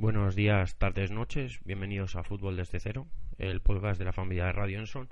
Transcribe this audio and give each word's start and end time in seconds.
Buenos 0.00 0.34
días, 0.34 0.76
tardes, 0.76 1.10
noches. 1.10 1.60
Bienvenidos 1.62 2.16
a 2.16 2.24
Fútbol 2.24 2.56
desde 2.56 2.80
cero, 2.80 3.06
el 3.36 3.60
podcast 3.60 3.98
de 3.98 4.06
la 4.06 4.14
familia 4.14 4.46
de 4.46 4.52
Radio 4.52 4.78
Enson, 4.78 5.10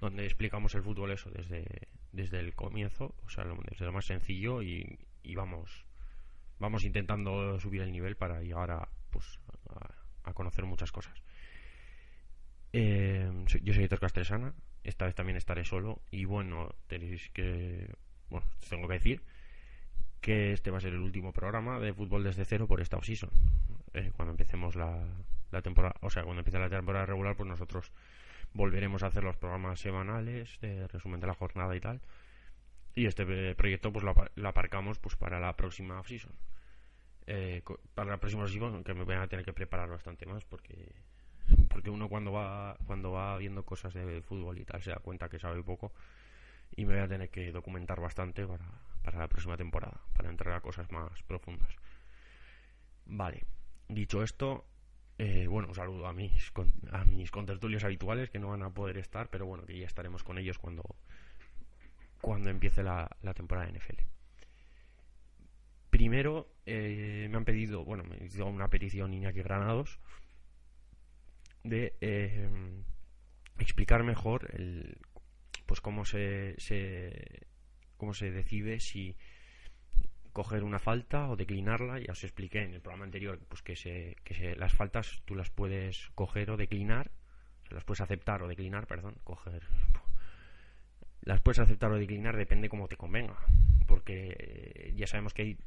donde 0.00 0.24
explicamos 0.24 0.76
el 0.76 0.84
fútbol 0.84 1.10
eso 1.10 1.28
desde, 1.28 1.88
desde 2.12 2.38
el 2.38 2.54
comienzo, 2.54 3.16
o 3.26 3.28
sea, 3.28 3.44
desde 3.68 3.84
lo 3.84 3.92
más 3.92 4.04
sencillo 4.04 4.62
y, 4.62 4.96
y 5.24 5.34
vamos 5.34 5.84
vamos 6.60 6.84
intentando 6.84 7.58
subir 7.58 7.82
el 7.82 7.90
nivel 7.90 8.14
para 8.14 8.40
llegar 8.40 8.70
a 8.70 8.88
pues 9.10 9.40
a, 10.22 10.32
conocer 10.34 10.64
muchas 10.66 10.92
cosas. 10.92 11.20
Eh, 12.72 13.28
yo 13.64 13.74
soy 13.74 13.82
Héctor 13.82 13.98
Castresana, 13.98 14.54
esta 14.84 15.06
vez 15.06 15.16
también 15.16 15.36
estaré 15.36 15.64
solo 15.64 16.00
y 16.12 16.26
bueno, 16.26 16.76
tenéis 16.86 17.28
que 17.30 17.92
bueno, 18.30 18.46
tengo 18.70 18.86
que 18.86 18.94
decir 18.94 19.22
que 20.20 20.52
este 20.52 20.70
va 20.70 20.78
a 20.78 20.80
ser 20.80 20.92
el 20.92 21.00
último 21.00 21.32
programa 21.32 21.80
de 21.80 21.92
fútbol 21.92 22.22
desde 22.22 22.44
cero 22.44 22.68
por 22.68 22.80
esta 22.80 22.98
off-season. 22.98 23.30
Eh, 23.94 24.12
cuando 24.16 24.32
empecemos 24.32 24.76
la, 24.76 25.04
la, 25.50 25.62
temporada, 25.62 25.96
o 26.00 26.10
sea, 26.10 26.24
cuando 26.24 26.40
empiece 26.40 26.58
la 26.58 26.68
temporada 26.68 27.06
regular, 27.06 27.36
pues 27.36 27.48
nosotros 27.48 27.92
volveremos 28.52 29.02
a 29.02 29.06
hacer 29.06 29.24
los 29.24 29.36
programas 29.36 29.80
semanales 29.80 30.58
de 30.60 30.86
resumen 30.88 31.20
de 31.20 31.26
la 31.26 31.34
jornada 31.34 31.74
y 31.76 31.80
tal. 31.80 32.00
Y 32.94 33.06
este 33.06 33.54
proyecto 33.54 33.92
pues 33.92 34.04
lo, 34.04 34.48
aparcamos 34.48 34.98
pues 34.98 35.16
para 35.16 35.38
la 35.38 35.56
próxima 35.56 36.00
off-season. 36.00 36.32
Eh, 37.26 37.62
para 37.94 38.10
la 38.10 38.18
próxima 38.18 38.44
off-season, 38.44 38.82
que 38.82 38.94
me 38.94 39.04
voy 39.04 39.14
a 39.14 39.26
tener 39.28 39.44
que 39.44 39.52
preparar 39.52 39.88
bastante 39.88 40.26
más 40.26 40.44
porque 40.44 40.92
porque 41.68 41.90
uno 41.90 42.08
cuando 42.08 42.32
va 42.32 42.76
cuando 42.86 43.12
va 43.12 43.38
viendo 43.38 43.64
cosas 43.64 43.94
de 43.94 44.20
fútbol 44.22 44.58
y 44.58 44.64
tal 44.64 44.82
se 44.82 44.90
da 44.90 44.98
cuenta 44.98 45.28
que 45.28 45.38
sabe 45.38 45.62
poco 45.62 45.92
y 46.76 46.84
me 46.84 46.94
voy 46.94 47.02
a 47.02 47.08
tener 47.08 47.30
que 47.30 47.52
documentar 47.52 48.00
bastante 48.00 48.46
para, 48.46 48.66
para 49.02 49.18
la 49.18 49.28
próxima 49.28 49.56
temporada, 49.56 50.00
para 50.16 50.28
entrar 50.28 50.54
a 50.54 50.60
cosas 50.60 50.90
más 50.92 51.22
profundas. 51.22 51.70
Vale, 53.06 53.44
dicho 53.88 54.22
esto, 54.22 54.66
eh, 55.18 55.46
bueno, 55.48 55.68
un 55.68 55.74
saludo 55.74 56.06
a 56.06 56.12
mis, 56.12 56.52
a 56.92 57.04
mis 57.04 57.30
contertulios 57.30 57.84
habituales 57.84 58.30
que 58.30 58.38
no 58.38 58.48
van 58.48 58.62
a 58.62 58.70
poder 58.70 58.98
estar, 58.98 59.28
pero 59.30 59.46
bueno, 59.46 59.64
que 59.66 59.78
ya 59.78 59.86
estaremos 59.86 60.22
con 60.22 60.38
ellos 60.38 60.58
cuando, 60.58 60.82
cuando 62.20 62.50
empiece 62.50 62.82
la, 62.82 63.10
la 63.22 63.34
temporada 63.34 63.66
de 63.66 63.78
NFL. 63.78 64.02
Primero, 65.90 66.52
eh, 66.66 67.26
me 67.30 67.36
han 67.36 67.44
pedido, 67.44 67.84
bueno, 67.84 68.04
me 68.04 68.24
hizo 68.24 68.46
una 68.46 68.68
petición 68.68 69.14
Iñaki 69.14 69.42
Granados 69.42 69.98
de 71.64 71.96
eh, 72.00 72.48
explicar 73.58 74.04
mejor 74.04 74.48
el, 74.54 74.98
pues 75.66 75.80
cómo 75.80 76.04
se, 76.04 76.54
se 76.58 77.46
cómo 77.96 78.14
se 78.14 78.30
decide 78.30 78.80
si 78.80 79.16
coger 80.38 80.62
una 80.62 80.78
falta 80.78 81.28
o 81.28 81.34
declinarla. 81.34 81.98
Ya 81.98 82.12
os 82.12 82.22
expliqué 82.22 82.62
en 82.62 82.72
el 82.72 82.80
programa 82.80 83.04
anterior 83.04 83.40
pues 83.48 83.60
que, 83.60 83.74
se, 83.74 84.16
que 84.22 84.34
se, 84.34 84.54
las 84.54 84.72
faltas 84.72 85.20
tú 85.24 85.34
las 85.34 85.50
puedes 85.50 86.10
coger 86.14 86.52
o 86.52 86.56
declinar, 86.56 87.10
las 87.70 87.82
puedes 87.82 88.00
aceptar 88.02 88.40
o 88.42 88.46
declinar, 88.46 88.86
perdón, 88.86 89.16
coger. 89.24 89.64
Las 91.22 91.40
puedes 91.40 91.58
aceptar 91.58 91.90
o 91.90 91.98
declinar 91.98 92.36
depende 92.36 92.68
cómo 92.68 92.86
te 92.86 92.96
convenga, 92.96 93.36
porque 93.88 94.92
ya 94.94 95.08
sabemos 95.08 95.34
que 95.34 95.42
hay 95.42 95.58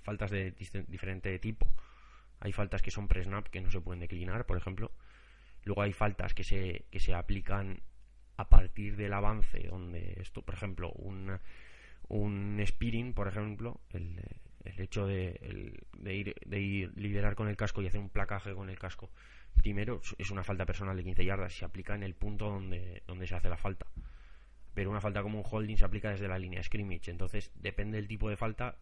faltas 0.00 0.30
de 0.30 0.52
diferente 0.88 1.38
tipo. 1.38 1.68
Hay 2.40 2.52
faltas 2.52 2.80
que 2.80 2.90
son 2.90 3.06
pre-snap 3.06 3.48
que 3.48 3.60
no 3.60 3.70
se 3.70 3.82
pueden 3.82 4.00
declinar, 4.00 4.46
por 4.46 4.56
ejemplo. 4.56 4.92
Luego 5.64 5.82
hay 5.82 5.92
faltas 5.92 6.32
que 6.32 6.42
se, 6.42 6.86
que 6.90 7.00
se 7.00 7.12
aplican 7.12 7.82
a 8.38 8.48
partir 8.48 8.96
del 8.96 9.12
avance, 9.12 9.68
donde 9.68 10.16
esto, 10.22 10.40
por 10.40 10.54
ejemplo, 10.54 10.90
un, 10.92 11.38
un 12.10 12.62
speeding, 12.66 13.14
por 13.14 13.28
ejemplo, 13.28 13.80
el, 13.90 14.20
hecho 14.64 15.06
de, 15.06 15.38
ir, 16.04 16.34
de 16.44 16.60
ir 16.60 16.92
liderar 16.96 17.36
con 17.36 17.48
el 17.48 17.56
casco 17.56 17.82
y 17.82 17.86
hacer 17.86 18.00
un 18.00 18.10
placaje 18.10 18.52
con 18.52 18.68
el 18.68 18.78
casco, 18.78 19.10
primero 19.54 20.00
es 20.18 20.30
una 20.30 20.42
falta 20.42 20.66
personal 20.66 20.96
de 20.96 21.04
15 21.04 21.24
yardas, 21.24 21.54
se 21.54 21.64
aplica 21.64 21.94
en 21.94 22.02
el 22.02 22.14
punto 22.14 22.46
donde, 22.50 23.02
donde 23.06 23.26
se 23.26 23.36
hace 23.36 23.48
la 23.48 23.56
falta. 23.56 23.86
Pero 24.74 24.90
una 24.90 25.00
falta 25.00 25.22
como 25.22 25.38
un 25.38 25.44
holding 25.48 25.76
se 25.76 25.84
aplica 25.84 26.10
desde 26.10 26.28
la 26.28 26.38
línea 26.38 26.62
scrimmage, 26.62 27.10
entonces 27.10 27.52
depende 27.54 27.96
del 27.96 28.08
tipo 28.08 28.28
de 28.28 28.36
falta 28.36 28.76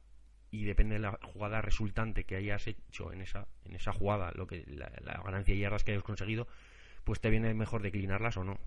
y 0.51 0.65
depende 0.65 0.95
de 0.95 1.01
la 1.01 1.19
jugada 1.23 1.61
resultante 1.61 2.25
que 2.25 2.37
hayas 2.37 2.67
hecho 2.67 3.13
en 3.13 3.21
esa, 3.21 3.47
en 3.65 3.75
esa 3.75 3.93
jugada, 3.93 4.33
lo 4.35 4.47
que 4.47 4.65
la, 4.67 4.91
la 5.03 5.23
ganancia 5.23 5.55
de 5.55 5.61
yardas 5.61 5.85
que 5.85 5.93
hayas 5.93 6.03
conseguido, 6.03 6.49
pues 7.05 7.21
te 7.21 7.29
viene 7.29 7.53
mejor 7.53 7.83
declinarlas 7.83 8.39
o 8.39 8.45
no 8.45 8.59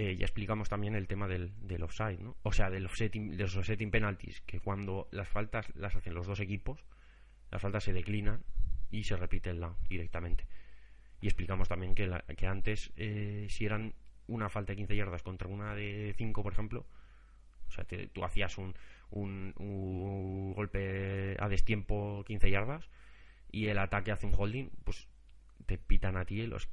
eh, 0.00 0.16
ya 0.16 0.24
explicamos 0.24 0.68
también 0.68 0.94
el 0.94 1.08
tema 1.08 1.26
del, 1.26 1.52
del 1.66 1.82
offside, 1.82 2.20
¿no? 2.20 2.36
O 2.44 2.52
sea, 2.52 2.70
del 2.70 2.86
offsetting, 2.86 3.36
de 3.36 3.42
los 3.42 3.56
offsetting 3.56 3.90
penalties, 3.90 4.40
que 4.42 4.60
cuando 4.60 5.08
las 5.10 5.28
faltas 5.28 5.74
las 5.74 5.96
hacen 5.96 6.14
los 6.14 6.28
dos 6.28 6.38
equipos, 6.38 6.84
las 7.50 7.60
faltas 7.60 7.82
se 7.82 7.92
declinan 7.92 8.44
y 8.92 9.02
se 9.02 9.16
repite 9.16 9.50
el 9.50 9.58
down 9.58 9.74
directamente. 9.88 10.46
Y 11.20 11.26
explicamos 11.26 11.68
también 11.68 11.96
que, 11.96 12.06
la, 12.06 12.20
que 12.20 12.46
antes, 12.46 12.92
eh, 12.96 13.48
si 13.50 13.66
eran 13.66 13.92
una 14.28 14.48
falta 14.48 14.72
de 14.72 14.76
15 14.76 14.96
yardas 14.96 15.24
contra 15.24 15.48
una 15.48 15.74
de 15.74 16.14
5, 16.16 16.44
por 16.44 16.52
ejemplo, 16.52 16.86
o 17.66 17.70
sea, 17.72 17.82
te, 17.82 18.06
tú 18.06 18.24
hacías 18.24 18.56
un, 18.56 18.74
un, 19.10 19.52
un, 19.58 20.52
golpe 20.52 21.36
a 21.40 21.48
destiempo 21.48 22.22
15 22.24 22.48
yardas 22.50 22.88
y 23.50 23.66
el 23.66 23.78
ataque 23.78 24.12
hace 24.12 24.26
un 24.26 24.34
holding, 24.36 24.70
pues 24.84 25.08
te 25.66 25.76
pitan 25.76 26.16
a 26.16 26.24
ti 26.24 26.46
las, 26.46 26.68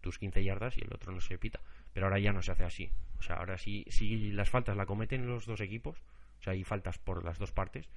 tus 0.00 0.18
15 0.18 0.42
yardas 0.42 0.78
y 0.78 0.80
el 0.80 0.92
otro 0.94 1.12
no 1.12 1.20
se 1.20 1.38
pita. 1.38 1.60
Pero 1.92 2.06
ahora 2.06 2.18
ya 2.18 2.32
no 2.32 2.42
se 2.42 2.52
hace 2.52 2.64
así. 2.64 2.90
O 3.18 3.22
sea, 3.22 3.36
ahora 3.36 3.58
sí, 3.58 3.84
si 3.88 4.32
las 4.32 4.48
faltas 4.48 4.76
la 4.76 4.86
cometen 4.86 5.26
los 5.26 5.46
dos 5.46 5.60
equipos, 5.60 5.98
o 6.38 6.42
sea, 6.42 6.54
hay 6.54 6.64
faltas 6.64 6.98
por 6.98 7.22
las 7.24 7.38
dos 7.38 7.52
partes, 7.52 7.88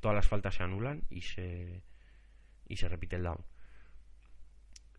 todas 0.00 0.14
las 0.14 0.26
faltas 0.26 0.54
se 0.54 0.62
anulan 0.62 1.02
y 1.10 1.20
se, 1.20 1.82
y 2.68 2.76
se 2.76 2.88
repite 2.88 3.16
el 3.16 3.24
down. 3.24 3.44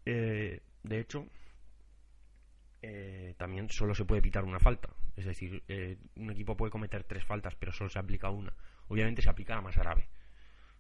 Eh, 0.06 0.62
de 0.84 1.00
hecho, 1.00 1.28
eh, 2.84 3.34
también 3.38 3.70
solo 3.70 3.96
se 3.96 4.06
puede 4.06 4.22
pitar 4.22 4.44
una 4.44 4.60
falta. 4.60 4.90
Es 5.16 5.26
decir, 5.26 5.64
eh, 5.68 5.98
un 6.18 6.30
equipo 6.32 6.56
puede 6.56 6.72
cometer 6.72 7.04
tres 7.04 7.24
faltas, 7.24 7.56
pero 7.56 7.72
solo 7.72 7.90
se 7.90 8.00
aplica 8.00 8.30
una. 8.30 8.54
Obviamente 8.90 9.22
se 9.24 9.30
aplica 9.30 9.56
la 9.56 9.62
más 9.62 9.76
grave. 9.76 10.08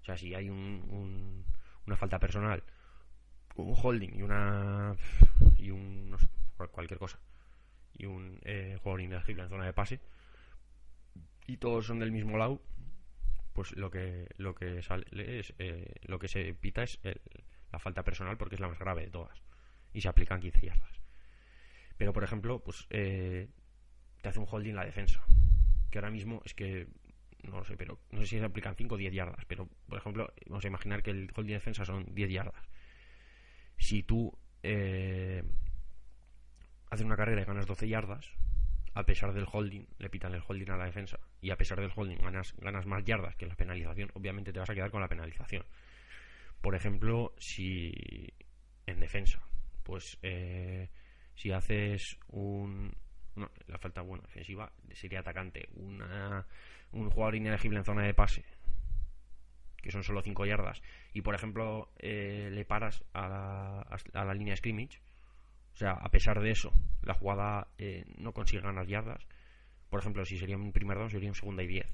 O 0.01 0.05
sea, 0.05 0.17
si 0.17 0.35
hay 0.35 0.49
un, 0.49 0.85
un, 0.89 1.45
una 1.87 1.95
falta 1.95 2.19
personal, 2.19 2.63
un 3.55 3.75
holding 3.75 4.15
y 4.15 4.21
una 4.21 4.95
y 5.57 5.71
un 5.71 6.09
no 6.09 6.19
sé, 6.19 6.27
cualquier 6.71 6.99
cosa 6.99 7.19
y 7.97 8.05
un 8.05 8.39
eh, 8.43 8.77
jugador 8.81 9.01
inelegible 9.01 9.43
en 9.43 9.49
zona 9.49 9.65
de 9.65 9.73
pase. 9.73 9.99
Y 11.47 11.57
todos 11.57 11.85
son 11.85 11.99
del 11.99 12.11
mismo 12.11 12.37
lado 12.37 12.61
pues 13.53 13.75
lo 13.75 13.91
que 13.91 14.27
lo 14.37 14.55
que 14.55 14.81
sale 14.81 15.05
es 15.39 15.53
eh, 15.59 15.93
lo 16.03 16.19
que 16.19 16.27
se 16.27 16.53
pita 16.53 16.83
es 16.83 16.99
la 17.71 17.79
falta 17.79 18.03
personal 18.03 18.37
porque 18.37 18.55
es 18.55 18.61
la 18.61 18.67
más 18.67 18.79
grave 18.79 19.03
de 19.03 19.11
todas 19.11 19.41
y 19.93 20.01
se 20.01 20.09
aplican 20.09 20.41
15 20.41 20.65
yardas. 20.65 21.01
Pero 21.97 22.13
por 22.13 22.23
ejemplo 22.23 22.59
pues 22.59 22.87
eh, 22.89 23.47
te 24.21 24.29
hace 24.29 24.39
un 24.39 24.47
holding 24.49 24.73
la 24.75 24.85
defensa 24.85 25.23
que 25.89 25.99
ahora 25.99 26.11
mismo 26.11 26.41
es 26.45 26.53
que 26.53 26.87
no 27.43 27.59
lo 27.59 27.65
sé 27.65 27.77
pero 27.77 27.99
no 28.11 28.21
sé 28.21 28.27
si 28.27 28.39
se 28.39 28.45
aplican 28.45 28.75
5 28.75 28.95
o 28.95 28.97
10 28.97 29.13
yardas 29.13 29.45
pero 29.45 29.69
por 29.87 29.97
ejemplo 29.97 30.33
vamos 30.47 30.65
a 30.65 30.67
imaginar 30.67 31.03
que 31.03 31.11
el 31.11 31.31
holding 31.35 31.49
de 31.49 31.53
defensa 31.53 31.85
son 31.85 32.05
10 32.13 32.29
yardas. 32.31 32.63
Si 33.77 34.03
tú 34.03 34.35
eh, 34.63 35.43
haces 36.93 37.05
una 37.05 37.15
carrera 37.15 37.41
y 37.41 37.45
ganas 37.45 37.65
12 37.65 37.87
yardas, 37.87 38.31
a 38.93 39.03
pesar 39.03 39.33
del 39.33 39.47
holding, 39.51 39.85
le 39.97 40.09
pitan 40.09 40.33
el 40.33 40.43
holding 40.47 40.69
a 40.69 40.77
la 40.77 40.85
defensa, 40.85 41.19
y 41.41 41.49
a 41.49 41.57
pesar 41.57 41.79
del 41.79 41.91
holding 41.95 42.17
ganas, 42.17 42.53
ganas 42.57 42.85
más 42.85 43.03
yardas 43.03 43.35
que 43.35 43.45
la 43.45 43.55
penalización, 43.55 44.11
obviamente 44.13 44.53
te 44.53 44.59
vas 44.59 44.69
a 44.69 44.75
quedar 44.75 44.91
con 44.91 45.01
la 45.01 45.07
penalización. 45.07 45.65
Por 46.61 46.75
ejemplo, 46.75 47.33
si 47.37 47.91
en 48.85 48.99
defensa, 48.99 49.41
pues 49.83 50.17
eh, 50.21 50.89
si 51.35 51.51
haces 51.51 52.17
un... 52.27 52.93
No, 53.35 53.49
la 53.65 53.79
falta 53.79 54.01
buena 54.01 54.23
defensiva 54.27 54.71
sería 54.91 55.21
atacante. 55.21 55.67
Una, 55.73 56.45
un 56.91 57.09
jugador 57.09 57.35
inelegible 57.35 57.79
en 57.79 57.85
zona 57.85 58.03
de 58.03 58.13
pase, 58.13 58.45
que 59.81 59.91
son 59.91 60.03
solo 60.03 60.21
5 60.21 60.45
yardas, 60.45 60.83
y 61.13 61.21
por 61.21 61.33
ejemplo 61.33 61.91
eh, 61.97 62.49
le 62.51 62.63
paras 62.63 63.03
a 63.13 63.27
la, 63.27 63.81
a 64.13 64.23
la 64.23 64.33
línea 64.35 64.55
scrimmage, 64.55 65.01
o 65.73 65.77
sea, 65.77 65.91
a 65.93 66.09
pesar 66.09 66.39
de 66.39 66.51
eso, 66.51 66.71
la 67.01 67.13
jugada 67.15 67.67
eh, 67.77 68.05
no 68.17 68.31
consigue 68.31 68.61
ganar 68.61 68.85
yardas. 68.85 69.25
Por 69.89 69.99
ejemplo, 69.99 70.23
si 70.25 70.37
sería 70.37 70.55
un 70.55 70.71
primer 70.71 70.97
down, 70.97 71.09
sería 71.09 71.29
un 71.29 71.35
segunda 71.35 71.63
y 71.63 71.67
10. 71.67 71.87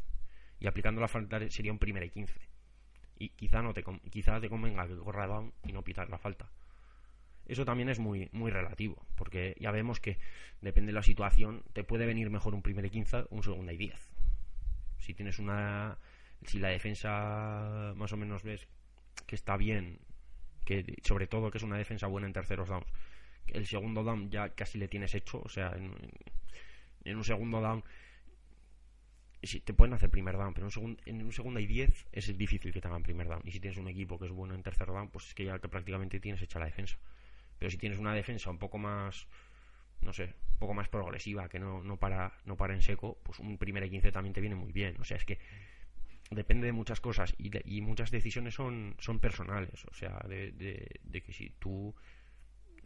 Y 0.60 0.68
aplicando 0.68 1.00
la 1.00 1.08
falta 1.08 1.40
sería 1.50 1.72
un 1.72 1.80
primera 1.80 2.06
y 2.06 2.10
15. 2.10 2.40
y 3.20 3.30
quizá 3.30 3.62
no 3.62 3.74
te 3.74 3.84
quizá 4.10 4.40
te 4.40 4.50
convenga 4.50 4.88
que 4.88 4.96
corra 4.96 5.28
down 5.28 5.54
y 5.64 5.72
no 5.72 5.84
pitar 5.84 6.10
la 6.10 6.18
falta. 6.18 6.50
Eso 7.46 7.66
también 7.66 7.90
es 7.90 8.00
muy 8.00 8.30
muy 8.32 8.52
relativo, 8.52 9.06
porque 9.16 9.56
ya 9.60 9.72
vemos 9.72 10.00
que 10.00 10.20
depende 10.62 10.90
de 10.90 10.94
la 10.94 11.04
situación, 11.04 11.64
te 11.74 11.84
puede 11.84 12.06
venir 12.06 12.30
mejor 12.30 12.54
un 12.54 12.62
primer 12.62 12.86
y 12.86 12.90
15, 12.90 13.26
un 13.30 13.44
segundo 13.44 13.72
y 13.72 13.78
10. 13.78 14.10
Si 15.00 15.14
tienes 15.14 15.40
una 15.40 15.98
si 16.46 16.60
la 16.60 16.70
defensa 16.70 17.94
más 17.96 18.14
o 18.14 18.18
menos 18.18 18.44
ves 18.44 18.68
que 19.26 19.36
está 19.36 19.58
bien, 19.58 20.00
que 20.66 20.98
sobre 21.04 21.28
todo 21.28 21.50
que 21.52 21.58
es 21.58 21.64
una 21.64 21.78
defensa 21.78 22.08
buena 22.08 22.28
en 22.28 22.34
terceros 22.34 22.70
downs, 22.70 22.88
el 23.54 23.68
segundo 23.68 24.04
down 24.04 24.30
ya 24.30 24.50
casi 24.50 24.78
le 24.78 24.88
tienes 24.88 25.14
hecho, 25.16 25.42
o 25.44 25.50
sea, 25.50 25.72
en, 25.76 25.94
en 27.06 27.18
un 27.18 27.24
segundo 27.24 27.62
down 27.62 27.84
si 29.44 29.62
te 29.62 29.74
pueden 29.74 29.94
hacer 29.94 30.10
primer 30.10 30.38
down, 30.38 30.54
pero 30.54 30.68
en 31.06 31.26
un, 31.26 31.32
segundo, 31.32 31.60
y 31.60 31.66
10 31.66 32.08
es 32.12 32.38
difícil 32.38 32.74
que 32.74 32.82
te 32.82 32.88
hagan 32.88 33.04
primer 33.04 33.28
down. 33.28 33.42
Y 33.46 33.52
si 33.52 33.60
tienes 33.60 33.78
un 33.78 33.88
equipo 33.88 34.20
que 34.20 34.26
es 34.26 34.32
bueno 34.32 34.54
en 34.54 34.64
tercer 34.64 34.88
down, 34.88 35.10
pues 35.10 35.28
es 35.28 35.34
que 35.34 35.46
ya 35.46 35.60
que 35.60 35.70
prácticamente 35.70 36.20
tienes 36.20 36.42
hecha 36.42 36.60
la 36.60 36.66
defensa. 36.66 36.98
Pero 37.58 37.72
si 37.72 37.78
tienes 37.78 38.00
una 38.00 38.14
defensa 38.14 38.50
un 38.50 38.58
poco 38.58 38.78
más, 38.78 39.28
no 40.02 40.12
sé, 40.12 40.34
un 40.54 40.60
poco 40.60 40.74
más 40.74 40.90
progresiva, 40.90 41.48
que 41.48 41.60
no, 41.60 41.82
no, 41.84 41.98
para, 41.98 42.34
no 42.46 42.58
para 42.58 42.74
en 42.74 42.82
seco, 42.82 43.18
pues 43.24 43.40
un 43.40 43.58
primer 43.58 43.84
y 43.86 43.90
15 43.90 44.12
también 44.12 44.34
te 44.34 44.42
viene 44.42 44.56
muy 44.56 44.74
bien. 44.74 44.98
O 45.00 45.06
sea, 45.06 45.16
es 45.16 45.26
que 45.26 45.40
depende 46.32 46.68
de 46.68 46.74
muchas 46.74 47.00
cosas 47.00 47.34
y, 47.38 47.50
y 47.66 47.82
muchas 47.82 48.12
decisiones 48.12 48.56
son, 48.56 48.96
son 49.00 49.20
personales. 49.20 49.86
O 49.86 49.94
sea, 49.94 50.20
de, 50.28 50.52
de, 50.52 51.22
que 51.22 51.32
si 51.32 51.50
tú 51.60 51.96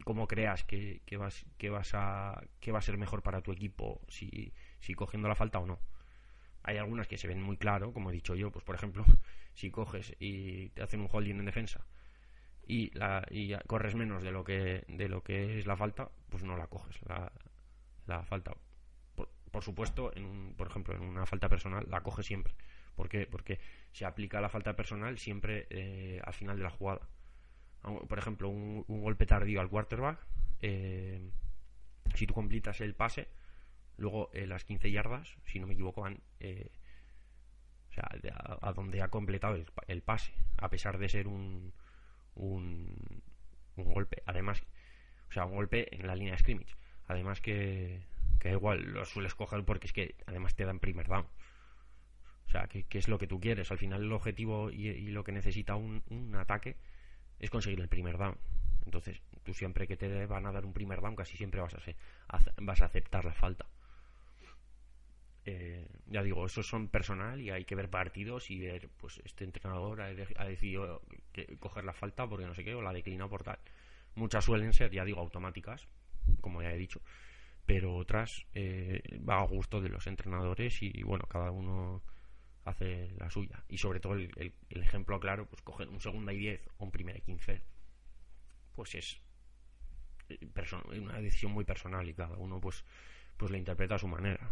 como 0.04 0.28
creas 0.28 0.64
que, 0.64 1.02
que, 1.06 1.16
vas, 1.16 1.46
que, 1.58 1.70
vas 1.70 1.92
a, 1.94 2.42
que 2.60 2.72
va 2.72 2.78
a 2.78 2.82
ser 2.82 2.98
mejor 2.98 3.22
para 3.22 3.42
tu 3.42 3.52
equipo 3.52 4.00
si, 4.08 4.52
si 4.80 4.94
cogiendo 4.94 5.28
la 5.28 5.34
falta 5.34 5.58
o 5.58 5.66
no. 5.66 5.80
Hay 6.62 6.78
algunas 6.78 7.08
que 7.08 7.18
se 7.18 7.28
ven 7.28 7.42
muy 7.42 7.56
claro, 7.56 7.92
como 7.92 8.10
he 8.10 8.14
dicho 8.14 8.34
yo, 8.34 8.50
pues 8.50 8.64
por 8.64 8.74
ejemplo, 8.74 9.04
si 9.54 9.70
coges 9.70 10.14
y 10.18 10.70
te 10.70 10.82
hacen 10.82 11.00
un 11.00 11.08
holding 11.10 11.38
en 11.38 11.46
defensa 11.46 11.84
y, 12.66 12.90
la, 12.98 13.26
y 13.30 13.54
corres 13.66 13.94
menos 13.94 14.22
de 14.22 14.32
lo 14.32 14.44
que 14.44 14.84
de 14.88 15.08
lo 15.08 15.22
que 15.22 15.58
es 15.58 15.66
la 15.66 15.76
falta, 15.76 16.10
pues 16.28 16.42
no 16.44 16.56
la 16.56 16.66
coges 16.66 17.00
la, 17.02 17.32
la 18.06 18.24
falta. 18.24 18.52
Por, 19.50 19.62
supuesto, 19.62 20.10
en 20.16 20.24
un, 20.24 20.54
por 20.56 20.66
ejemplo, 20.66 20.96
en 20.96 21.02
una 21.02 21.26
falta 21.26 21.48
personal 21.48 21.86
la 21.88 22.02
coges 22.02 22.26
siempre. 22.26 22.54
¿Por 22.96 23.08
qué? 23.08 23.26
Porque 23.26 23.60
se 23.92 24.04
aplica 24.04 24.40
la 24.40 24.48
falta 24.48 24.74
personal 24.74 25.16
siempre 25.18 25.68
eh, 25.70 26.20
al 26.24 26.32
final 26.34 26.56
de 26.56 26.64
la 26.64 26.70
jugada. 26.70 27.08
Por 28.08 28.18
ejemplo, 28.18 28.48
un, 28.48 28.84
golpe 28.86 29.26
tardío 29.26 29.60
al 29.60 29.68
quarterback, 29.68 30.18
eh, 30.62 31.30
si 32.14 32.26
tú 32.26 32.34
completas 32.34 32.80
el 32.80 32.94
pase, 32.94 33.28
Luego, 33.96 34.30
eh, 34.32 34.46
las 34.46 34.64
15 34.64 34.90
yardas, 34.90 35.36
si 35.44 35.60
no 35.60 35.66
me 35.66 35.74
equivoco, 35.74 36.02
van 36.02 36.20
eh, 36.40 36.70
o 37.90 37.92
sea, 37.92 38.08
a, 38.60 38.72
donde 38.72 39.02
ha 39.02 39.08
completado 39.08 39.56
el, 39.86 40.02
pase, 40.02 40.32
a 40.56 40.68
pesar 40.68 40.98
de 40.98 41.08
ser 41.08 41.28
un, 41.28 41.72
un, 42.34 43.22
un, 43.76 43.94
golpe. 43.94 44.22
Además, 44.26 44.64
o 45.28 45.32
sea, 45.32 45.44
un 45.44 45.54
golpe 45.54 45.94
en 45.94 46.06
la 46.08 46.16
línea 46.16 46.32
de 46.32 46.38
scrimmage. 46.38 46.74
Además 47.06 47.40
que, 47.40 48.02
que 48.40 48.50
igual 48.50 48.82
lo 48.82 49.04
sueles 49.04 49.36
coger 49.36 49.64
porque 49.64 49.86
es 49.86 49.92
que 49.92 50.16
además 50.26 50.56
te 50.56 50.64
dan 50.64 50.80
primer 50.80 51.06
down. 51.06 51.26
O 52.48 52.50
sea, 52.50 52.66
que, 52.66 52.84
es 52.90 53.06
lo 53.06 53.18
que 53.18 53.28
tú 53.28 53.40
quieres. 53.40 53.70
Al 53.70 53.78
final 53.78 54.02
el 54.02 54.12
objetivo 54.12 54.72
y, 54.72 55.08
lo 55.10 55.22
que 55.22 55.32
necesita 55.32 55.76
un, 55.76 56.02
un, 56.10 56.34
ataque 56.34 56.76
es 57.44 57.50
conseguir 57.50 57.80
el 57.80 57.88
primer 57.88 58.16
down. 58.16 58.36
Entonces, 58.86 59.20
tú 59.42 59.54
siempre 59.54 59.86
que 59.86 59.96
te 59.96 60.26
van 60.26 60.46
a 60.46 60.52
dar 60.52 60.64
un 60.64 60.72
primer 60.72 61.00
down, 61.00 61.14
casi 61.14 61.36
siempre 61.36 61.60
vas 61.60 61.74
a, 61.74 61.80
vas 62.60 62.80
a 62.80 62.86
aceptar 62.86 63.24
la 63.24 63.34
falta. 63.34 63.66
Eh, 65.46 65.86
ya 66.06 66.22
digo, 66.22 66.46
esos 66.46 66.66
son 66.66 66.88
personal 66.88 67.38
y 67.38 67.50
hay 67.50 67.66
que 67.66 67.74
ver 67.74 67.90
partidos 67.90 68.50
y 68.50 68.60
ver, 68.60 68.88
pues 68.96 69.20
este 69.26 69.44
entrenador 69.44 70.00
ha, 70.00 70.44
decidido 70.46 71.02
coger 71.60 71.84
la 71.84 71.92
falta 71.92 72.26
porque 72.26 72.46
no 72.46 72.54
sé 72.54 72.64
qué, 72.64 72.74
o 72.74 72.80
la 72.80 72.94
declinado 72.94 73.28
por 73.28 73.42
tal. 73.42 73.58
Muchas 74.14 74.44
suelen 74.44 74.72
ser, 74.72 74.90
ya 74.90 75.04
digo, 75.04 75.20
automáticas, 75.20 75.86
como 76.40 76.62
ya 76.62 76.72
he 76.72 76.78
dicho, 76.78 77.02
pero 77.66 77.94
otras 77.94 78.46
eh, 78.54 79.02
va 79.28 79.40
a 79.40 79.46
gusto 79.46 79.82
de 79.82 79.90
los 79.90 80.06
entrenadores 80.06 80.82
y 80.82 81.02
bueno, 81.02 81.26
cada 81.26 81.50
uno 81.50 82.02
hace 82.64 83.14
la 83.18 83.30
suya. 83.30 83.64
Y 83.68 83.78
sobre 83.78 84.00
todo 84.00 84.14
el, 84.14 84.52
ejemplo 84.70 85.20
claro, 85.20 85.46
pues 85.46 85.62
coger 85.62 85.88
un 85.88 86.00
segunda 86.00 86.32
y 86.32 86.38
diez 86.38 86.68
o 86.78 86.84
un 86.84 86.90
primera 86.90 87.18
y 87.18 87.22
quince, 87.22 87.62
pues 88.72 88.94
es 88.94 89.20
eh, 90.28 90.48
una 90.98 91.20
decisión 91.20 91.52
muy 91.52 91.64
personal 91.64 92.08
y 92.08 92.14
cada 92.14 92.36
uno 92.36 92.60
pues 92.60 92.84
pues 93.36 93.50
la 93.50 93.58
interpreta 93.58 93.96
a 93.96 93.98
su 93.98 94.08
manera. 94.08 94.50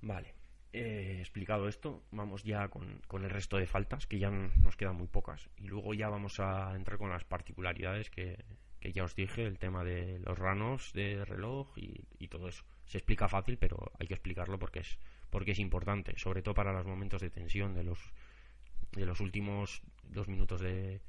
Vale. 0.00 0.34
Eh, 0.72 1.18
explicado 1.20 1.68
esto, 1.68 2.02
vamos 2.10 2.42
ya 2.42 2.68
con, 2.68 3.00
el 3.12 3.30
resto 3.30 3.58
de 3.58 3.66
faltas, 3.66 4.06
que 4.06 4.18
ya 4.18 4.30
nos 4.30 4.76
quedan 4.76 4.96
muy 4.96 5.06
pocas. 5.06 5.48
Y 5.56 5.68
luego 5.68 5.94
ya 5.94 6.08
vamos 6.08 6.40
a 6.40 6.74
entrar 6.74 6.98
con 6.98 7.10
las 7.10 7.24
particularidades 7.24 8.10
que, 8.10 8.44
ya 8.80 9.04
os 9.04 9.14
dije, 9.14 9.46
el 9.46 9.58
tema 9.58 9.84
de 9.84 10.18
los 10.18 10.36
ranos 10.36 10.92
de 10.92 11.24
reloj 11.24 11.72
y, 11.76 12.26
todo 12.28 12.48
eso. 12.48 12.64
Se 12.86 12.98
explica 12.98 13.28
fácil, 13.28 13.56
pero 13.56 13.92
hay 13.98 14.08
que 14.08 14.14
explicarlo 14.14 14.58
porque 14.58 14.80
es, 14.80 14.98
porque 15.34 15.50
es 15.50 15.58
importante, 15.58 16.16
sobre 16.16 16.42
todo 16.42 16.54
para 16.54 16.72
los 16.72 16.86
momentos 16.86 17.20
de 17.20 17.28
tensión 17.28 17.74
de 17.74 17.82
los, 17.82 17.98
de 18.92 19.04
los 19.04 19.18
últimos 19.18 19.82
dos 20.04 20.28
minutos 20.28 20.60
de, 20.60 21.00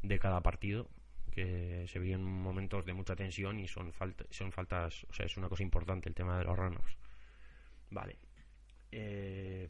de 0.00 0.18
cada 0.18 0.40
partido, 0.40 0.88
que 1.30 1.84
se 1.86 1.98
viven 1.98 2.24
momentos 2.24 2.86
de 2.86 2.94
mucha 2.94 3.14
tensión 3.14 3.58
y 3.60 3.68
son, 3.68 3.92
son 4.30 4.52
faltas, 4.52 5.04
o 5.10 5.12
sea, 5.12 5.26
es 5.26 5.36
una 5.36 5.50
cosa 5.50 5.62
importante 5.62 6.08
el 6.08 6.14
tema 6.14 6.38
de 6.38 6.44
los 6.44 6.56
ranos. 6.56 6.96
Vale, 7.90 8.16
eh, 8.90 9.68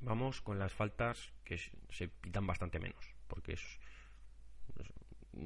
vamos 0.00 0.40
con 0.40 0.60
las 0.60 0.72
faltas 0.72 1.32
que 1.42 1.58
se 1.58 2.06
pitan 2.06 2.46
bastante 2.46 2.78
menos, 2.78 3.04
porque 3.26 3.58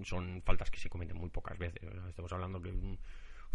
son 0.04 0.42
faltas 0.42 0.70
que 0.70 0.78
se 0.78 0.90
cometen 0.90 1.16
muy 1.16 1.30
pocas 1.30 1.56
veces. 1.56 1.80
Estamos 2.06 2.34
hablando 2.34 2.60
que 2.60 2.68
un 2.68 2.98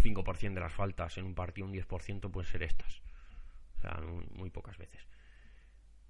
5% 0.01 0.53
de 0.55 0.59
las 0.59 0.73
faltas 0.73 1.19
en 1.19 1.25
un 1.25 1.35
partido, 1.35 1.67
un 1.67 1.73
10% 1.73 2.31
pueden 2.31 2.51
ser 2.51 2.63
estas. 2.63 3.03
O 3.77 3.81
sea, 3.81 3.99
muy, 4.35 4.49
pocas 4.49 4.77
veces. 4.77 5.01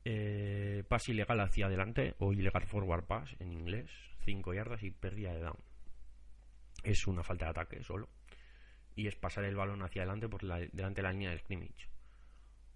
Eh, 0.03 0.83
ilegal 1.07 1.39
hacia 1.39 1.65
adelante 1.65 2.15
o 2.19 2.31
ilegal 2.31 2.65
forward 2.65 3.05
pass 3.05 3.35
en 3.39 3.51
inglés, 3.51 3.89
5 4.25 4.53
yardas 4.53 4.83
y 4.83 4.91
pérdida 4.91 5.33
de 5.33 5.41
down. 5.41 5.57
Es 6.83 7.07
una 7.07 7.23
falta 7.23 7.45
de 7.45 7.51
ataque 7.51 7.83
solo. 7.83 8.09
Y 8.95 9.07
es 9.07 9.15
pasar 9.15 9.43
el 9.45 9.55
balón 9.55 9.81
hacia 9.81 10.03
adelante 10.03 10.29
por 10.29 10.41
delante 10.41 11.01
de 11.01 11.03
la 11.03 11.11
línea 11.11 11.31
de 11.31 11.39
scrimmage 11.39 11.89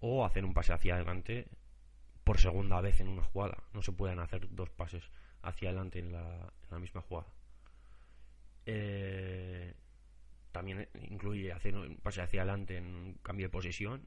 o 0.00 0.24
hacer 0.24 0.44
un 0.44 0.54
pase 0.54 0.72
hacia 0.72 0.94
adelante 0.94 1.46
por 2.24 2.38
segunda 2.38 2.80
vez 2.80 3.00
en 3.00 3.08
una 3.08 3.22
jugada. 3.22 3.62
No 3.72 3.82
se 3.82 3.92
pueden 3.92 4.18
hacer 4.18 4.48
dos 4.50 4.70
pases 4.70 5.04
hacia 5.42 5.68
adelante 5.68 5.98
en 5.98 6.12
la, 6.12 6.52
misma 6.78 7.02
jugada. 7.02 7.28
Eh, 8.66 9.74
también 10.52 10.88
incluye 10.94 11.52
hacer 11.52 11.74
un 11.74 11.96
pase 11.96 12.22
hacia 12.22 12.42
adelante 12.42 12.76
en 12.78 12.86
un 12.86 13.14
cambio 13.22 13.46
de 13.46 13.50
posición. 13.50 14.02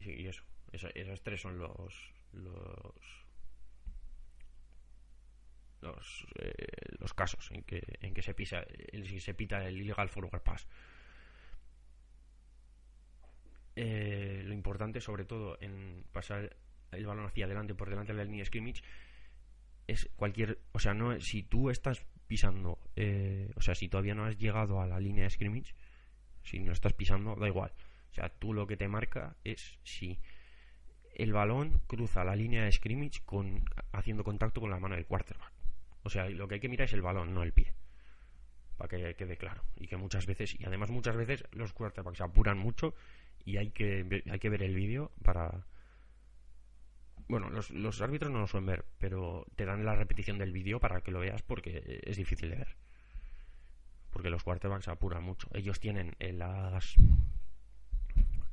Y, 0.00 0.26
eso, 0.26 0.42
esos 0.72 1.22
tres 1.22 1.40
son 1.40 1.58
los 1.58 2.12
los 2.32 3.36
eh, 6.40 6.52
los 6.98 7.14
casos 7.14 7.50
en 7.52 7.62
que, 7.62 7.82
en 8.00 8.12
que 8.12 8.22
se 8.22 8.34
pisa 8.34 8.64
se 9.20 9.34
pita 9.34 9.66
el 9.66 9.80
illegal 9.80 10.08
forward 10.08 10.42
pass 10.42 10.66
eh, 13.80 14.42
lo 14.44 14.54
importante, 14.54 15.00
sobre 15.00 15.24
todo 15.24 15.56
en 15.60 16.02
pasar 16.10 16.56
el 16.90 17.06
balón 17.06 17.26
hacia 17.26 17.44
adelante, 17.44 17.76
por 17.76 17.88
delante 17.88 18.12
de 18.12 18.18
la 18.18 18.24
línea 18.24 18.40
de 18.40 18.46
scrimmage, 18.46 18.82
es 19.86 20.10
cualquier. 20.16 20.58
O 20.72 20.80
sea, 20.80 20.94
no 20.94 21.20
si 21.20 21.44
tú 21.44 21.70
estás 21.70 22.04
pisando, 22.26 22.80
eh, 22.96 23.52
o 23.54 23.60
sea, 23.60 23.76
si 23.76 23.88
todavía 23.88 24.16
no 24.16 24.24
has 24.24 24.36
llegado 24.36 24.80
a 24.80 24.86
la 24.88 24.98
línea 24.98 25.22
de 25.22 25.30
scrimmage, 25.30 25.76
si 26.42 26.58
no 26.58 26.72
estás 26.72 26.92
pisando, 26.92 27.36
da 27.36 27.46
igual. 27.46 27.72
O 28.10 28.14
sea, 28.14 28.28
tú 28.28 28.52
lo 28.52 28.66
que 28.66 28.76
te 28.76 28.88
marca 28.88 29.36
es 29.44 29.78
si 29.84 30.18
el 31.18 31.32
balón 31.32 31.80
cruza 31.86 32.24
la 32.24 32.36
línea 32.36 32.64
de 32.64 32.72
scrimmage 32.72 33.22
con, 33.24 33.64
haciendo 33.92 34.24
contacto 34.24 34.60
con 34.60 34.70
la 34.70 34.78
mano 34.78 34.94
del 34.94 35.06
quarterback. 35.06 35.52
O 36.04 36.10
sea, 36.10 36.28
lo 36.30 36.46
que 36.46 36.54
hay 36.54 36.60
que 36.60 36.68
mirar 36.68 36.86
es 36.86 36.92
el 36.92 37.02
balón, 37.02 37.34
no 37.34 37.42
el 37.42 37.52
pie. 37.52 37.74
Para 38.76 38.88
que 38.88 39.14
quede 39.16 39.36
claro. 39.36 39.64
Y 39.76 39.88
que 39.88 39.96
muchas 39.96 40.26
veces, 40.26 40.58
y 40.58 40.64
además 40.64 40.90
muchas 40.90 41.16
veces 41.16 41.44
los 41.50 41.72
quarterbacks 41.72 42.20
apuran 42.20 42.56
mucho 42.56 42.94
y 43.44 43.56
hay 43.56 43.70
que, 43.70 44.22
hay 44.30 44.38
que 44.38 44.48
ver 44.48 44.62
el 44.62 44.74
vídeo 44.74 45.10
para... 45.22 45.66
Bueno, 47.28 47.50
los, 47.50 47.70
los 47.70 48.00
árbitros 48.00 48.30
no 48.30 48.38
lo 48.38 48.46
suelen 48.46 48.66
ver, 48.66 48.84
pero 48.98 49.44
te 49.56 49.66
dan 49.66 49.84
la 49.84 49.96
repetición 49.96 50.38
del 50.38 50.52
vídeo 50.52 50.80
para 50.80 51.02
que 51.02 51.10
lo 51.10 51.20
veas 51.20 51.42
porque 51.42 52.00
es 52.04 52.16
difícil 52.16 52.50
de 52.50 52.56
ver. 52.56 52.76
Porque 54.10 54.30
los 54.30 54.44
quarterbacks 54.44 54.88
apuran 54.88 55.24
mucho. 55.24 55.48
Ellos 55.52 55.80
tienen 55.80 56.16
las 56.20 56.94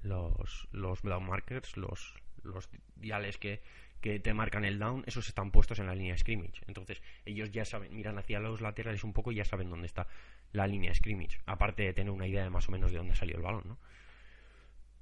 los, 0.06 0.68
los 0.72 1.02
down 1.02 1.26
markers, 1.26 1.78
los, 1.78 2.14
los 2.44 2.70
diales 2.96 3.38
que, 3.38 3.62
que 4.02 4.20
te 4.20 4.34
marcan 4.34 4.66
el 4.66 4.80
down, 4.80 5.04
esos 5.08 5.28
están 5.28 5.52
puestos 5.52 5.80
en 5.80 5.88
la 5.88 5.96
línea 5.96 6.14
de 6.14 6.20
scrimmage. 6.20 6.62
Entonces, 6.68 7.02
ellos 7.26 7.52
ya 7.52 7.66
saben, 7.66 7.96
miran 7.96 8.18
hacia 8.18 8.40
los 8.40 8.62
laterales 8.62 9.04
un 9.04 9.14
poco 9.14 9.32
y 9.32 9.36
ya 9.36 9.46
saben 9.46 9.70
dónde 9.70 9.88
está 9.88 10.08
la 10.52 10.68
línea 10.68 10.92
de 10.92 10.96
scrimmage. 10.96 11.40
Aparte 11.46 11.84
de 11.84 11.94
tener 11.94 12.12
una 12.12 12.28
idea 12.28 12.44
de 12.44 12.50
más 12.50 12.70
o 12.70 12.72
menos 12.72 12.92
de 12.92 12.98
dónde 12.98 13.16
salió 13.16 13.36
el 13.36 13.42
balón, 13.42 13.64
¿no? 13.66 13.78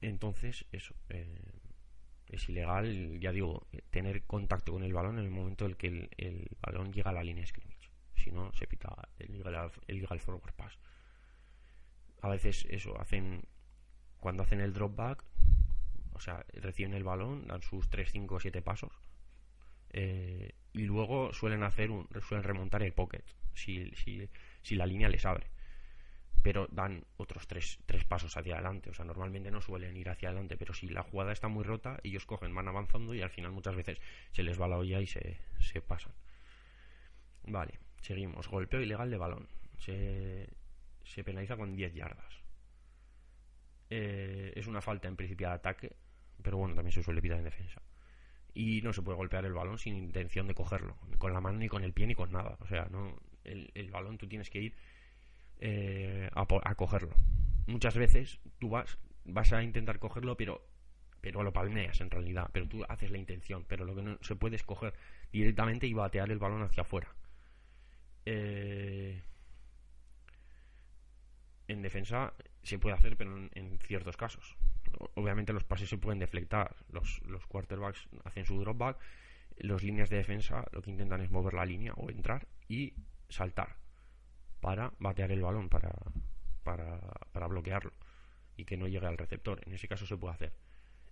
Entonces, 0.01 0.65
eso. 0.71 0.95
Eh, 1.09 1.27
es 2.29 2.49
ilegal, 2.49 3.19
ya 3.19 3.31
digo, 3.31 3.67
tener 3.91 4.23
contacto 4.23 4.71
con 4.71 4.83
el 4.83 4.93
balón 4.93 5.19
en 5.19 5.25
el 5.25 5.31
momento 5.31 5.65
en 5.65 5.75
que 5.75 6.09
el, 6.17 6.47
balón 6.61 6.91
llega 6.91 7.11
a 7.11 7.13
la 7.13 7.23
línea 7.23 7.45
scrimmage. 7.45 7.91
Si 8.15 8.31
no, 8.31 8.51
se 8.53 8.65
pita 8.67 9.09
el 9.19 9.37
legal, 9.37 9.71
el 9.87 9.99
legal 9.99 10.19
forward 10.19 10.53
pass. 10.53 10.79
A 12.21 12.29
veces 12.29 12.65
eso, 12.69 12.99
hacen 12.99 13.43
cuando 14.23 14.43
hacen 14.43 14.61
el 14.61 14.71
drop 14.71 14.95
back, 14.95 15.21
o 16.13 16.19
sea, 16.21 16.45
reciben 16.53 16.93
el 16.93 17.03
balón, 17.03 17.45
dan 17.45 17.61
sus 17.61 17.89
3, 17.89 18.09
5 18.09 18.35
o 18.35 18.39
7 18.39 18.61
pasos 18.61 18.93
eh, 19.91 20.53
y 20.71 20.83
luego 20.83 21.33
suelen 21.33 21.61
hacer 21.63 21.91
un, 21.91 22.07
suelen 22.25 22.45
remontar 22.45 22.81
el 22.83 22.93
pocket 22.93 23.23
si, 23.53 23.91
la 24.71 24.85
línea 24.85 25.09
les 25.09 25.25
abre 25.25 25.51
pero 26.41 26.67
dan 26.71 27.03
otros 27.17 27.47
tres, 27.47 27.79
tres 27.85 28.03
pasos 28.03 28.35
hacia 28.35 28.55
adelante. 28.55 28.89
O 28.89 28.93
sea, 28.93 29.05
normalmente 29.05 29.49
no 29.49 29.61
suelen 29.61 29.95
ir 29.95 30.09
hacia 30.09 30.27
adelante, 30.27 30.57
pero 30.57 30.73
si 30.73 30.89
la 30.89 31.01
jugada 31.01 31.31
está 31.31 31.47
muy 31.47 31.63
rota, 31.63 32.01
ellos 32.03 32.25
cogen, 32.25 32.53
van 32.53 32.67
avanzando 32.67 33.13
y 33.13 33.21
al 33.21 33.29
final 33.29 33.53
muchas 33.53 33.77
veces 33.77 33.97
se 34.33 34.43
les 34.43 34.59
va 34.59 34.67
la 34.67 34.77
olla 34.77 34.99
y 34.99 35.07
se, 35.07 35.37
pasan. 35.87 36.11
Vale, 37.45 37.79
seguimos. 38.01 38.49
Golpeo 38.49 38.81
ilegal 38.81 39.09
de 39.09 39.17
balón. 39.17 39.47
Se, 39.77 40.49
se 41.05 41.23
penaliza 41.23 41.55
con 41.55 41.77
10 41.77 41.93
yardas. 41.93 42.42
Eh, 43.89 44.53
es 44.55 44.67
una 44.67 44.81
falta 44.81 45.07
en 45.07 45.15
principio 45.15 45.47
de 45.47 45.53
ataque, 45.53 45.95
pero 46.41 46.57
bueno, 46.57 46.75
también 46.75 46.93
se 46.93 47.03
suele 47.03 47.21
pitar 47.21 47.37
en 47.37 47.45
defensa. 47.45 47.81
Y 48.53 48.81
no 48.81 48.93
se 48.93 49.01
puede 49.01 49.17
golpear 49.17 49.45
el 49.45 49.53
balón 49.53 49.77
sin 49.77 49.95
intención 49.95 50.47
de 50.47 50.53
cogerlo, 50.53 50.97
ni 51.09 51.17
con 51.17 51.33
la 51.33 51.41
mano, 51.41 51.57
ni 51.57 51.67
con 51.67 51.83
el 51.83 51.93
pie, 51.93 52.07
ni 52.07 52.15
con 52.15 52.31
nada. 52.31 52.57
O 52.59 52.67
sea, 52.67 52.87
no 52.91 53.19
el, 53.43 53.71
el 53.73 53.91
balón 53.91 54.17
tú 54.17 54.27
tienes 54.27 54.49
que 54.49 54.59
ir 54.59 54.75
eh, 55.59 56.29
a, 56.33 56.75
cogerlo. 56.75 57.15
Muchas 57.67 57.95
veces 57.95 58.39
tú 58.59 58.69
vas, 58.69 58.97
vas 59.25 59.53
a 59.53 59.63
intentar 59.63 59.99
cogerlo, 59.99 60.35
pero, 60.35 60.61
pero 61.21 61.43
lo 61.43 61.53
palmeas 61.53 62.01
en 62.01 62.11
realidad, 62.11 62.49
pero 62.51 62.67
tú 62.67 62.83
haces 62.89 63.11
la 63.11 63.17
intención, 63.17 63.65
pero 63.67 63.85
lo 63.85 63.95
que 63.95 64.01
no 64.01 64.17
se 64.21 64.35
puede 64.35 64.57
es 64.57 64.63
coger 64.63 64.93
directamente 65.31 65.87
y 65.87 65.93
batear 65.93 66.31
el 66.31 66.39
balón 66.39 66.63
hacia 66.63 66.81
afuera. 66.81 67.07
Eh, 68.25 69.21
en 71.67 71.81
defensa 71.81 72.33
se 72.63 72.79
puede 72.79 72.95
hacer, 72.95 73.17
pero 73.17 73.35
en, 73.37 73.79
ciertos 73.79 74.17
casos. 74.17 74.55
Obviamente 75.15 75.53
los 75.53 75.63
pases 75.63 75.89
se 75.89 75.97
pueden 75.97 76.19
deflectar, 76.19 76.75
los, 76.91 77.21
los 77.23 77.45
quarterbacks 77.45 78.07
hacen 78.23 78.45
su 78.45 78.59
drop 78.59 78.77
back, 78.77 78.97
los 79.57 79.83
líneas 79.83 80.09
de 80.09 80.17
defensa 80.17 80.65
lo 80.71 80.81
que 80.81 80.91
intentan 80.91 81.21
es 81.21 81.29
mover 81.29 81.53
la 81.53 81.65
línea 81.65 81.93
o 81.93 82.09
entrar 82.09 82.47
y 82.67 82.93
saltar 83.29 83.75
para 84.61 84.93
batear 84.99 85.31
el 85.31 85.41
balón, 85.41 85.69
para, 85.69 85.91
para, 86.63 87.47
bloquearlo 87.47 87.91
y 88.55 88.65
que 88.65 88.77
no 88.77 88.87
llegue 88.87 89.07
al 89.07 89.17
receptor. 89.17 89.61
En 89.65 89.73
ese 89.73 89.87
caso 89.87 90.05
se 90.05 90.15
puede 90.15 90.33
hacer. 90.33 90.53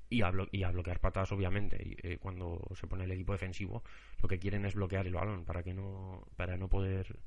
Y 0.10 0.22
a, 0.22 0.32
y 0.52 0.64
a 0.64 0.72
bloquear 0.72 1.00
patadas, 1.00 1.32
obviamente. 1.32 1.78
Y, 1.84 2.08
eh, 2.08 2.18
cuando 2.18 2.62
se 2.76 2.88
pone 2.88 3.04
el 3.04 3.12
equipo 3.12 3.34
defensivo, 3.34 3.84
lo 4.22 4.30
que 4.30 4.40
quieren 4.40 4.66
es 4.66 4.76
bloquear 4.76 5.06
el 5.06 5.14
balón 5.14 5.44
para 5.46 5.64
que 5.64 5.74
no, 5.74 6.26
para 6.38 6.58
no 6.58 6.70
poder 6.70 7.20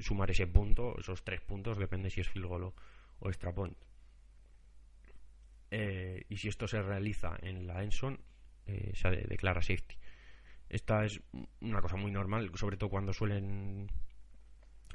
sumar 0.00 0.30
ese 0.30 0.46
punto, 0.46 0.96
esos 0.98 1.24
tres 1.24 1.40
puntos, 1.40 1.78
depende 1.78 2.10
si 2.10 2.20
es 2.20 2.28
field 2.28 2.46
goal 2.46 2.72
extra 3.28 3.52
point. 3.52 3.76
Eh, 5.70 6.24
y 6.28 6.36
si 6.36 6.48
esto 6.48 6.68
se 6.68 6.82
realiza 6.82 7.36
en 7.40 7.66
la 7.66 7.82
Enson, 7.82 8.20
eh, 8.66 8.92
se 8.94 9.08
declara 9.10 9.62
safety. 9.62 9.96
Esta 10.68 11.04
es 11.04 11.20
una 11.60 11.80
cosa 11.80 11.96
muy 11.96 12.10
normal, 12.10 12.50
sobre 12.54 12.76
todo 12.76 12.90
cuando 12.90 13.12
suelen 13.12 13.90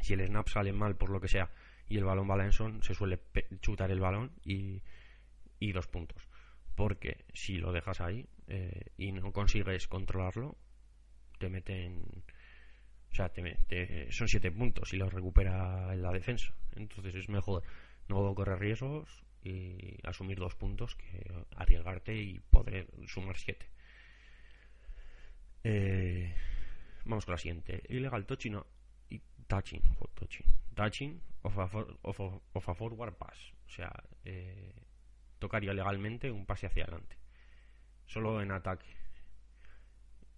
si 0.01 0.13
el 0.13 0.25
snap 0.25 0.48
sale 0.48 0.72
mal 0.74 0.96
por 0.96 1.10
lo 1.10 1.19
que 1.19 1.27
sea 1.27 1.50
y 1.89 1.98
el 1.98 2.03
balón 2.03 2.29
va 2.29 2.36
a 2.36 2.38
Lenson, 2.38 2.84
se 2.84 2.93
suele 2.93 3.19
chutar 3.62 3.91
el 3.91 4.00
balón 4.00 4.31
y, 4.43 4.81
y 5.60 5.74
los 5.74 5.88
puntos. 5.88 6.27
Porque 6.75 7.25
si 7.34 7.57
lo 7.57 7.72
dejas 7.72 8.01
ahí 8.01 8.27
eh, 8.48 8.91
y 8.98 9.12
no 9.12 9.31
consigues 9.31 9.88
controlarlo, 9.88 10.57
te 11.39 11.50
meten. 11.50 12.24
O 13.12 13.15
sea, 13.15 13.29
te, 13.29 14.12
son 14.12 14.27
siete 14.27 14.51
puntos 14.51 14.93
y 14.93 14.98
los 14.98 15.12
recupera 15.12 15.93
en 15.93 16.01
la 16.01 16.12
defensa. 16.12 16.53
Entonces 16.75 17.15
es 17.15 17.29
mejor 17.29 17.63
no 18.08 18.34
correr 18.36 18.60
riesgos 18.60 19.24
y 19.44 19.98
asumir 20.04 20.40
dos 20.40 20.56
puntos 20.56 20.96
que 20.96 21.46
arriesgarte 21.56 22.16
y 22.16 22.40
poder 22.40 22.88
sumar 23.08 23.38
siete. 23.38 23.70
Eh, 25.64 26.34
vamos 27.06 27.26
con 27.26 27.34
la 27.34 27.38
siguiente. 27.38 27.84
Ilegal 27.90 28.26
touch 28.26 28.46
no 28.48 28.66
touching, 29.48 29.82
touching, 30.16 30.46
touching 30.76 31.22
of 31.44 31.58
a, 31.58 32.74
forward 32.76 33.14
pass. 33.16 33.54
O 33.66 33.70
sea, 33.70 33.92
eh, 34.26 34.74
tocaría 35.40 35.74
legalmente 35.74 36.32
un 36.32 36.46
pase 36.46 36.68
hacia 36.68 36.84
adelante. 36.84 37.18
Solo 38.06 38.42
en 38.42 38.52
ataque. 38.52 38.88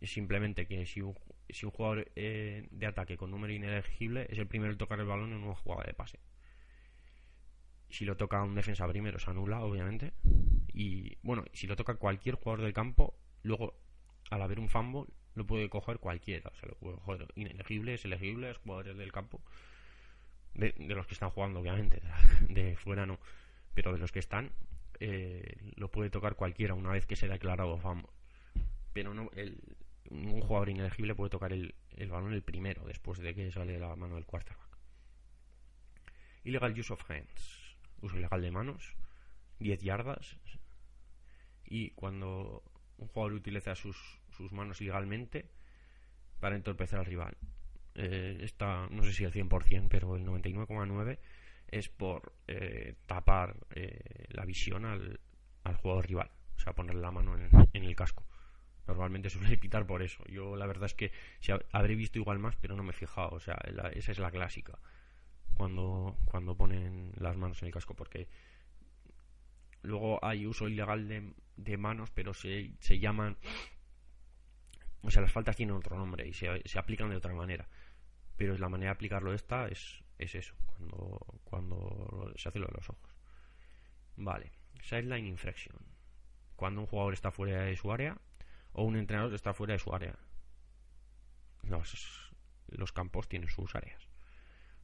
Simplemente 0.01 0.65
que 0.65 0.85
si 0.85 1.01
un, 1.01 1.15
si 1.49 1.65
un 1.65 1.71
jugador 1.71 2.11
eh, 2.15 2.67
de 2.71 2.85
ataque 2.85 3.17
con 3.17 3.31
número 3.31 3.53
inelegible 3.53 4.27
es 4.29 4.37
el 4.37 4.47
primero 4.47 4.71
en 4.71 4.77
tocar 4.77 4.99
el 4.99 5.05
balón 5.05 5.33
en 5.33 5.43
una 5.43 5.55
jugada 5.55 5.83
de 5.83 5.93
pase. 5.93 6.19
Si 7.89 8.05
lo 8.05 8.17
toca 8.17 8.43
un 8.43 8.55
defensa 8.55 8.87
primero 8.87 9.19
se 9.19 9.29
anula, 9.31 9.61
obviamente. 9.61 10.13
Y 10.73 11.17
bueno, 11.23 11.43
si 11.53 11.67
lo 11.67 11.75
toca 11.75 11.95
cualquier 11.95 12.35
jugador 12.35 12.61
del 12.61 12.73
campo, 12.73 13.15
luego 13.43 13.73
al 14.29 14.41
haber 14.41 14.59
un 14.59 14.69
fumble 14.69 15.05
lo 15.35 15.45
puede 15.45 15.69
coger 15.69 15.99
cualquiera. 15.99 16.49
O 16.49 16.55
sea, 16.55 16.69
lo 16.69 16.75
puede 16.75 16.97
coger 16.97 17.27
inelegibles, 17.35 18.05
elegibles, 18.05 18.57
jugadores 18.57 18.97
del 18.97 19.11
campo. 19.11 19.41
De, 20.53 20.73
los 20.77 21.07
que 21.07 21.13
están 21.13 21.29
jugando, 21.29 21.59
obviamente. 21.59 22.01
De 22.49 22.75
fuera 22.75 23.05
no. 23.05 23.19
Pero 23.73 23.93
de 23.93 23.99
los 23.99 24.11
que 24.11 24.19
están, 24.19 24.51
eh, 24.99 25.55
lo 25.75 25.89
puede 25.89 26.09
tocar 26.09 26.35
cualquiera 26.35 26.73
una 26.73 26.91
vez 26.91 27.05
que 27.05 27.15
se 27.15 27.27
ha 27.27 27.29
declarado 27.29 27.77
famo. 27.77 28.09
Pero 28.93 29.13
no, 29.13 29.29
el, 29.35 29.61
un 30.09 30.41
jugador 30.41 30.69
inelegible 30.69 31.15
puede 31.15 31.29
tocar 31.29 31.53
el, 31.53 31.75
el 31.95 32.09
balón 32.09 32.33
el 32.33 32.41
primero, 32.41 32.83
después 32.85 33.19
de 33.19 33.33
que 33.33 33.51
sale 33.51 33.79
la 33.79 33.95
mano 33.95 34.15
del 34.15 34.25
quarterback. 34.25 34.69
Illegal 36.43 36.77
use 36.77 36.91
of 36.91 37.09
hands. 37.09 37.58
Uso 38.01 38.17
ilegal 38.17 38.41
de 38.41 38.51
manos. 38.51 38.95
10 39.59 39.81
yardas. 39.81 40.37
Y 41.65 41.91
cuando 41.91 42.63
un 42.97 43.07
jugador 43.07 43.33
utiliza 43.33 43.75
sus 43.75 44.19
sus 44.39 44.51
manos 44.53 44.79
ilegalmente 44.81 45.49
para 46.39 46.55
entorpecer 46.55 46.99
al 46.99 47.05
rival. 47.05 47.37
Eh, 47.95 48.37
esta, 48.41 48.87
no 48.89 49.03
sé 49.03 49.11
si 49.11 49.25
el 49.25 49.33
100%, 49.33 49.87
pero 49.89 50.15
el 50.15 50.25
99,9% 50.25 51.19
es 51.67 51.89
por 51.89 52.33
eh, 52.47 52.95
tapar 53.05 53.57
eh, 53.75 54.25
la 54.29 54.45
visión 54.45 54.85
al, 54.85 55.19
al, 55.63 55.75
jugador 55.75 56.07
rival, 56.07 56.31
o 56.55 56.59
sea, 56.59 56.73
ponerle 56.73 57.01
la 57.01 57.11
mano 57.11 57.37
en, 57.37 57.83
el 57.83 57.95
casco. 57.95 58.25
Normalmente 58.87 59.29
suele 59.29 59.57
pitar 59.57 59.85
por 59.85 60.01
eso. 60.01 60.23
Yo 60.27 60.55
la 60.55 60.65
verdad 60.65 60.85
es 60.85 60.95
que 60.95 61.11
si 61.41 61.51
habré 61.71 61.95
visto 61.95 62.17
igual 62.17 62.39
más, 62.39 62.55
pero 62.55 62.75
no 62.75 62.83
me 62.83 62.91
he 62.91 62.93
fijado. 62.93 63.29
O 63.31 63.39
sea, 63.39 63.55
esa 63.93 64.11
es 64.11 64.19
la 64.19 64.31
clásica. 64.31 64.79
Cuando, 65.59 66.15
cuando 66.23 66.55
ponen 66.55 67.11
las 67.17 67.35
manos 67.35 67.61
en 67.61 67.67
el 67.67 67.73
casco, 67.73 67.93
porque 67.93 68.29
luego 69.81 70.23
hay 70.23 70.45
uso 70.45 70.69
ilegal 70.69 71.09
de, 71.09 71.33
de 71.57 71.77
manos, 71.77 72.11
pero 72.11 72.33
se, 72.33 72.71
se 72.79 72.97
llaman 72.97 73.35
o 75.01 75.11
sea, 75.11 75.21
las 75.21 75.33
faltas 75.33 75.57
tienen 75.57 75.75
otro 75.75 75.97
nombre 75.97 76.25
y 76.25 76.31
se, 76.31 76.61
se 76.63 76.79
aplican 76.79 77.09
de 77.09 77.17
otra 77.17 77.33
manera. 77.33 77.67
Pero 78.37 78.57
la 78.57 78.69
manera 78.69 78.91
de 78.91 78.95
aplicarlo 78.95 79.33
esta 79.33 79.67
es, 79.67 80.01
es 80.17 80.33
eso, 80.33 80.55
cuando, 80.65 81.19
cuando 81.43 82.33
se 82.37 82.47
hace 82.47 82.59
lo 82.59 82.67
de 82.67 82.75
los 82.75 82.89
ojos. 82.89 83.11
Vale, 84.15 84.53
sideline 84.81 85.27
infraction. 85.27 85.75
Cuando 86.55 86.79
un 86.79 86.87
jugador 86.87 87.13
está 87.13 87.31
fuera 87.31 87.63
de 87.63 87.75
su 87.75 87.91
área 87.91 88.17
o 88.71 88.83
un 88.83 88.95
entrenador 88.95 89.33
está 89.33 89.53
fuera 89.53 89.73
de 89.73 89.79
su 89.79 89.93
área. 89.93 90.15
Los, 91.63 92.31
los 92.67 92.93
campos 92.93 93.27
tienen 93.27 93.49
sus 93.49 93.75
áreas. 93.75 94.08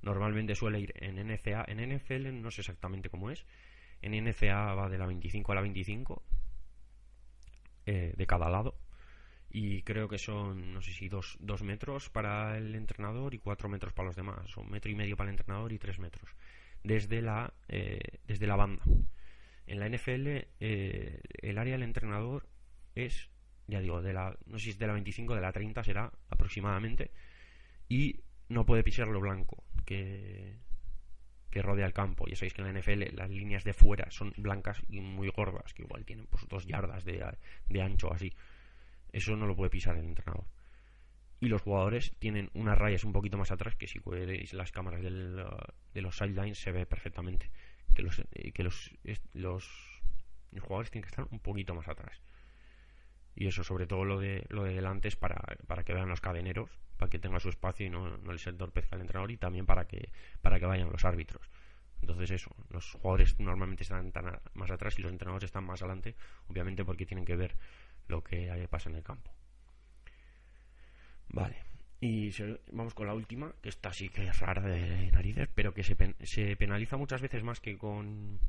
Normalmente 0.06 0.56
suele 0.56 0.80
ir 0.80 0.94
en 0.96 1.16
NCA. 1.16 1.66
En 1.68 1.80
NFL 1.80 2.32
no 2.42 2.52
sé 2.52 2.62
exactamente 2.62 3.10
cómo 3.10 3.32
es. 3.32 3.46
En 4.02 4.14
NCA 4.14 4.74
va 4.76 4.88
de 4.88 4.98
la 4.98 5.08
25 5.08 5.52
a 5.52 5.56
la 5.56 5.62
25 5.62 6.24
eh, 7.88 8.14
de 8.16 8.28
cada 8.28 8.50
lado 8.50 8.78
y 9.50 9.82
creo 9.84 10.08
que 10.08 10.18
son, 10.18 10.74
no 10.74 10.82
sé 10.82 10.92
si 10.92 11.08
dos, 11.08 11.38
dos, 11.40 11.64
metros 11.64 12.10
para 12.10 12.58
el 12.58 12.76
entrenador 12.76 13.34
y 13.34 13.40
cuatro 13.40 13.70
metros 13.70 13.94
para 13.94 14.08
los 14.08 14.16
demás, 14.16 14.58
o 14.58 14.62
un 14.62 14.70
metro 14.70 14.92
y 14.92 14.96
medio 14.96 15.16
para 15.16 15.30
el 15.30 15.36
entrenador 15.36 15.72
y 15.72 15.80
tres 15.80 15.98
metros, 15.98 16.30
desde 16.84 17.22
la, 17.22 17.54
eh, 17.70 18.02
desde 18.28 18.48
la 18.48 18.58
banda. 18.58 18.84
En 19.66 19.80
la 19.80 19.88
NFL, 19.88 20.28
eh, 20.60 21.22
el 21.42 21.58
área 21.58 21.74
del 21.74 21.84
entrenador 21.84 22.50
es, 22.96 23.30
ya 23.68 23.80
digo, 23.80 24.02
de 24.02 24.12
la, 24.12 24.38
no 24.46 24.60
sé 24.60 24.66
si 24.66 24.70
es 24.72 24.78
de 24.78 24.88
la 24.88 24.94
25, 24.94 25.36
de 25.36 25.42
la 25.42 25.54
30 25.54 25.84
será 25.86 26.12
aproximadamente, 26.30 27.12
y 27.88 28.25
no 28.50 28.66
puede 28.66 28.84
pisar 28.84 29.08
lo 29.08 29.20
blanco 29.20 29.64
que, 29.86 30.56
que 31.50 31.62
rodea 31.62 31.86
el 31.86 31.94
campo. 31.94 32.28
Ya 32.28 32.36
sabéis 32.36 32.54
que 32.54 32.62
en 32.62 32.74
la 32.74 32.80
NFL 32.80 33.16
las 33.16 33.30
líneas 33.30 33.64
de 33.64 33.74
fuera 33.74 34.10
son 34.12 34.34
blancas 34.38 34.82
y 34.90 35.00
muy 35.00 35.30
gordas, 35.30 35.74
que 35.74 35.84
igual 35.84 36.06
tienen 36.06 36.28
pues 36.28 36.48
dos 36.48 36.66
yardas 36.66 37.06
de, 37.06 37.26
de 37.68 37.82
ancho 37.82 38.12
así. 38.12 38.34
Eso 39.12 39.36
no 39.36 39.48
lo 39.48 39.56
puede 39.56 39.70
pisar 39.70 39.96
el 39.96 40.06
entrenador. 40.06 40.46
Y 41.40 41.48
los 41.48 41.62
jugadores 41.62 42.14
tienen 42.20 42.50
unas 42.54 42.78
rayas 42.78 43.04
un 43.04 43.14
poquito 43.14 43.38
más 43.38 43.52
atrás 43.52 43.76
que 43.76 43.88
si 43.88 44.00
veis 44.00 44.54
las 44.54 44.72
cámaras 44.72 45.02
del, 45.02 45.46
de 45.94 46.02
los 46.02 46.18
sidelines 46.18 46.58
se 46.60 46.72
ve 46.72 46.86
perfectamente 46.86 47.52
que 47.96 48.04
los, 48.04 48.20
eh, 48.20 48.52
que 48.52 48.64
los, 48.64 48.92
los, 49.34 49.68
jugadores 50.60 50.92
tienen 50.92 51.04
que 51.04 51.10
estar 51.10 51.28
un 51.32 51.40
poquito 51.40 51.74
más 51.74 51.88
atrás. 51.88 52.22
Y 53.36 53.48
eso, 53.48 53.64
sobre 53.64 53.86
todo 53.86 54.06
lo 54.06 54.20
de, 54.20 54.46
lo 54.50 54.64
de 54.64 54.74
delante 54.74 55.10
es 55.10 55.16
para, 55.16 55.36
para 55.68 55.84
que 55.84 55.94
vean 55.94 56.08
los 56.08 56.22
cadeneros, 56.22 56.70
para 56.98 57.10
que 57.10 57.20
tenga 57.20 57.40
su 57.40 57.50
espacio 57.50 57.86
y 57.86 57.90
no, 57.90 58.18
no 58.18 58.32
les 58.32 58.48
entorpezca 58.48 58.96
el 58.96 59.02
entrenador 59.02 59.32
y 59.32 59.38
también 59.38 59.66
para 59.66 59.86
que, 59.86 60.10
para 60.42 60.60
que 60.60 60.66
vayan 60.66 60.90
los 60.90 61.04
árbitros. 61.04 61.50
Entonces 62.02 62.32
eso, 62.32 62.56
los 62.70 62.92
jugadores 62.92 63.40
normalmente 63.40 63.84
están 63.84 64.12
más 64.54 64.72
atrás 64.72 64.98
y 65.00 65.02
los 65.02 65.12
entrenadores 65.12 65.46
están 65.46 65.66
más 65.66 65.82
adelante, 65.82 66.16
obviamente 66.48 66.86
porque 66.86 67.06
tienen 67.06 67.26
que 67.26 67.36
ver 67.36 67.56
lo 68.08 68.24
que 68.24 68.68
pasa 68.70 68.90
en 68.90 68.96
el 68.96 69.04
campo. 69.04 69.32
Vale, 71.30 71.58
y 72.00 72.32
vamos 72.72 72.94
con 72.94 73.08
la 73.08 73.14
última, 73.14 73.54
que 73.62 73.70
esta 73.70 73.92
sí 73.92 74.10
que 74.10 74.28
es 74.28 74.40
rara 74.40 74.62
de 74.62 75.12
narices, 75.12 75.50
pero 75.54 75.74
que 75.74 75.84
se, 75.84 75.96
se 76.24 76.56
penaliza 76.56 76.98
muchas 76.98 77.22
veces 77.22 77.44
más 77.44 77.60
que 77.60 77.78
con 77.78 78.40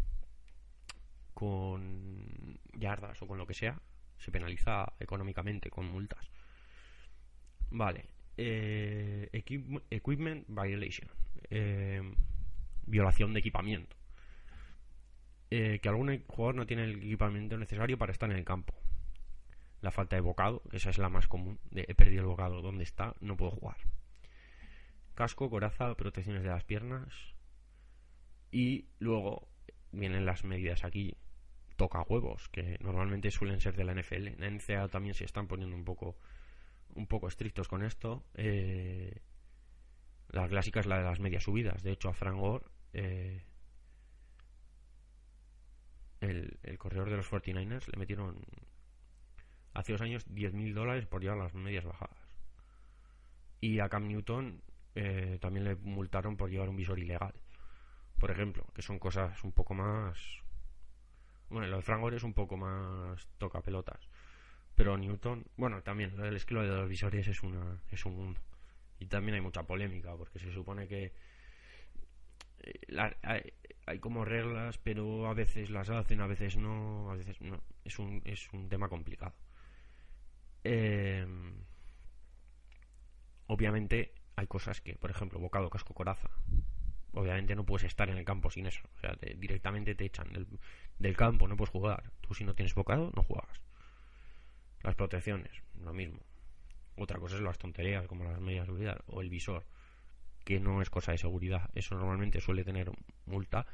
con 1.32 2.58
yardas 2.72 3.20
o 3.20 3.26
con 3.26 3.36
lo 3.36 3.46
que 3.46 3.52
sea, 3.54 3.78
se 4.18 4.30
penaliza 4.30 4.92
económicamente 5.00 5.70
con 5.70 5.86
multas. 5.86 6.30
Vale, 7.70 8.06
eh, 8.36 9.28
equipment 9.32 10.46
violation, 10.48 11.08
eh, 11.50 12.02
violación 12.86 13.32
de 13.32 13.40
equipamiento. 13.40 13.96
Eh, 15.50 15.78
que 15.80 15.88
algún 15.88 16.24
jugador 16.26 16.56
no 16.56 16.66
tiene 16.66 16.84
el 16.84 16.96
equipamiento 16.96 17.56
necesario 17.56 17.96
para 17.96 18.12
estar 18.12 18.30
en 18.30 18.36
el 18.36 18.44
campo 18.44 18.74
la 19.86 19.92
falta 19.92 20.16
de 20.16 20.20
bocado, 20.20 20.62
esa 20.72 20.90
es 20.90 20.98
la 20.98 21.08
más 21.08 21.28
común, 21.28 21.60
de 21.70 21.84
he 21.88 21.94
perdido 21.94 22.22
el 22.22 22.26
bocado, 22.26 22.62
¿dónde 22.62 22.84
está? 22.84 23.14
No 23.20 23.36
puedo 23.36 23.52
jugar. 23.52 23.76
Casco, 25.14 25.48
coraza, 25.48 25.94
protecciones 25.94 26.42
de 26.42 26.48
las 26.48 26.64
piernas. 26.64 27.14
Y 28.50 28.86
luego 28.98 29.48
vienen 29.92 30.26
las 30.26 30.44
medidas 30.44 30.84
aquí, 30.84 31.16
toca 31.76 32.02
huevos, 32.02 32.48
que 32.48 32.78
normalmente 32.80 33.30
suelen 33.30 33.60
ser 33.60 33.76
de 33.76 33.84
la 33.84 33.94
NFL. 33.94 34.28
En 34.28 34.40
la 34.40 34.50
NCA 34.50 34.88
también 34.88 35.14
se 35.14 35.24
están 35.24 35.46
poniendo 35.46 35.76
un 35.76 35.84
poco, 35.84 36.16
un 36.94 37.06
poco 37.06 37.28
estrictos 37.28 37.68
con 37.68 37.82
esto. 37.82 38.24
Eh, 38.34 39.20
la 40.28 40.48
clásica 40.48 40.80
es 40.80 40.86
la 40.86 40.98
de 40.98 41.04
las 41.04 41.20
medias 41.20 41.44
subidas. 41.44 41.82
De 41.82 41.92
hecho, 41.92 42.08
a 42.08 42.14
Frank 42.14 42.36
Gore, 42.36 42.64
eh, 42.92 43.44
el, 46.20 46.58
el 46.62 46.78
corredor 46.78 47.10
de 47.10 47.16
los 47.16 47.30
49ers, 47.30 47.86
le 47.92 47.98
metieron 47.98 48.44
hace 49.74 49.92
dos 49.92 50.00
años 50.00 50.26
10.000 50.28 50.72
dólares 50.72 51.06
por 51.06 51.20
llevar 51.20 51.38
las 51.38 51.54
medias 51.54 51.84
bajadas. 51.84 52.18
Y 53.60 53.80
a 53.80 53.88
Cam 53.88 54.08
Newton 54.08 54.62
eh, 54.94 55.38
también 55.40 55.64
le 55.64 55.76
multaron 55.76 56.36
por 56.36 56.50
llevar 56.50 56.68
un 56.70 56.76
visor 56.76 56.98
ilegal. 56.98 57.34
Por 58.18 58.30
ejemplo, 58.30 58.66
que 58.74 58.82
son 58.82 58.98
cosas 58.98 59.44
un 59.44 59.52
poco 59.52 59.74
más... 59.74 60.18
Bueno, 61.48 61.68
lo 61.68 61.76
de 61.76 61.82
Frangor 61.82 62.14
es 62.14 62.22
un 62.22 62.34
poco 62.34 62.56
más 62.56 63.28
toca 63.38 63.60
pelotas. 63.60 64.08
Pero 64.74 64.96
Newton, 64.98 65.46
bueno, 65.56 65.82
también, 65.82 66.12
es 66.34 66.44
que 66.44 66.54
lo 66.54 66.62
de 66.62 66.68
los 66.68 66.88
visores 66.88 67.26
es, 67.28 67.42
una, 67.42 67.80
es 67.90 68.04
un 68.04 68.16
mundo. 68.16 68.40
Y 68.98 69.06
también 69.06 69.36
hay 69.36 69.40
mucha 69.40 69.62
polémica, 69.62 70.14
porque 70.16 70.38
se 70.38 70.52
supone 70.52 70.86
que 70.86 71.12
eh, 72.60 73.14
hay, 73.22 73.52
hay, 73.86 73.98
como 73.98 74.24
reglas, 74.24 74.78
pero 74.78 75.28
a 75.28 75.34
veces 75.34 75.70
las 75.70 75.88
hacen, 75.90 76.20
a 76.20 76.26
veces 76.26 76.56
no, 76.56 77.10
a 77.10 77.16
veces 77.16 77.40
no. 77.40 77.62
Es 77.84 77.98
un, 77.98 78.20
es 78.24 78.52
un 78.52 78.68
tema 78.68 78.88
complicado. 78.88 79.34
Em, 80.64 81.54
obviamente 83.46 84.12
hay 84.36 84.46
cosas 84.46 84.80
que, 84.80 84.94
por 84.96 85.10
ejemplo, 85.10 85.38
bocado, 85.38 85.70
casco, 85.70 85.94
coraza. 85.94 86.28
Obviamente 87.16 87.54
no 87.56 87.64
puedes 87.64 87.84
estar 87.84 88.10
en 88.10 88.18
el 88.18 88.26
campo 88.26 88.50
sin 88.50 88.66
eso. 88.66 88.82
O 88.98 89.00
sea, 89.00 89.16
directamente 89.38 89.94
te 89.94 90.04
echan 90.04 90.28
del, 90.98 91.16
campo, 91.16 91.48
no 91.48 91.56
puedes 91.56 91.70
jugar. 91.70 92.12
Tú 92.20 92.34
si 92.34 92.44
no 92.44 92.54
tienes 92.54 92.74
bocado, 92.74 93.10
no 93.16 93.22
juegas. 93.22 93.62
Las 94.82 94.96
protecciones, 94.96 95.50
lo 95.82 95.94
mismo. 95.94 96.20
Otra 96.94 97.18
cosa 97.18 97.36
es 97.36 97.40
las 97.40 97.56
tonterías, 97.56 98.06
como 98.06 98.24
las 98.24 98.38
medias 98.38 98.64
de 98.64 98.66
seguridad 98.66 99.00
o 99.06 99.22
el 99.22 99.30
visor, 99.30 99.64
que 100.44 100.60
no 100.60 100.82
es 100.82 100.90
cosa 100.90 101.12
de 101.12 101.18
seguridad. 101.18 101.70
Eso 101.74 101.94
normalmente 101.94 102.42
suele 102.42 102.64
tener 102.64 102.92
multa. 103.24 103.66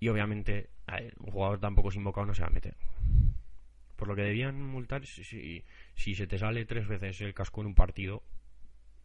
Y 0.00 0.08
obviamente 0.08 0.70
un 1.20 1.30
jugador 1.30 1.60
tampoco 1.60 1.92
sin 1.92 2.02
bocado 2.02 2.26
no 2.26 2.34
se 2.34 2.42
va 2.42 2.48
a 2.48 2.50
meter. 2.50 2.74
Por 3.94 4.08
lo 4.08 4.16
que 4.16 4.22
debían 4.22 4.60
multar 4.60 5.06
si, 5.06 5.64
si 5.94 6.14
se 6.16 6.26
te 6.26 6.36
sale 6.36 6.64
tres 6.64 6.88
veces 6.88 7.20
el 7.20 7.32
casco 7.32 7.60
en 7.60 7.68
un 7.68 7.74
partido, 7.76 8.24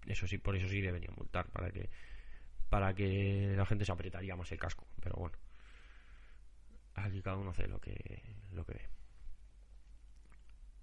eso 0.07 0.25
sí, 0.25 0.39
por 0.39 0.55
eso 0.55 0.67
sí 0.67 0.81
deberían 0.81 1.13
multar, 1.15 1.45
para 1.51 1.69
que 1.69 1.91
para 2.69 2.93
que 2.93 3.53
la 3.55 3.65
gente 3.65 3.85
se 3.85 3.91
apretaría 3.91 4.35
más 4.35 4.51
el 4.51 4.59
casco. 4.59 4.85
Pero 5.01 5.15
bueno, 5.17 5.37
aquí 6.95 7.21
cada 7.21 7.37
uno 7.37 7.51
hace 7.51 7.67
lo 7.67 7.79
que 7.79 8.21
lo 8.51 8.65
que 8.65 8.73
ve. 8.73 8.89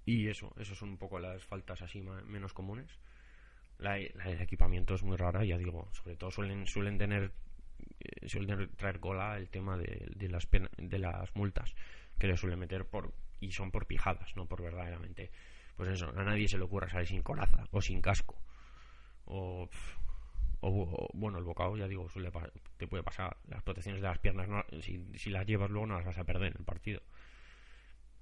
Y 0.05 0.29
eso, 0.29 0.53
eso 0.59 0.75
son 0.75 0.91
un 0.91 0.99
poco 0.99 1.19
las 1.19 1.45
faltas 1.45 1.83
así 1.83 2.01
menos 2.01 2.53
comunes. 2.53 2.91
La, 3.79 3.99
el 3.99 4.41
equipamiento 4.41 4.95
es 4.95 5.03
muy 5.03 5.17
rara, 5.17 5.45
ya 5.45 5.57
digo, 5.57 5.89
sobre 5.93 6.17
todo 6.17 6.31
suelen 6.31 6.67
suelen 6.67 6.99
tener 6.99 7.33
eh, 8.01 8.29
suelen 8.29 8.71
traer 8.77 9.01
cola 9.01 9.37
el 9.37 9.49
tema 9.49 9.77
de, 9.77 10.29
las 10.29 10.49
de 10.77 10.99
las 10.99 11.35
multas 11.35 11.75
que 12.19 12.27
le 12.27 12.37
suelen 12.37 12.59
meter 12.59 12.85
por 12.85 13.13
y 13.41 13.51
son 13.53 13.71
por 13.71 13.87
pijadas, 13.87 14.37
no 14.37 14.47
por 14.47 14.63
verdaderamente. 14.63 15.31
Pues 15.77 15.91
eso, 15.91 16.09
a 16.09 16.23
nadie 16.23 16.47
se 16.47 16.59
le 16.59 16.65
ocurra 16.65 16.89
salir 16.89 17.09
sin 17.09 17.23
coraza 17.23 17.67
o 17.71 17.81
sin 17.81 18.01
casco. 18.01 18.41
O, 19.25 19.69
o, 20.65 21.09
bueno, 21.13 21.39
el 21.39 21.45
bocado, 21.45 21.77
ya 21.77 21.89
digo, 21.89 22.09
suele, 22.09 22.31
te 22.77 22.87
puede 22.87 23.03
pasar. 23.03 23.37
Las 23.49 23.63
protecciones 23.63 24.01
de 24.01 24.09
las 24.09 24.19
piernas, 24.19 24.49
si, 24.81 25.31
las 25.31 25.45
llevas 25.45 25.71
luego 25.71 25.87
no 25.87 25.97
las 25.97 26.07
vas 26.07 26.19
a 26.19 26.25
perder 26.25 26.53
en 26.53 26.59
el 26.59 26.65
partido. 26.65 27.03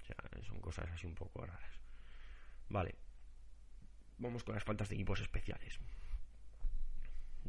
O 0.00 0.04
sea, 0.06 0.16
son 0.42 0.60
cosas 0.60 0.88
así 0.90 1.06
un 1.06 1.14
poco 1.14 1.44
raras. 1.44 1.78
Vale. 2.70 2.94
Vamos 4.18 4.42
con 4.42 4.54
las 4.54 4.64
faltas 4.64 4.88
de 4.88 4.94
equipos 4.94 5.20
especiales. 5.20 5.78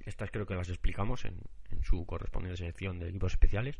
Estas 0.06 0.30
creo 0.30 0.45
que 0.45 0.56
las 0.56 0.69
explicamos 0.69 1.23
en, 1.25 1.39
en 1.69 1.84
su 1.84 2.06
correspondiente 2.06 2.58
sección 2.58 2.99
de 2.99 3.10
equipos 3.10 3.34
especiales, 3.34 3.80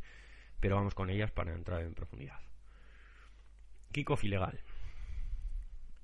pero 0.60 0.76
vamos 0.76 0.94
con 0.94 1.10
ellas 1.10 1.30
para 1.30 1.52
entrar 1.52 1.82
en 1.82 1.94
profundidad. 1.94 2.40
Kickoff 3.92 4.24
ilegal. 4.24 4.60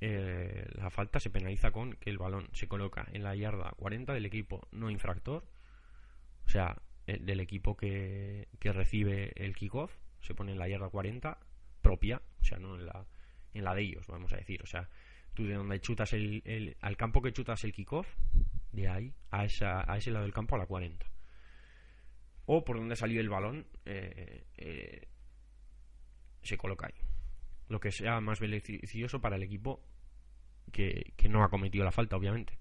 Eh, 0.00 0.64
la 0.74 0.90
falta 0.90 1.18
se 1.18 1.30
penaliza 1.30 1.72
con 1.72 1.94
que 1.94 2.10
el 2.10 2.18
balón 2.18 2.48
se 2.52 2.68
coloca 2.68 3.06
en 3.12 3.24
la 3.24 3.34
yarda 3.34 3.72
40 3.78 4.12
del 4.14 4.26
equipo 4.26 4.68
no 4.70 4.90
infractor, 4.90 5.44
o 6.46 6.48
sea, 6.48 6.80
del 7.06 7.40
equipo 7.40 7.76
que, 7.76 8.48
recibe 8.60 9.32
el 9.36 9.56
kickoff, 9.56 9.92
se 10.20 10.34
pone 10.34 10.52
en 10.52 10.58
la 10.58 10.68
yarda 10.68 10.88
40 10.88 11.38
propia, 11.82 12.22
o 12.40 12.44
sea, 12.44 12.58
no 12.58 12.76
en 12.76 12.86
la, 12.86 13.06
en 13.54 13.64
la 13.64 13.74
de 13.74 13.82
ellos, 13.82 14.06
vamos 14.06 14.32
a 14.32 14.36
decir. 14.36 14.62
O 14.62 14.66
sea, 14.66 14.88
tú 15.34 15.46
de 15.46 15.54
donde 15.54 15.80
chutas 15.80 16.12
el, 16.12 16.76
al 16.80 16.96
campo 16.96 17.22
que 17.22 17.32
chutas 17.32 17.64
el 17.64 17.72
kickoff, 17.72 18.06
de 18.72 18.88
ahí 18.88 19.14
a, 19.30 19.44
esa, 19.44 19.90
a 19.90 19.96
ese 19.96 20.10
lado 20.10 20.24
del 20.24 20.34
campo 20.34 20.54
a 20.54 20.58
la 20.58 20.66
40. 20.66 21.06
O 22.46 22.64
por 22.64 22.76
donde 22.76 22.96
salió 22.96 23.20
el 23.20 23.28
balón, 23.28 23.66
eh, 23.84 24.44
eh, 24.56 25.08
se 26.42 26.56
coloca 26.56 26.86
ahí 26.86 27.08
lo 27.68 27.80
que 27.80 27.92
sea 27.92 28.20
más 28.20 28.40
beneficioso 28.40 29.20
para 29.20 29.36
el 29.36 29.42
equipo 29.42 29.82
que, 30.72 31.14
no 31.28 31.42
ha 31.42 31.50
cometido 31.50 31.84
la 31.84 31.92
falta, 31.92 32.16
obviamente. 32.16 32.58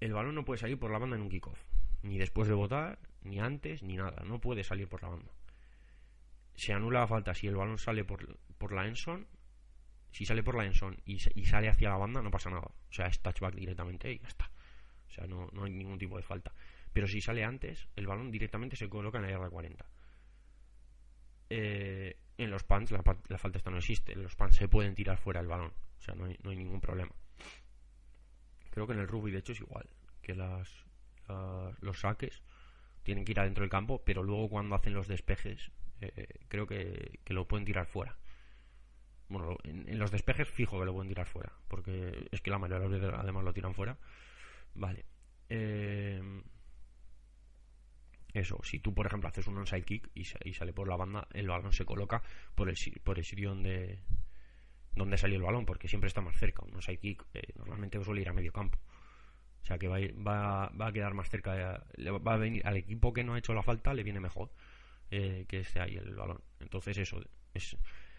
El 0.00 0.12
balón 0.12 0.34
no 0.34 0.44
puede 0.44 0.60
salir 0.60 0.78
por 0.78 0.90
la 0.90 0.98
banda 0.98 1.16
en 1.16 1.22
un 1.22 1.28
kickoff, 1.28 1.58
ni 2.02 2.18
después 2.18 2.48
de 2.48 2.54
votar, 2.54 2.98
ni 3.22 3.40
antes, 3.40 3.82
ni 3.82 3.96
nada, 3.96 4.22
no 4.24 4.40
puede 4.40 4.64
salir 4.64 4.88
por 4.88 5.02
la 5.02 5.08
banda. 5.08 5.32
Se 6.54 6.72
anula 6.72 7.00
la 7.00 7.06
falta 7.06 7.34
si 7.34 7.46
el 7.46 7.56
balón 7.56 7.78
sale 7.78 8.04
por, 8.04 8.38
por 8.58 8.72
la 8.72 8.86
Enson, 8.86 9.26
si 10.12 10.24
sale 10.24 10.42
por 10.42 10.56
la 10.56 10.64
Enson 10.64 10.96
y, 11.04 11.18
y, 11.34 11.44
sale 11.46 11.68
hacia 11.68 11.88
la 11.88 11.96
banda, 11.96 12.22
no 12.22 12.30
pasa 12.30 12.50
nada. 12.50 12.66
O 12.66 12.92
sea, 12.92 13.06
es 13.06 13.20
touchback 13.20 13.54
directamente 13.54 14.12
y 14.12 14.18
ya 14.18 14.28
está. 14.28 14.50
O 15.08 15.10
sea, 15.10 15.26
no, 15.26 15.48
no 15.52 15.64
hay 15.64 15.72
ningún 15.72 15.98
tipo 15.98 16.16
de 16.16 16.22
falta. 16.22 16.52
Pero 16.92 17.08
si 17.08 17.20
sale 17.20 17.44
antes, 17.44 17.88
el 17.96 18.06
balón 18.06 18.30
directamente 18.30 18.76
se 18.76 18.88
coloca 18.88 19.18
en 19.18 19.24
la 19.24 19.30
yarda 19.30 19.50
40. 19.50 19.84
Eh, 21.56 22.16
en 22.36 22.50
los 22.50 22.64
pants 22.64 22.90
la, 22.90 23.00
falta 23.02 23.58
esta 23.58 23.70
no 23.70 23.78
existe. 23.78 24.12
En 24.12 24.24
los 24.24 24.34
pants 24.34 24.56
se 24.56 24.66
pueden 24.66 24.96
tirar 24.96 25.18
fuera 25.18 25.40
el 25.40 25.46
balón. 25.46 25.72
O 25.98 26.02
sea, 26.02 26.14
no 26.16 26.24
hay, 26.24 26.36
no 26.42 26.50
hay 26.50 26.56
ningún 26.56 26.80
problema. 26.80 27.12
Creo 28.70 28.88
que 28.88 28.92
en 28.92 28.98
el 28.98 29.06
rugby, 29.06 29.30
de 29.30 29.38
hecho, 29.38 29.52
es 29.52 29.60
igual. 29.60 29.88
Que 30.20 30.34
las, 30.34 30.68
los 31.80 32.00
saques 32.00 32.42
tienen 33.04 33.24
que 33.24 33.32
ir 33.32 33.40
adentro 33.40 33.62
del 33.62 33.70
campo, 33.70 34.02
pero 34.04 34.24
luego 34.24 34.48
cuando 34.48 34.74
hacen 34.74 34.94
los 34.94 35.06
despejes, 35.06 35.70
eh, 36.00 36.26
creo 36.48 36.66
que, 36.66 37.20
lo 37.26 37.46
pueden 37.46 37.64
tirar 37.64 37.86
fuera. 37.86 38.16
Bueno, 39.28 39.56
en, 39.62 39.98
los 39.98 40.10
despejes 40.10 40.48
fijo 40.48 40.80
que 40.80 40.86
lo 40.86 40.92
pueden 40.92 41.08
tirar 41.08 41.26
fuera, 41.26 41.52
porque 41.68 42.28
es 42.32 42.40
que 42.40 42.50
la 42.50 42.58
mayoría 42.58 42.88
de 42.88 42.98
veces 42.98 43.14
además 43.16 43.44
lo 43.44 43.52
tiran 43.52 43.74
fuera. 43.74 43.96
Vale. 44.74 45.04
Eh, 45.48 46.20
eso, 48.34 48.60
si 48.64 48.80
tú, 48.80 48.92
por 48.92 49.06
ejemplo, 49.06 49.28
haces 49.28 49.46
un 49.46 49.56
onside 49.56 49.82
kick 49.82 50.10
y, 50.14 50.24
sale 50.24 50.72
por 50.72 50.88
la 50.88 50.96
banda, 50.96 51.28
el 51.32 51.46
balón 51.46 51.72
se 51.72 51.84
coloca 51.84 52.22
por 52.54 52.68
el, 52.68 52.76
por 53.02 53.18
el 53.18 53.24
sitio 53.24 53.50
donde, 53.50 54.00
donde 54.94 55.16
salió 55.16 55.36
el 55.36 55.42
balón, 55.42 55.64
porque 55.64 55.88
siempre 55.88 56.08
está 56.08 56.20
más 56.20 56.36
cerca. 56.36 56.62
Un 56.64 56.74
onside 56.74 56.98
kick 56.98 57.24
eh, 57.32 57.52
normalmente 57.56 58.02
suele 58.02 58.22
ir 58.22 58.28
a 58.28 58.32
medio 58.32 58.52
campo. 58.52 58.78
O 59.62 59.66
sea 59.66 59.78
que 59.78 59.88
va, 59.88 59.98
va, 59.98 60.68
va 60.70 60.88
a 60.88 60.92
quedar 60.92 61.14
más 61.14 61.30
cerca, 61.30 61.82
va 61.96 62.34
a 62.34 62.36
venir 62.36 62.66
al 62.66 62.76
equipo 62.76 63.14
que 63.14 63.24
no 63.24 63.34
ha 63.34 63.38
hecho 63.38 63.54
la 63.54 63.62
falta, 63.62 63.94
le 63.94 64.02
viene 64.02 64.20
mejor 64.20 64.50
eh, 65.10 65.46
que 65.48 65.60
esté 65.60 65.80
ahí 65.80 65.96
el 65.96 66.14
balón. 66.14 66.42
Entonces, 66.60 66.98
eso 66.98 67.22
es, 67.54 67.76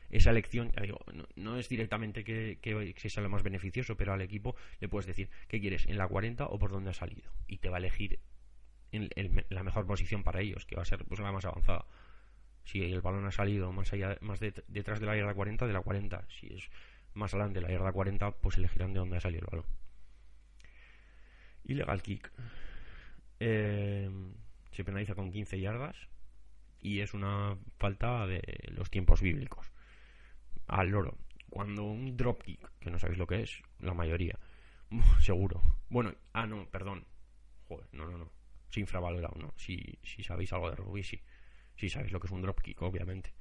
esa 0.09 0.31
elección, 0.31 0.71
ya 0.71 0.81
digo, 0.81 0.99
no, 1.35 1.57
es 1.57 1.67
directamente 1.67 2.23
que, 2.23 2.59
que, 2.61 3.09
sea 3.09 3.21
lo 3.21 3.29
más 3.29 3.43
beneficioso, 3.43 3.97
pero 3.97 4.13
al 4.13 4.21
equipo 4.21 4.55
le 4.79 4.87
puedes 4.87 5.05
decir 5.05 5.29
qué 5.47 5.59
quieres, 5.59 5.85
en 5.87 5.97
la 5.97 6.07
40 6.07 6.45
o 6.45 6.57
por 6.57 6.71
dónde 6.71 6.91
ha 6.91 6.93
salido. 6.93 7.33
Y 7.47 7.57
te 7.57 7.69
va 7.69 7.77
a 7.77 7.79
elegir 7.79 8.19
en, 8.95 9.45
la 9.49 9.63
mejor 9.63 9.85
posición 9.85 10.23
para 10.23 10.41
ellos, 10.41 10.65
que 10.65 10.75
va 10.75 10.81
a 10.81 10.85
ser 10.85 11.05
pues, 11.05 11.19
la 11.19 11.31
más 11.31 11.45
avanzada. 11.45 11.85
Si 12.63 12.81
el 12.81 13.01
balón 13.01 13.25
ha 13.27 13.31
salido 13.31 13.71
más 13.71 13.93
allá, 13.93 14.17
más 14.21 14.39
detrás 14.39 14.99
de 14.99 15.05
la 15.05 15.15
yarda 15.15 15.33
40, 15.33 15.67
de 15.67 15.73
la 15.73 15.81
40. 15.81 16.25
Si 16.29 16.47
es 16.47 16.69
más 17.13 17.33
adelante 17.33 17.59
de 17.59 17.67
la 17.67 17.71
yarda 17.71 17.91
40, 17.91 18.31
pues 18.31 18.57
elegirán 18.57 18.93
de 18.93 18.99
dónde 18.99 19.17
ha 19.17 19.21
salido 19.21 19.41
el 19.41 19.47
balón. 19.51 19.65
Ilegal 21.65 22.01
kick. 22.01 22.31
Eh, 23.39 24.09
se 24.71 24.83
penaliza 24.83 25.15
con 25.15 25.31
15 25.31 25.59
yardas 25.59 25.95
y 26.79 26.99
es 26.99 27.13
una 27.13 27.57
falta 27.77 28.27
de 28.27 28.41
los 28.69 28.89
tiempos 28.89 29.21
bíblicos. 29.21 29.71
Al 30.67 30.89
loro. 30.89 31.17
Cuando 31.49 31.83
un 31.83 32.17
dropkick, 32.17 32.79
que 32.79 32.89
no 32.89 32.99
sabéis 32.99 33.17
lo 33.17 33.27
que 33.27 33.41
es, 33.41 33.61
la 33.79 33.93
mayoría, 33.93 34.37
seguro. 35.21 35.61
Bueno, 35.89 36.13
ah, 36.33 36.45
no, 36.45 36.67
perdón. 36.69 37.05
Joder, 37.67 37.87
no, 37.91 38.05
no, 38.05 38.17
no. 38.17 38.31
Infravalorado, 38.79 39.35
¿no? 39.39 39.53
Si, 39.57 39.99
si 40.03 40.23
sabéis 40.23 40.53
algo 40.53 40.69
de 40.69 40.75
rugby, 40.75 41.03
sí. 41.03 41.21
Si 41.75 41.89
sabéis 41.89 42.11
lo 42.11 42.19
que 42.19 42.27
es 42.27 42.31
un 42.31 42.41
dropkick, 42.41 42.81
obviamente. 42.81 43.33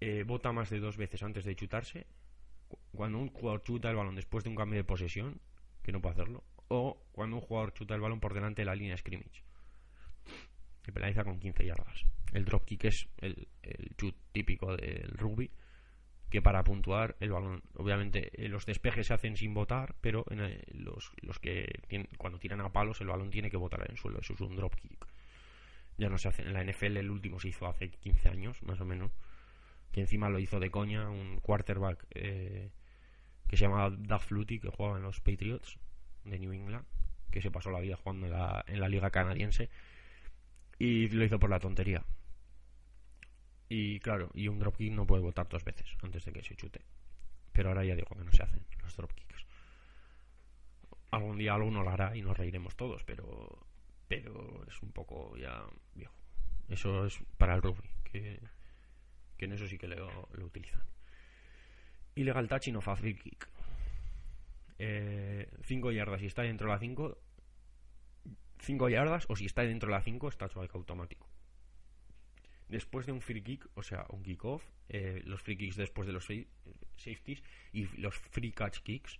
Eh, 0.00 0.24
bota 0.26 0.52
más 0.52 0.70
de 0.70 0.80
dos 0.80 0.96
veces 0.96 1.22
antes 1.22 1.44
de 1.44 1.56
chutarse. 1.56 2.06
Cuando 2.92 3.18
un 3.18 3.28
jugador 3.28 3.62
chuta 3.62 3.90
el 3.90 3.96
balón 3.96 4.14
después 4.14 4.44
de 4.44 4.50
un 4.50 4.56
cambio 4.56 4.78
de 4.78 4.84
posesión, 4.84 5.40
que 5.82 5.92
no 5.92 6.00
puede 6.00 6.14
hacerlo. 6.14 6.44
O 6.68 7.02
cuando 7.12 7.36
un 7.36 7.42
jugador 7.42 7.72
chuta 7.72 7.94
el 7.94 8.00
balón 8.00 8.20
por 8.20 8.34
delante 8.34 8.62
de 8.62 8.66
la 8.66 8.74
línea 8.74 8.96
scrimmage 8.96 9.42
que 10.82 10.92
penaliza 10.92 11.24
con 11.24 11.38
15 11.38 11.64
yardas. 11.64 12.04
El 12.32 12.44
dropkick 12.44 12.84
es 12.84 13.08
el, 13.18 13.48
el 13.62 13.94
chut 13.96 14.16
típico 14.32 14.76
del 14.76 15.10
rugby, 15.10 15.50
que 16.30 16.40
para 16.40 16.62
puntuar 16.62 17.16
el 17.20 17.32
balón, 17.32 17.62
obviamente 17.74 18.30
eh, 18.34 18.48
los 18.48 18.64
despejes 18.64 19.08
se 19.08 19.14
hacen 19.14 19.36
sin 19.36 19.52
votar, 19.52 19.96
pero 20.00 20.24
en 20.30 20.40
eh, 20.40 20.62
los, 20.72 21.12
los 21.22 21.38
que 21.40 21.80
tienen, 21.88 22.08
cuando 22.16 22.38
tiran 22.38 22.60
a 22.60 22.72
palos 22.72 23.00
el 23.00 23.08
balón 23.08 23.30
tiene 23.30 23.50
que 23.50 23.56
botar 23.56 23.82
en 23.82 23.90
el 23.90 23.98
suelo, 23.98 24.20
eso 24.20 24.34
es 24.34 24.40
un 24.40 24.54
dropkick. 24.54 25.06
Ya 25.98 26.08
no 26.08 26.18
se 26.18 26.28
hace, 26.28 26.42
en 26.42 26.52
la 26.52 26.64
NFL 26.64 26.96
el 26.96 27.10
último 27.10 27.40
se 27.40 27.48
hizo 27.48 27.66
hace 27.66 27.90
15 27.90 28.28
años, 28.28 28.62
más 28.62 28.80
o 28.80 28.84
menos, 28.84 29.10
que 29.92 30.00
encima 30.00 30.30
lo 30.30 30.38
hizo 30.38 30.60
de 30.60 30.70
coña 30.70 31.10
un 31.10 31.40
quarterback 31.40 32.06
eh, 32.14 32.70
que 33.48 33.56
se 33.56 33.64
llamaba 33.64 33.90
Doug 33.90 34.20
Flutie, 34.20 34.60
que 34.60 34.68
jugaba 34.68 34.98
en 34.98 35.02
los 35.02 35.20
Patriots 35.20 35.78
de 36.24 36.38
New 36.38 36.52
England, 36.52 36.86
que 37.32 37.42
se 37.42 37.50
pasó 37.50 37.70
la 37.72 37.80
vida 37.80 37.96
jugando 37.96 38.26
en 38.26 38.32
la, 38.32 38.64
en 38.68 38.80
la 38.80 38.88
liga 38.88 39.10
canadiense 39.10 39.68
y 40.78 41.08
lo 41.08 41.24
hizo 41.24 41.40
por 41.40 41.50
la 41.50 41.58
tontería. 41.58 42.04
Y 43.72 44.00
claro, 44.00 44.30
y 44.34 44.48
un 44.48 44.58
dropkick 44.58 44.92
no 44.92 45.06
puede 45.06 45.22
votar 45.22 45.48
dos 45.48 45.64
veces 45.64 45.86
antes 46.02 46.24
de 46.24 46.32
que 46.32 46.42
se 46.42 46.56
chute. 46.56 46.80
Pero 47.52 47.68
ahora 47.68 47.84
ya 47.84 47.94
digo 47.94 48.08
que 48.16 48.24
no 48.24 48.32
se 48.32 48.42
hacen 48.42 48.66
los 48.82 48.96
dropkicks. 48.96 49.46
Algún 51.12 51.38
día 51.38 51.54
alguno 51.54 51.84
lo 51.84 51.90
hará 51.90 52.16
y 52.16 52.20
nos 52.20 52.36
reiremos 52.36 52.74
todos, 52.74 53.04
pero 53.04 53.64
pero 54.08 54.66
es 54.66 54.82
un 54.82 54.90
poco 54.90 55.36
ya 55.36 55.64
viejo. 55.94 56.12
Eso 56.68 57.06
es 57.06 57.16
para 57.38 57.54
el 57.54 57.62
rugby, 57.62 57.88
que, 58.02 58.40
que 59.36 59.44
en 59.44 59.52
eso 59.52 59.68
sí 59.68 59.78
que 59.78 59.86
lo, 59.86 60.28
lo 60.32 60.46
utilizan. 60.46 60.82
Ilegal 62.16 62.48
touch 62.48 62.66
y 62.66 62.72
no 62.72 62.80
free 62.80 63.14
kick. 63.14 63.48
5 64.78 64.80
eh, 64.80 65.94
yardas 65.94 66.22
y 66.22 66.26
está 66.26 66.42
dentro 66.42 66.66
de 66.66 66.72
la 66.72 66.80
5 66.80 67.18
5 68.62 68.88
yardas 68.88 69.26
o 69.28 69.36
si 69.36 69.46
está 69.46 69.62
dentro 69.62 69.88
de 69.88 69.92
la 69.92 70.02
5 70.02 70.28
está 70.28 70.46
strike 70.46 70.74
automático. 70.74 71.28
Después 72.70 73.04
de 73.04 73.12
un 73.12 73.20
free 73.20 73.42
kick, 73.42 73.68
o 73.74 73.82
sea, 73.82 74.06
un 74.10 74.22
kickoff, 74.22 74.62
eh, 74.88 75.22
los 75.24 75.42
free 75.42 75.56
kicks 75.56 75.76
después 75.76 76.06
de 76.06 76.12
los 76.12 76.24
safeties 76.24 77.42
y 77.72 77.84
los 78.00 78.16
free 78.16 78.52
catch 78.52 78.78
kicks, 78.78 79.18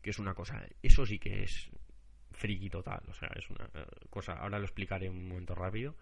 que 0.00 0.10
es 0.10 0.18
una 0.18 0.34
cosa, 0.34 0.66
eso 0.82 1.04
sí 1.04 1.18
que 1.18 1.42
es 1.42 1.70
friki 2.32 2.70
total, 2.70 3.02
o 3.08 3.12
sea, 3.12 3.28
es 3.36 3.50
una 3.50 3.68
eh, 3.74 3.84
cosa, 4.08 4.34
ahora 4.34 4.58
lo 4.58 4.64
explicaré 4.64 5.10
un 5.10 5.28
momento 5.28 5.54
rápido. 5.54 5.96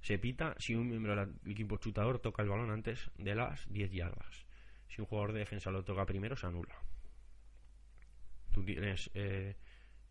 Se 0.00 0.18
pita 0.18 0.54
si 0.58 0.74
un 0.74 0.88
miembro 0.88 1.14
del 1.14 1.34
equipo 1.46 1.76
chutador 1.76 2.18
toca 2.18 2.42
el 2.42 2.48
balón 2.48 2.70
antes 2.70 3.10
de 3.16 3.34
las 3.34 3.72
10 3.72 3.92
yardas. 3.92 4.44
Si 4.88 5.00
un 5.00 5.06
jugador 5.06 5.32
de 5.32 5.38
defensa 5.38 5.70
lo 5.70 5.84
toca 5.84 6.04
primero, 6.04 6.36
se 6.36 6.46
anula. 6.46 6.74
Tú 8.52 8.64
tienes 8.64 9.10
eh, 9.14 9.56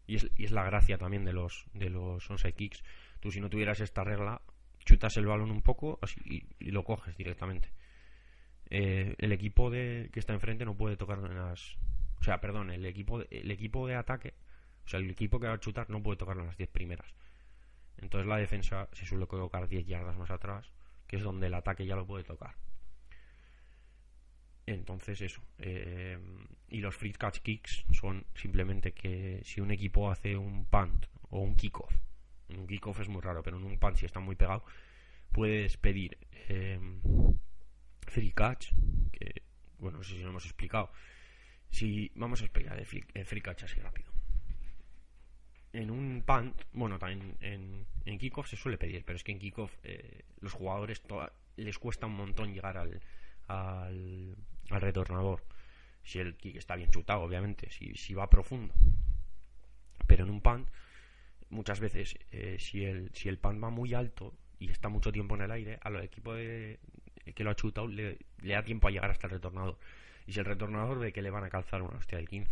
y 0.08 0.16
es, 0.16 0.52
la 0.52 0.64
gracia 0.64 0.98
también 0.98 1.26
de 1.26 1.34
los, 1.34 1.66
de 1.74 1.90
los 1.90 2.30
onside 2.30 2.54
kicks. 2.54 2.84
Tú 3.20 3.32
si 3.32 3.40
no 3.40 3.50
tuvieras 3.50 3.80
esta 3.80 4.04
regla, 4.04 4.42
chutas 4.86 5.18
el 5.18 5.26
balón 5.26 5.52
un 5.52 5.62
poco 5.62 6.00
y, 6.26 6.72
lo 6.72 6.84
coges 6.84 7.16
directamente. 7.18 7.72
Eh, 8.70 9.16
el 9.18 9.32
equipo 9.32 9.70
de, 9.70 10.10
que 10.12 10.20
está 10.20 10.34
enfrente 10.34 10.66
no 10.66 10.76
puede 10.76 10.98
tocar 10.98 11.20
en 11.20 11.36
las... 11.36 11.78
O 12.20 12.24
sea, 12.24 12.40
perdón, 12.40 12.72
el 12.72 12.86
equipo, 12.86 13.20
de, 13.20 13.28
el 13.32 13.52
equipo 13.52 13.88
de 13.88 13.96
ataque, 13.96 14.34
o 14.86 14.88
sea, 14.88 15.00
el 15.00 15.10
equipo 15.10 15.40
que 15.40 15.48
va 15.48 15.54
a 15.54 15.60
chutar 15.60 15.90
no 15.90 16.02
puede 16.02 16.18
tocar 16.18 16.38
en 16.38 16.48
las 16.48 16.58
10 16.58 16.70
primeras. 16.70 17.14
Entonces 17.98 18.28
la 18.28 18.38
defensa 18.38 18.90
se 18.94 19.06
suele 19.06 19.28
colocar 19.28 19.68
10 19.68 19.86
yardas 19.86 20.18
más 20.18 20.32
atrás, 20.32 20.72
que 21.08 21.18
es 21.18 21.24
donde 21.24 21.48
el 21.48 21.54
ataque 21.54 21.86
ya 21.86 21.96
lo 21.96 22.06
puede 22.06 22.24
tocar. 22.24 22.56
Entonces 24.66 25.22
eso. 25.22 25.42
Eh, 25.60 26.18
y 26.70 26.80
los 26.80 26.96
free 26.96 27.14
catch 27.14 27.40
kicks 27.40 27.86
son 27.92 28.26
simplemente 28.36 28.94
que 28.94 29.42
si 29.44 29.62
un 29.62 29.72
equipo 29.72 30.10
hace 30.10 30.38
un 30.38 30.66
punt 30.66 31.06
o 31.30 31.40
un 31.40 31.56
kickoff, 31.56 31.94
un 32.50 32.68
kickoff 32.68 33.00
es 33.00 33.10
muy 33.10 33.22
raro, 33.22 33.44
pero 33.44 33.58
en 33.58 33.64
un 33.64 33.78
punt 33.78 33.98
si 33.98 34.06
está 34.06 34.20
muy 34.20 34.36
pegado, 34.36 34.64
puedes 35.32 35.78
pedir 35.78 36.18
eh, 36.50 36.80
free 38.08 38.32
catch, 38.32 38.72
que 39.12 39.42
bueno, 39.80 40.00
no 40.00 40.04
sé 40.04 40.14
si 40.14 40.22
lo 40.22 40.30
hemos 40.30 40.46
explicado. 40.46 40.92
Si 41.70 42.12
vamos 42.16 42.42
a 42.42 42.46
explicar 42.46 42.78
el 42.80 42.86
free, 42.86 43.42
catch 43.42 43.64
así 43.64 43.80
rápido. 43.80 44.12
En 45.72 45.90
un 45.90 46.22
punt, 46.26 46.62
bueno, 46.74 47.00
también 47.00 47.36
en, 47.42 47.88
en 48.06 48.20
kickoff 48.20 48.48
se 48.48 48.56
suele 48.56 48.78
pedir, 48.78 49.04
pero 49.04 49.16
es 49.16 49.24
que 49.24 49.32
en 49.32 49.40
kickoff 49.40 49.76
eh, 49.84 50.24
los 50.40 50.54
jugadores 50.54 51.02
les 51.58 51.80
cuesta 51.80 52.06
un 52.06 52.16
montón 52.16 52.54
llegar 52.54 52.78
al, 52.78 53.02
al 53.48 54.36
al 54.70 54.82
retornador. 54.82 55.44
Si 56.04 56.20
el 56.20 56.36
kick 56.36 56.58
está 56.58 56.76
bien 56.76 56.90
chutado, 56.90 57.22
obviamente, 57.22 57.70
si, 57.70 57.96
si 57.96 58.14
va 58.14 58.30
profundo. 58.30 58.74
Pero 60.08 60.26
en 60.26 60.32
un 60.32 60.42
punt, 60.42 60.68
muchas 61.54 61.80
veces, 61.80 62.18
eh, 62.32 62.58
si, 62.60 62.84
el, 62.84 63.10
si 63.14 63.30
el 63.30 63.38
punt 63.38 63.64
va 63.64 63.70
muy 63.70 63.94
alto 63.94 64.34
y 64.60 64.70
está 64.70 64.90
mucho 64.90 65.12
tiempo 65.12 65.36
en 65.36 65.42
el 65.42 65.52
aire, 65.52 65.80
al 65.82 65.96
equipo 66.04 66.34
de, 66.34 66.80
que 67.36 67.44
lo 67.44 67.52
ha 67.52 67.56
chutado 67.56 67.88
le, 67.88 68.18
da 68.42 68.64
tiempo 68.64 68.88
a 68.88 68.92
llegar 68.92 69.10
hasta 69.10 69.28
el 69.28 69.32
retornador. 69.32 69.78
Y 70.26 70.34
si 70.34 70.40
el 70.40 70.46
retornador 70.46 71.00
ve 71.00 71.14
que 71.14 71.22
le 71.22 71.30
van 71.30 71.44
a 71.44 71.50
calzar 71.50 71.82
una 71.82 71.98
hostia 71.98 72.18
del 72.18 72.28
15, 72.28 72.52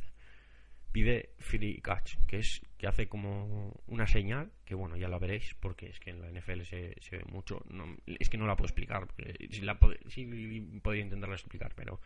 pide 0.92 1.30
free 1.40 1.80
catch, 1.82 2.16
que 2.28 2.40
es 2.40 2.62
que 2.78 2.88
hace 2.88 3.08
como 3.08 3.74
una 3.88 4.08
señal, 4.08 4.52
que 4.66 4.76
bueno, 4.76 4.98
ya 4.98 5.08
la 5.08 5.20
veréis, 5.20 5.56
porque 5.60 5.88
es 5.88 6.00
que 6.00 6.10
en 6.10 6.22
la 6.22 6.30
NFL 6.30 6.64
se, 6.64 6.96
se 7.00 7.18
ve 7.18 7.24
mucho, 7.26 7.64
es 8.06 8.30
que 8.30 8.38
no 8.38 8.46
la 8.46 8.56
puedo 8.56 8.68
explicar, 8.68 9.08
si 9.50 9.62
la 9.62 9.80
podría 9.80 11.04
intentarla 11.04 11.36
explicar, 11.36 11.74
pero 11.76 12.00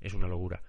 es 0.00 0.14
una 0.14 0.26
locura. 0.26 0.62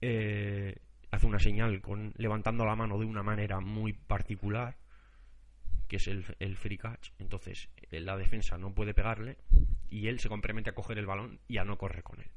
Eh, 0.00 0.76
hace 1.10 1.26
una 1.26 1.38
señal 1.38 1.80
con 1.80 2.12
levantando 2.16 2.64
la 2.64 2.76
mano 2.76 2.98
de 2.98 3.06
una 3.06 3.22
manera 3.22 3.60
muy 3.60 3.92
particular, 3.92 4.76
que 5.88 5.96
es 5.96 6.06
el, 6.08 6.56
free 6.56 6.78
catch, 6.78 7.10
entonces 7.18 7.68
eh, 7.90 8.00
la 8.00 8.16
defensa 8.16 8.58
no 8.58 8.74
puede 8.74 8.94
pegarle 8.94 9.38
y 9.90 10.08
él 10.08 10.18
se 10.18 10.28
compromete 10.28 10.70
a 10.70 10.74
coger 10.74 10.98
el 10.98 11.06
balón 11.06 11.40
y 11.48 11.58
a 11.58 11.64
no 11.64 11.78
correr 11.78 12.02
con 12.02 12.20
él 12.20 12.30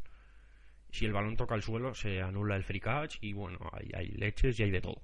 si 0.91 1.05
el 1.05 1.13
balón 1.13 1.37
toca 1.37 1.55
el 1.55 1.63
suelo 1.63 1.93
se 1.93 2.21
anula 2.21 2.55
el 2.55 2.63
free 2.63 2.79
catch 2.79 3.17
y 3.21 3.33
bueno, 3.33 3.59
hay, 3.73 3.91
hay 3.93 4.07
leches 4.07 4.59
y 4.59 4.63
hay 4.63 4.71
de 4.71 4.81
todo. 4.81 5.01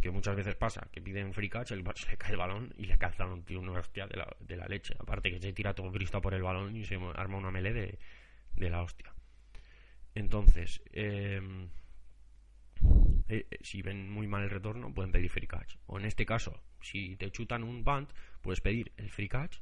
Que 0.00 0.10
muchas 0.10 0.36
veces 0.36 0.54
pasa, 0.54 0.88
que 0.92 1.00
piden 1.00 1.32
free 1.32 1.48
catch, 1.48 1.72
el, 1.72 1.84
se 1.94 2.10
le 2.10 2.16
cae 2.16 2.32
el 2.32 2.36
balón 2.36 2.74
y 2.76 2.86
le 2.86 2.98
calzan 2.98 3.30
un 3.30 3.42
tío 3.44 3.60
una 3.60 3.72
hostia 3.72 4.06
de 4.06 4.56
la, 4.56 4.66
leche. 4.66 4.94
Aparte 4.98 5.30
que 5.30 5.40
se 5.40 5.52
tira 5.52 5.74
todo 5.74 5.92
Cristo 5.92 6.20
por 6.20 6.34
el 6.34 6.42
balón 6.42 6.76
y 6.76 6.84
se 6.84 6.98
arma 7.14 7.38
una 7.38 7.50
melee 7.50 7.72
de, 7.72 7.98
de 8.56 8.70
la 8.70 8.82
hostia. 8.82 9.12
Entonces, 10.14 10.82
eh, 10.92 11.40
eh, 13.28 13.46
si 13.60 13.82
ven 13.82 14.10
muy 14.10 14.26
mal 14.26 14.42
el 14.42 14.50
retorno, 14.50 14.92
pueden 14.92 15.12
pedir 15.12 15.30
free 15.30 15.46
catch. 15.46 15.76
O 15.86 15.98
en 15.98 16.04
este 16.06 16.26
caso, 16.26 16.60
si 16.80 17.16
te 17.16 17.30
chutan 17.30 17.62
un 17.62 17.84
band, 17.84 18.08
puedes 18.42 18.60
pedir 18.60 18.92
el 18.96 19.10
free 19.10 19.28
catch 19.28 19.58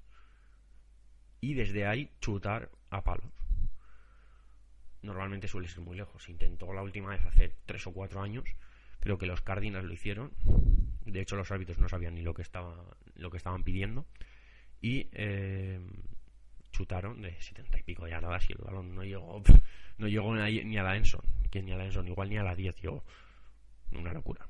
y 1.40 1.54
desde 1.54 1.86
ahí 1.86 2.10
chutar 2.20 2.70
a 2.90 3.02
palos 3.02 3.32
normalmente 5.06 5.48
suele 5.48 5.68
ser 5.68 5.80
muy 5.80 5.96
lejos. 5.96 6.28
Intentó 6.28 6.72
la 6.72 6.82
última 6.82 7.10
vez 7.10 7.24
hace 7.24 7.52
tres 7.64 7.86
o 7.86 7.92
cuatro 7.92 8.20
años. 8.20 8.44
Creo 9.00 9.16
que 9.16 9.26
los 9.26 9.40
Cardinals 9.40 9.86
lo 9.86 9.94
hicieron. 9.94 10.32
De 11.04 11.20
hecho, 11.20 11.36
los 11.36 11.50
árbitros 11.50 11.78
no 11.78 11.88
sabían 11.88 12.14
ni 12.14 12.22
lo 12.22 12.34
que 12.34 12.42
estaba 12.42 12.74
lo 13.14 13.30
que 13.30 13.36
estaban 13.38 13.62
pidiendo. 13.62 14.04
Y 14.82 15.08
eh, 15.12 15.80
chutaron 16.72 17.22
de 17.22 17.40
setenta 17.40 17.78
y 17.78 17.82
pico 17.82 18.06
yardas 18.06 18.50
y 18.50 18.52
el 18.52 18.58
balón 18.58 18.94
no 18.94 19.04
llegó 19.04 19.42
no 19.98 20.08
llegó 20.08 20.34
ni 20.34 20.76
a 20.76 20.82
la 20.82 20.96
Enson. 20.96 21.22
Que 21.50 21.62
ni 21.62 21.72
a 21.72 21.76
la 21.76 21.84
Enson, 21.84 22.08
igual 22.08 22.28
ni 22.28 22.36
a 22.36 22.42
la 22.42 22.54
10 22.54 22.76
llegó. 22.82 23.04
Una 23.92 24.12
locura. 24.12 24.48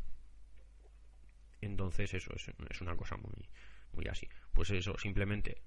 Entonces, 1.60 2.14
eso 2.14 2.32
es, 2.34 2.50
es 2.70 2.80
una 2.80 2.96
cosa 2.96 3.16
muy, 3.16 3.48
muy 3.92 4.06
así. 4.08 4.28
Pues 4.52 4.70
eso, 4.70 4.96
simplemente 4.98 5.62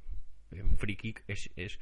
en 0.52 0.78
free 0.78 0.96
kick 0.96 1.24
es, 1.28 1.50
es 1.56 1.80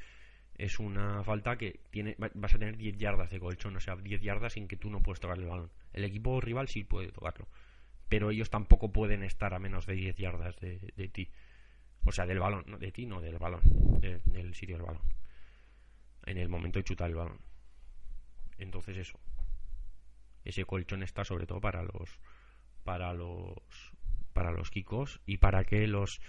es 0.58 0.80
una 0.80 1.22
falta 1.22 1.56
que 1.56 1.80
tiene 1.90 2.16
vas 2.18 2.54
a 2.54 2.58
tener 2.58 2.76
10 2.76 2.98
yardas 2.98 3.30
de 3.30 3.38
colchón, 3.38 3.76
o 3.76 3.80
sea, 3.80 3.94
10 3.94 4.20
yardas 4.20 4.54
sin 4.54 4.66
que 4.66 4.76
tú 4.76 4.90
no 4.90 5.00
puedes 5.00 5.20
tocar 5.20 5.38
el 5.38 5.46
balón. 5.46 5.70
El 5.92 6.04
equipo 6.04 6.40
rival 6.40 6.68
sí 6.68 6.82
puede 6.82 7.12
tocarlo, 7.12 7.46
pero 8.08 8.30
ellos 8.30 8.50
tampoco 8.50 8.92
pueden 8.92 9.22
estar 9.22 9.54
a 9.54 9.60
menos 9.60 9.86
de 9.86 9.94
10 9.94 10.16
yardas 10.16 10.58
de, 10.58 11.10
ti. 11.12 11.30
O 12.04 12.12
sea, 12.12 12.26
del 12.26 12.40
balón, 12.40 12.64
no 12.66 12.76
de 12.76 12.90
ti, 12.90 13.06
no 13.06 13.20
del 13.20 13.38
balón, 13.38 13.60
del 14.00 14.54
sitio 14.54 14.76
del 14.76 14.86
balón. 14.86 15.02
En 16.26 16.38
el 16.38 16.48
momento 16.48 16.80
de 16.80 16.84
chutar 16.84 17.08
el 17.08 17.16
balón. 17.16 17.38
Entonces 18.58 18.96
eso. 18.96 19.18
Ese 20.48 20.64
colchón 20.64 21.02
está 21.02 21.24
sobre 21.24 21.46
todo 21.46 21.60
para 21.60 21.82
los 21.82 22.18
para 22.84 23.12
los 23.12 23.52
para 24.32 24.50
los 24.50 24.70
kicks 24.70 25.20
y 25.26 25.36
para 25.36 25.64
que 25.64 25.86
los 25.86 26.20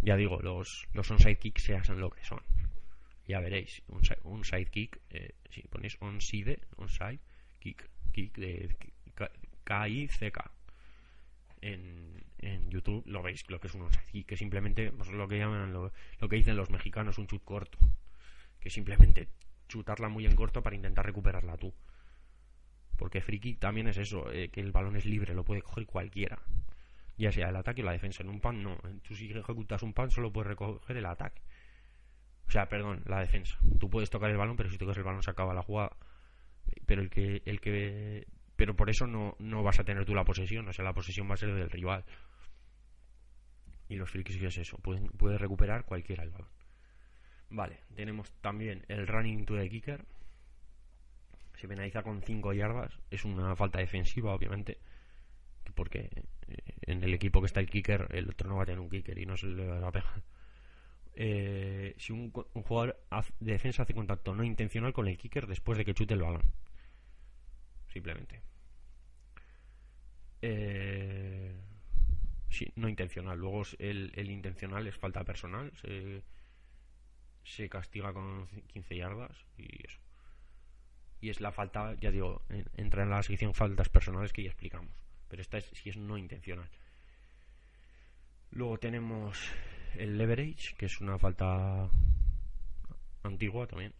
ya 0.00 0.16
digo, 0.16 0.40
los 0.40 0.86
los 0.92 1.10
onside 1.10 1.38
kicks 1.38 1.62
sean 1.62 2.00
lo 2.00 2.10
que 2.10 2.24
son 2.24 2.42
ya 3.26 3.40
veréis, 3.40 3.82
un, 3.88 4.02
un 4.24 4.44
sidekick, 4.44 5.00
eh, 5.10 5.34
si 5.50 5.62
ponéis 5.62 5.96
onside, 6.00 6.60
onside, 6.76 7.20
kick, 7.60 7.88
kick 8.12 8.36
de 8.36 8.76
K-I-C-K. 9.64 10.50
En, 11.60 12.24
en 12.38 12.70
YouTube 12.70 13.04
lo 13.06 13.22
veis 13.22 13.48
lo 13.48 13.60
que 13.60 13.68
es 13.68 13.74
un 13.74 13.82
onside 13.82 14.04
kick, 14.10 14.26
que 14.26 14.36
simplemente 14.36 14.90
pues, 14.90 15.08
lo 15.10 15.28
que 15.28 15.38
llaman, 15.38 15.72
lo, 15.72 15.92
que 16.28 16.36
dicen 16.36 16.56
los 16.56 16.70
mexicanos, 16.70 17.18
un 17.18 17.28
chut 17.28 17.44
corto, 17.44 17.78
que 18.58 18.70
simplemente 18.70 19.28
chutarla 19.68 20.08
muy 20.08 20.26
en 20.26 20.34
corto 20.34 20.62
para 20.62 20.76
intentar 20.76 21.06
recuperarla 21.06 21.56
tú. 21.56 21.72
Porque 23.02 23.20
free 23.20 23.40
kick 23.40 23.58
también 23.58 23.88
es 23.88 23.98
eso, 23.98 24.30
eh, 24.30 24.48
que 24.48 24.60
el 24.60 24.70
balón 24.70 24.94
es 24.94 25.04
libre, 25.06 25.34
lo 25.34 25.42
puede 25.42 25.60
coger 25.60 25.86
cualquiera. 25.86 26.38
Ya 27.18 27.32
sea 27.32 27.48
el 27.48 27.56
ataque 27.56 27.82
o 27.82 27.84
la 27.84 27.90
defensa. 27.90 28.22
En 28.22 28.28
un 28.28 28.38
pan 28.38 28.62
no. 28.62 28.78
Tú 29.02 29.16
si 29.16 29.28
ejecutas 29.28 29.82
un 29.82 29.92
pan 29.92 30.08
solo 30.08 30.32
puedes 30.32 30.50
recoger 30.50 30.96
el 30.96 31.06
ataque. 31.06 31.42
O 32.46 32.50
sea, 32.52 32.68
perdón, 32.68 33.02
la 33.06 33.18
defensa. 33.18 33.58
Tú 33.80 33.90
puedes 33.90 34.08
tocar 34.08 34.30
el 34.30 34.36
balón, 34.36 34.54
pero 34.54 34.70
si 34.70 34.78
tocas 34.78 34.96
el 34.98 35.02
balón 35.02 35.20
se 35.20 35.32
acaba 35.32 35.52
la 35.52 35.64
jugada. 35.64 35.96
Pero 36.86 37.02
el 37.02 37.10
que, 37.10 37.42
el 37.44 37.60
que, 37.60 38.28
pero 38.54 38.76
por 38.76 38.88
eso 38.88 39.08
no, 39.08 39.34
no 39.40 39.64
vas 39.64 39.80
a 39.80 39.84
tener 39.84 40.04
tú 40.04 40.14
la 40.14 40.22
posesión. 40.22 40.68
O 40.68 40.72
sea, 40.72 40.84
la 40.84 40.94
posesión 40.94 41.28
va 41.28 41.34
a 41.34 41.38
ser 41.38 41.52
del 41.52 41.70
rival. 41.70 42.04
Y 43.88 43.96
los 43.96 44.08
frikis 44.12 44.40
es 44.40 44.58
eso. 44.58 44.78
Pueden, 44.78 45.08
puede 45.08 45.38
recuperar 45.38 45.84
cualquiera 45.84 46.22
el 46.22 46.30
balón. 46.30 46.50
Vale, 47.50 47.80
tenemos 47.96 48.30
también 48.40 48.84
el 48.86 49.08
running 49.08 49.44
to 49.44 49.56
the 49.56 49.68
kicker. 49.68 50.04
Se 51.62 51.68
penaliza 51.68 52.02
con 52.02 52.20
5 52.20 52.54
yardas. 52.54 52.98
Es 53.08 53.24
una 53.24 53.54
falta 53.54 53.78
defensiva, 53.78 54.34
obviamente. 54.34 54.78
Porque 55.76 56.10
eh, 56.48 56.56
en 56.80 57.04
el 57.04 57.14
equipo 57.14 57.40
que 57.40 57.46
está 57.46 57.60
el 57.60 57.70
kicker, 57.70 58.08
el 58.10 58.30
otro 58.30 58.48
no 58.48 58.56
va 58.56 58.64
a 58.64 58.66
tener 58.66 58.80
un 58.80 58.90
kicker 58.90 59.16
y 59.16 59.26
no 59.26 59.36
se 59.36 59.46
le 59.46 59.64
va 59.68 59.86
a 59.86 59.92
pegar. 59.92 60.22
Eh, 61.14 61.94
si 61.98 62.12
un, 62.12 62.32
jugador 62.32 62.98
de 63.38 63.52
defensa 63.52 63.82
hace 63.82 63.94
contacto 63.94 64.34
no 64.34 64.42
intencional 64.42 64.92
con 64.92 65.06
el 65.06 65.18
kicker 65.18 65.46
después 65.46 65.78
de 65.78 65.84
que 65.84 65.94
chute 65.94 66.14
el 66.14 66.22
balón. 66.22 66.42
Simplemente. 67.92 68.42
Eh, 70.40 71.54
sí, 72.48 72.72
no 72.74 72.88
intencional. 72.88 73.38
Luego 73.38 73.62
el, 73.78 74.30
intencional 74.30 74.84
es 74.88 74.96
falta 74.96 75.22
personal. 75.22 75.70
Se, 75.80 76.24
se 77.44 77.68
castiga 77.68 78.12
con 78.12 78.48
15 78.66 78.96
yardas 78.96 79.46
y 79.56 79.86
eso. 79.86 80.00
Y 81.22 81.30
es 81.30 81.40
la 81.40 81.52
falta, 81.52 81.94
ya 82.00 82.10
digo, 82.10 82.42
entra 82.76 83.04
en 83.04 83.10
la 83.10 83.22
sección 83.22 83.54
faltas 83.54 83.88
personales 83.88 84.32
que 84.32 84.42
ya 84.42 84.48
explicamos. 84.48 84.90
Pero 85.28 85.40
esta 85.40 85.56
es 85.56 85.66
si 85.66 85.88
es 85.88 85.96
no 85.96 86.18
intencional. 86.18 86.68
Luego 88.50 88.76
tenemos 88.78 89.38
el 89.96 90.18
leverage, 90.18 90.74
que 90.76 90.86
es 90.86 91.00
una 91.00 91.20
falta 91.20 91.88
antigua 93.22 93.68
también. 93.68 93.94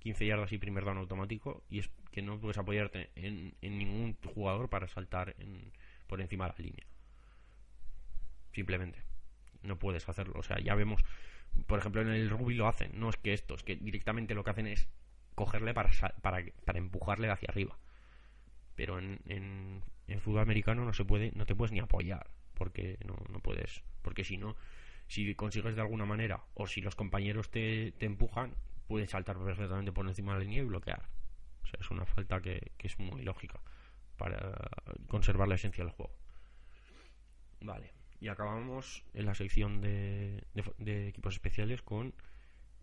15 0.00 0.26
yardas 0.26 0.52
y 0.52 0.58
primer 0.58 0.84
down 0.84 0.98
automático. 0.98 1.62
Y 1.70 1.78
es 1.78 1.90
que 2.10 2.22
no 2.22 2.40
puedes 2.40 2.58
apoyarte 2.58 3.10
en, 3.14 3.54
ningún 3.62 4.16
jugador 4.34 4.68
para 4.68 4.88
saltar 4.88 5.36
por 6.08 6.20
encima 6.20 6.46
de 6.46 6.54
la 6.58 6.64
línea. 6.64 6.86
Simplemente. 8.52 8.98
No 9.62 9.78
puedes 9.78 10.08
hacerlo. 10.08 10.34
O 10.40 10.42
sea, 10.42 10.58
ya 10.58 10.74
vemos. 10.74 11.04
Por 11.68 11.78
ejemplo, 11.78 12.02
en 12.02 12.08
el 12.08 12.28
rugby 12.28 12.54
lo 12.54 12.66
hacen. 12.66 12.98
No 12.98 13.10
es 13.10 13.16
que 13.16 13.32
esto, 13.32 13.54
es 13.54 13.62
que 13.62 13.76
directamente 13.76 14.34
lo 14.34 14.42
que 14.42 14.50
hacen 14.50 14.66
es 14.66 14.88
cogerle 15.38 15.72
para, 15.72 15.90
para, 16.20 16.42
para 16.64 16.78
empujarle 16.78 17.30
hacia 17.30 17.48
arriba. 17.48 17.78
Pero 18.74 18.98
en, 18.98 19.20
en, 20.08 20.20
fútbol 20.20 20.40
americano 20.40 20.84
no 20.84 20.92
se 20.92 21.04
puede, 21.04 21.30
no 21.36 21.46
te 21.46 21.54
puedes 21.54 21.70
ni 21.70 21.78
apoyar. 21.78 22.28
Porque 22.54 22.98
no, 23.06 23.14
no 23.30 23.38
puedes. 23.38 23.84
Porque 24.02 24.24
si 24.24 24.36
no, 24.36 24.56
si 25.06 25.32
consigues 25.36 25.76
de 25.76 25.80
alguna 25.80 26.06
manera 26.06 26.42
o 26.54 26.66
si 26.66 26.80
los 26.80 26.96
compañeros 26.96 27.50
te, 27.50 27.94
empujan, 28.04 28.56
puedes 28.88 29.10
saltar 29.10 29.38
perfectamente 29.38 29.92
por 29.92 30.08
encima 30.08 30.32
de 30.32 30.38
la 30.38 30.44
línea 30.44 30.62
y 30.62 30.66
bloquear. 30.66 31.08
O 31.62 31.66
sea, 31.66 31.78
es 31.80 31.90
una 31.92 32.04
falta 32.04 32.40
que, 32.40 32.72
es 32.80 32.98
muy 32.98 33.22
lógica 33.22 33.60
para 34.16 34.56
conservar 35.06 35.46
la 35.46 35.54
esencia 35.54 35.84
del 35.84 35.92
juego. 35.92 36.12
Vale, 37.60 37.92
y 38.20 38.26
acabamos 38.26 39.04
en 39.14 39.26
la 39.26 39.36
sección 39.36 39.80
de, 39.80 40.42
de, 40.78 41.08
equipos 41.08 41.34
especiales 41.34 41.82
con 41.82 42.12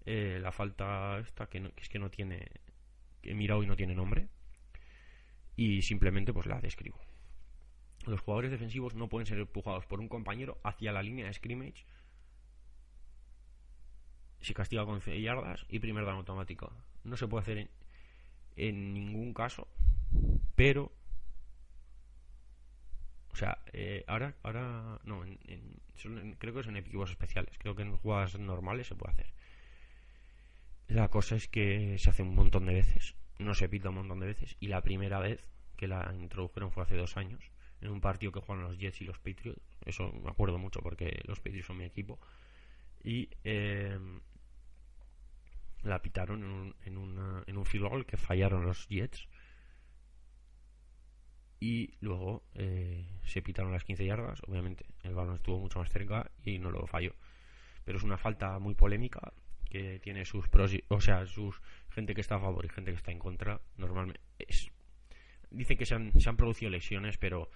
eh, 0.05 0.39
la 0.41 0.51
falta 0.51 1.19
esta 1.19 1.47
que, 1.47 1.71
es 1.77 1.89
que 1.89 1.99
no 1.99 2.09
tiene, 2.09 2.47
que 3.21 3.31
he 3.31 3.35
mirado 3.35 3.63
y 3.63 3.67
no 3.67 3.75
tiene 3.75 3.95
nombre. 3.95 4.27
Y 5.55 5.81
simplemente 5.81 6.33
pues 6.33 6.45
la 6.47 6.59
describo. 6.59 6.99
Los 8.05 8.21
jugadores 8.21 8.51
defensivos 8.51 8.93
no 8.93 9.09
pueden 9.09 9.25
ser 9.25 9.39
empujados 9.39 9.85
por 9.85 9.99
un 9.99 10.09
compañero 10.09 10.59
hacia 10.63 10.91
la 10.91 11.01
línea 11.01 11.27
de 11.27 11.33
scrimmage 11.33 11.85
se 14.45 14.53
castiga 14.53 14.85
con 14.85 15.01
100 15.01 15.21
yardas 15.21 15.65
y 15.69 15.79
primer 15.79 16.05
down 16.05 16.17
automático. 16.17 16.71
No 17.03 17.17
se 17.17 17.27
puede 17.27 17.41
hacer 17.41 17.69
en, 18.55 18.93
ningún 18.93 19.33
caso, 19.33 19.67
pero. 20.55 20.91
O 23.31 23.35
sea, 23.35 23.57
eh, 23.73 24.05
ahora, 24.07 24.35
ahora 24.43 24.99
no, 25.03 25.25
creo 26.37 26.53
que 26.53 26.59
es 26.59 26.67
en 26.67 26.77
equipos 26.77 27.09
especiales. 27.09 27.57
Creo 27.57 27.75
que 27.75 27.81
en 27.81 27.97
jugadas 27.97 28.39
normales 28.39 28.87
se 28.87 28.95
puede 28.95 29.13
hacer. 29.13 29.33
La 30.87 31.09
cosa 31.09 31.35
es 31.35 31.47
que 31.47 31.97
se 31.97 32.09
hace 32.09 32.21
un 32.21 32.35
montón 32.35 32.65
de 32.65 32.75
veces, 32.75 33.15
no 33.39 33.53
se 33.53 33.69
pita 33.69 33.89
un 33.89 33.95
montón 33.95 34.19
de 34.19 34.27
veces, 34.27 34.55
y 34.59 34.67
la 34.67 34.81
primera 34.81 35.19
vez 35.19 35.43
que 35.75 35.87
la 35.87 36.13
introdujeron 36.19 36.71
fue 36.71 36.83
hace 36.83 36.95
dos 36.95 37.17
años, 37.17 37.51
en 37.81 37.89
un 37.89 38.01
partido 38.01 38.31
que 38.31 38.39
juegan 38.39 38.65
los 38.65 38.77
Jets 38.77 39.01
y 39.01 39.05
los 39.05 39.19
Patriots. 39.19 39.61
Eso 39.85 40.11
me 40.11 40.29
acuerdo 40.29 40.57
mucho 40.57 40.81
porque 40.81 41.21
los 41.25 41.39
Patriots 41.39 41.67
son 41.67 41.77
mi 41.77 41.85
equipo. 41.85 42.19
Y 43.03 43.29
eh, 43.43 43.99
la 45.83 46.01
pitaron 46.01 46.43
en 46.43 46.49
un, 46.49 46.75
en, 46.85 46.97
una, 46.97 47.43
en 47.45 47.57
un 47.57 47.65
field 47.65 47.87
goal 47.87 48.05
que 48.05 48.17
fallaron 48.17 48.65
los 48.65 48.87
Jets 48.87 49.27
y 51.59 51.93
luego 52.01 52.43
eh, 52.53 53.05
se 53.23 53.41
pitaron 53.41 53.71
las 53.71 53.83
15 53.83 54.05
yardas 54.05 54.41
obviamente 54.47 54.85
el 55.03 55.15
balón 55.15 55.35
estuvo 55.35 55.59
mucho 55.59 55.79
más 55.79 55.89
cerca 55.89 56.29
y 56.43 56.59
no 56.59 56.69
lo 56.69 56.85
falló 56.85 57.13
pero 57.85 57.97
es 57.97 58.03
una 58.03 58.17
falta 58.17 58.59
muy 58.59 58.75
polémica 58.75 59.31
que 59.65 59.99
tiene 59.99 60.25
sus 60.25 60.47
pros 60.47 60.71
o 60.87 61.01
sea 61.01 61.25
sus 61.25 61.61
gente 61.89 62.13
que 62.13 62.21
está 62.21 62.35
a 62.35 62.39
favor 62.39 62.65
y 62.65 62.69
gente 62.69 62.91
que 62.91 62.97
está 62.97 63.11
en 63.11 63.19
contra 63.19 63.61
normalmente 63.77 64.21
es 64.37 64.71
dicen 65.49 65.77
que 65.77 65.85
se 65.85 65.95
han, 65.95 66.19
se 66.19 66.29
han 66.29 66.37
producido 66.37 66.71
lesiones 66.71 67.17
pero 67.17 67.49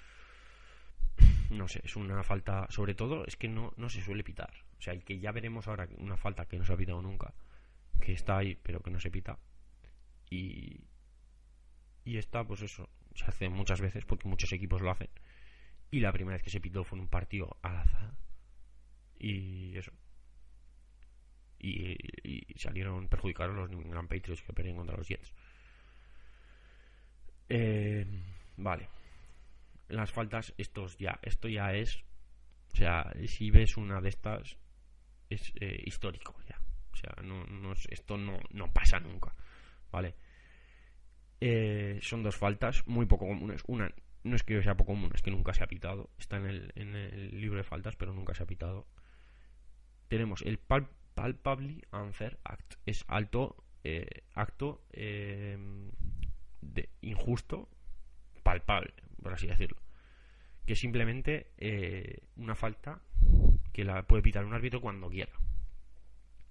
no 1.49 1.67
sé 1.67 1.81
es 1.83 1.95
una 1.95 2.23
falta 2.23 2.67
sobre 2.69 2.95
todo 2.95 3.25
es 3.25 3.35
que 3.35 3.47
no, 3.47 3.73
no 3.77 3.89
se 3.89 4.01
suele 4.01 4.23
pitar. 4.23 4.53
O 4.77 4.81
sea 4.81 4.93
el 4.93 5.03
que 5.03 5.19
ya 5.19 5.31
veremos 5.31 5.67
ahora 5.67 5.87
una 5.97 6.17
falta 6.17 6.45
que 6.45 6.57
no 6.57 6.65
se 6.65 6.73
ha 6.73 6.77
pitado 6.77 7.01
nunca 7.01 7.33
que 8.01 8.13
está 8.13 8.37
ahí 8.37 8.55
pero 8.55 8.81
que 8.81 8.91
no 8.91 8.99
se 8.99 9.11
pita 9.11 9.37
y 10.29 10.79
y 12.05 12.17
esta 12.17 12.45
pues 12.45 12.61
eso 12.61 12.89
se 13.13 13.25
hace 13.25 13.49
muchas 13.49 13.81
veces 13.81 14.05
porque 14.05 14.27
muchos 14.27 14.51
equipos 14.53 14.81
lo 14.81 14.91
hacen 14.91 15.09
y 15.91 15.99
la 15.99 16.11
primera 16.11 16.35
vez 16.35 16.43
que 16.43 16.49
se 16.49 16.61
pitó 16.61 16.83
fue 16.83 16.97
en 16.97 17.03
un 17.03 17.09
partido 17.09 17.57
al 17.61 17.77
azar 17.77 18.13
y 19.17 19.77
eso 19.77 19.91
y, 21.59 21.95
salieron 22.55 23.07
perjudicados 23.07 23.55
los 23.55 23.69
New 23.69 23.81
England 23.81 24.09
Patriots 24.09 24.41
que 24.41 24.53
perdieron 24.53 24.79
contra 24.79 24.97
los 24.97 25.07
Jets 25.07 25.33
eh, 27.47 28.05
vale 28.57 28.89
las 29.87 30.11
faltas 30.11 30.53
estos 30.57 30.97
ya 30.97 31.19
esto 31.21 31.47
ya 31.47 31.73
es 31.73 32.03
o 32.73 32.75
sea 32.75 33.11
si 33.25 33.49
ves 33.49 33.77
una 33.77 34.01
de 34.01 34.09
estas 34.09 34.57
es 35.29 35.53
eh, 35.59 35.81
histórico 35.85 36.35
ya 36.47 36.59
o 36.91 36.97
sea, 36.97 37.23
no, 37.23 37.73
esto 37.89 38.17
no, 38.17 38.73
pasa 38.73 38.99
nunca. 38.99 39.33
¿Vale? 39.91 40.15
Eh, 41.41 41.99
son 42.01 42.23
dos 42.23 42.35
faltas 42.35 42.85
muy 42.87 43.05
poco 43.05 43.27
comunes. 43.27 43.63
Una 43.67 43.89
no 44.23 44.35
es 44.35 44.43
que 44.43 44.61
sea 44.61 44.75
poco 44.75 44.91
común, 44.91 45.11
es 45.13 45.21
que 45.21 45.31
nunca 45.31 45.53
se 45.53 45.63
ha 45.63 45.67
pitado. 45.67 46.09
Está 46.17 46.37
en 46.37 46.45
el, 46.47 46.71
en 46.75 46.95
el 46.95 47.39
libro 47.39 47.57
de 47.57 47.63
faltas, 47.63 47.95
pero 47.95 48.13
nunca 48.13 48.33
se 48.33 48.43
ha 48.43 48.47
pitado. 48.47 48.87
Tenemos 50.09 50.41
el 50.41 50.57
palpably 51.19 51.83
unfair 51.91 52.39
act. 52.45 52.75
Es 52.85 53.03
alto 53.09 53.65
eh, 53.83 54.23
acto 54.35 54.85
eh, 54.93 55.57
de 56.61 56.89
injusto, 57.01 57.67
palpable, 58.41 58.93
por 59.21 59.33
así 59.33 59.45
decirlo. 59.45 59.81
Que 60.65 60.73
es 60.73 60.79
simplemente 60.79 61.51
una 62.37 62.55
falta 62.55 63.01
que 63.73 63.83
la 63.83 64.03
puede 64.03 64.23
pitar 64.23 64.45
un 64.45 64.53
árbitro 64.53 64.79
cuando 64.79 65.09
quiera. 65.09 65.33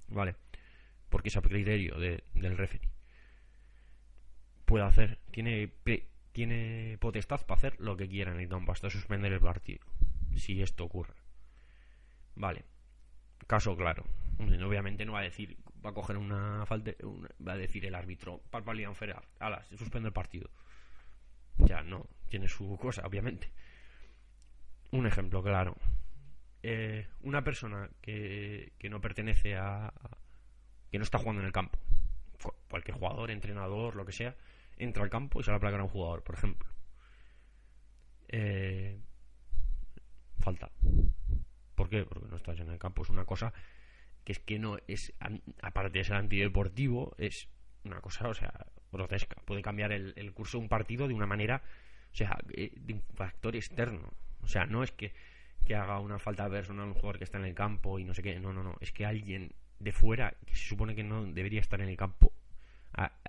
Vale. 0.09 0.35
porque 1.09 1.31
es 1.31 1.37
a 1.39 1.41
criterio 1.41 1.99
del 1.99 2.57
referee. 2.59 2.91
Puede 4.67 4.85
hacer, 4.85 5.19
tiene, 5.31 5.73
tiene 6.33 6.99
potestad 7.01 7.41
para 7.47 7.57
hacer 7.57 7.81
lo 7.81 7.97
que 7.97 8.07
quiera 8.07 8.33
en 8.33 8.41
el 8.41 8.49
campo, 8.51 8.73
hasta 8.73 8.91
suspender 8.91 9.33
el 9.33 9.41
partido, 9.41 9.87
si 10.37 10.61
esto 10.61 10.85
ocurre. 10.85 11.15
Vale, 12.35 12.65
caso 13.47 13.75
claro. 13.75 14.05
Obviamente 14.39 15.05
no 15.05 15.13
va 15.13 15.21
a 15.21 15.25
decir, 15.25 15.57
va 15.85 15.91
a 15.91 15.95
coger 15.95 16.17
una 16.17 16.65
falta, 16.67 16.93
va 17.47 17.53
a 17.53 17.57
decir 17.57 17.85
el 17.87 17.95
árbitro, 17.95 18.41
palpabilidad 18.51 18.95
feral, 18.95 19.23
ala, 19.41 19.65
se 19.65 19.77
suspende 19.77 20.09
el 20.09 20.13
partido. 20.13 20.49
Ya 21.59 21.83
no, 21.83 22.07
tiene 22.29 22.49
su 22.49 22.77
cosa, 22.77 23.05
obviamente. 23.05 23.51
Un 24.93 25.07
ejemplo 25.07 25.43
claro. 25.43 25.77
Eh, 26.63 27.09
una 27.23 27.43
persona 27.43 27.89
que, 28.01 28.73
que 28.79 28.89
no 28.89 29.01
pertenece 29.01 29.57
a, 29.57 29.93
que 30.91 30.99
no 30.99 31.05
está 31.05 31.19
jugando 31.19 31.41
en 31.41 31.47
el 31.47 31.53
campo, 31.53 31.79
cualquier 32.69 32.97
jugador, 32.97 33.31
entrenador, 33.31 33.97
lo 33.97 34.05
que 34.05 34.13
sea, 34.13 34.37
entra 34.77 35.03
al 35.03 35.11
campo 35.11 35.41
y 35.41 35.45
se 35.45 35.51
la 35.51 35.59
placa 35.59 35.79
a 35.79 35.83
un 35.83 35.89
jugador, 35.89 36.23
por 36.23 36.37
ejemplo. 36.37 36.69
Eh, 38.29 39.01
falta. 40.39 40.71
¿Por 41.75 41.89
qué? 41.89 42.05
Porque 42.05 42.29
no 42.29 42.37
estás 42.37 42.59
en 42.61 42.71
el 42.71 42.79
campo. 42.79 43.03
Es 43.03 43.11
una 43.11 43.25
cosa 43.25 43.53
que 44.29 44.33
es 44.33 44.41
que 44.41 44.59
no 44.59 44.77
es, 44.89 45.15
aparte 45.63 45.97
de 46.01 46.05
ser 46.05 46.17
antideportivo, 46.17 47.15
es 47.17 47.49
una 47.85 48.03
cosa, 48.03 48.29
o 48.29 48.35
sea, 48.35 48.67
grotesca. 48.93 49.41
Puede 49.47 49.63
cambiar 49.63 49.91
el, 49.91 50.33
curso 50.35 50.59
de 50.59 50.65
un 50.65 50.69
partido 50.69 51.09
de 51.09 51.15
una 51.15 51.25
manera, 51.25 51.63
o 52.13 52.15
sea, 52.15 52.37
eh, 52.53 52.75
de 52.77 52.93
un 52.93 53.03
factor 53.15 53.57
externo. 53.57 54.13
O 54.43 54.47
sea, 54.47 54.67
no 54.67 54.83
es 54.83 54.93
que, 54.93 55.15
que 55.65 55.75
haga 55.75 55.99
una 56.01 56.19
falta 56.19 56.47
personal 56.51 56.89
un 56.89 56.93
jugador 56.93 57.17
que 57.17 57.25
está 57.25 57.39
en 57.39 57.47
el 57.47 57.55
campo 57.55 57.99
y 57.99 58.05
no 58.05 58.13
sé 58.13 58.23
qué. 58.23 58.39
No, 58.39 58.53
no, 58.53 58.63
no. 58.63 58.77
Es 58.83 58.93
que 58.93 59.07
alguien 59.07 59.55
de 59.79 59.93
fuera, 59.93 60.35
que 60.45 60.55
se 60.55 60.69
supone 60.69 60.95
que 60.95 61.05
no 61.05 61.25
debería 61.25 61.61
estar 61.63 61.81
en 61.81 61.89
el 61.89 61.97
campo, 61.97 62.31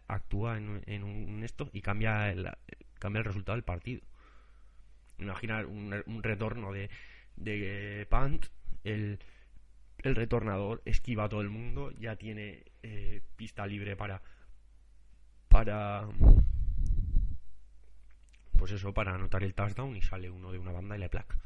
actúa 0.10 0.58
en, 0.58 1.04
un 1.06 1.44
esto 1.46 1.70
y 1.72 1.80
cambia 1.80 2.30
el, 2.30 2.52
cambia 2.96 3.20
el 3.20 3.26
resultado 3.26 3.56
del 3.56 3.64
partido. 3.64 4.02
Imagina 5.18 5.66
un, 5.66 6.24
retorno 6.24 6.74
de, 6.74 6.90
de 7.38 8.06
Pant, 8.10 8.48
el, 8.84 9.20
el 10.04 10.16
retornador 10.16 10.82
esquiva 10.86 11.26
a 11.26 11.30
todo 11.30 11.42
el 11.42 11.50
mundo, 11.50 11.92
ya 12.00 12.16
tiene 12.16 12.64
eh, 12.84 13.22
pista 13.36 13.66
libre 13.68 13.96
para 13.96 14.22
para 15.48 16.08
pues 18.58 18.74
eso, 18.74 18.94
para 18.94 19.16
anotar 19.16 19.44
el 19.44 19.54
touchdown 19.54 19.96
y 19.96 20.02
sale 20.02 20.30
uno 20.30 20.52
de 20.52 20.60
una 20.60 20.72
banda 20.72 20.96
y 20.96 21.00
le 21.00 21.10
placa. 21.10 21.38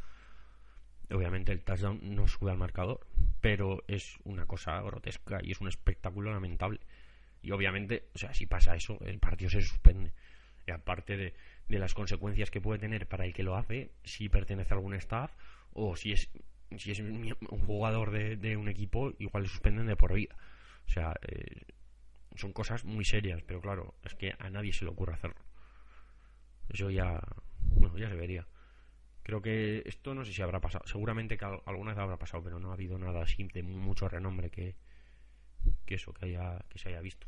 Obviamente 1.12 1.52
el 1.52 1.62
touchdown 1.62 2.00
no 2.16 2.28
sube 2.28 2.52
al 2.52 2.58
marcador, 2.58 3.06
pero 3.40 3.84
es 3.88 4.18
una 4.24 4.46
cosa 4.48 4.82
grotesca 4.82 5.40
y 5.44 5.52
es 5.52 5.62
un 5.62 5.68
espectáculo 5.68 6.32
lamentable. 6.34 6.80
Y 7.44 7.52
obviamente, 7.52 8.10
o 8.16 8.18
sea, 8.18 8.34
si 8.34 8.48
pasa 8.48 8.76
eso, 8.76 8.98
el 9.02 9.20
partido 9.20 9.52
se 9.52 9.62
suspende. 9.62 10.12
Y 10.66 10.72
aparte 10.72 11.16
de, 11.18 11.34
de 11.68 11.80
las 11.80 11.94
consecuencias 11.94 12.50
que 12.50 12.62
puede 12.62 12.80
tener 12.80 13.08
para 13.08 13.26
el 13.26 13.34
que 13.34 13.44
lo 13.44 13.56
hace, 13.56 13.92
si 14.04 14.28
pertenece 14.28 14.74
a 14.74 14.78
algún 14.78 14.96
staff 14.96 15.32
o 15.74 15.96
si 15.96 16.14
es, 16.14 16.30
si 16.80 16.92
es 16.92 17.00
un 17.00 17.34
jugador 17.66 18.12
de, 18.12 18.58
un 18.58 18.68
equipo, 18.70 19.14
igual 19.20 19.44
le 19.44 19.50
suspenden 19.50 19.88
de 19.88 19.96
por 19.96 20.14
vida. 20.14 20.36
O 20.88 20.92
sea, 20.92 21.14
eh, 21.22 21.62
son 22.36 22.54
cosas 22.54 22.84
muy 22.86 23.06
serias, 23.06 23.42
pero 23.46 23.62
claro, 23.62 23.96
es 24.04 24.16
que 24.16 24.36
a 24.38 24.50
nadie 24.50 24.74
se 24.74 24.86
le 24.86 24.92
ocurre 24.92 25.14
hacerlo. 25.14 25.42
Eso 26.70 26.90
ya, 26.90 27.22
bueno, 27.60 27.98
ya 27.98 28.10
se 28.10 28.16
vería. 28.16 28.48
Creo 29.24 29.42
que 29.42 29.84
esto 29.86 30.14
no 30.14 30.26
sé 30.26 30.34
si 30.34 30.42
habrá 30.42 30.60
pasado. 30.60 30.86
Seguramente 30.86 31.38
que 31.38 31.46
alguna 31.46 31.92
vez 31.92 32.00
habrá 32.00 32.18
pasado, 32.18 32.44
pero 32.44 32.60
no 32.60 32.72
ha 32.72 32.74
habido 32.74 32.98
nada 32.98 33.22
así 33.24 33.44
de 33.54 33.64
mucho 33.64 34.10
renombre 34.10 34.50
que, 34.50 34.76
que 35.86 35.96
eso, 35.96 36.14
que, 36.14 36.26
haya, 36.26 36.66
que 36.70 36.78
se 36.78 36.90
haya 36.90 37.02
visto. 37.02 37.28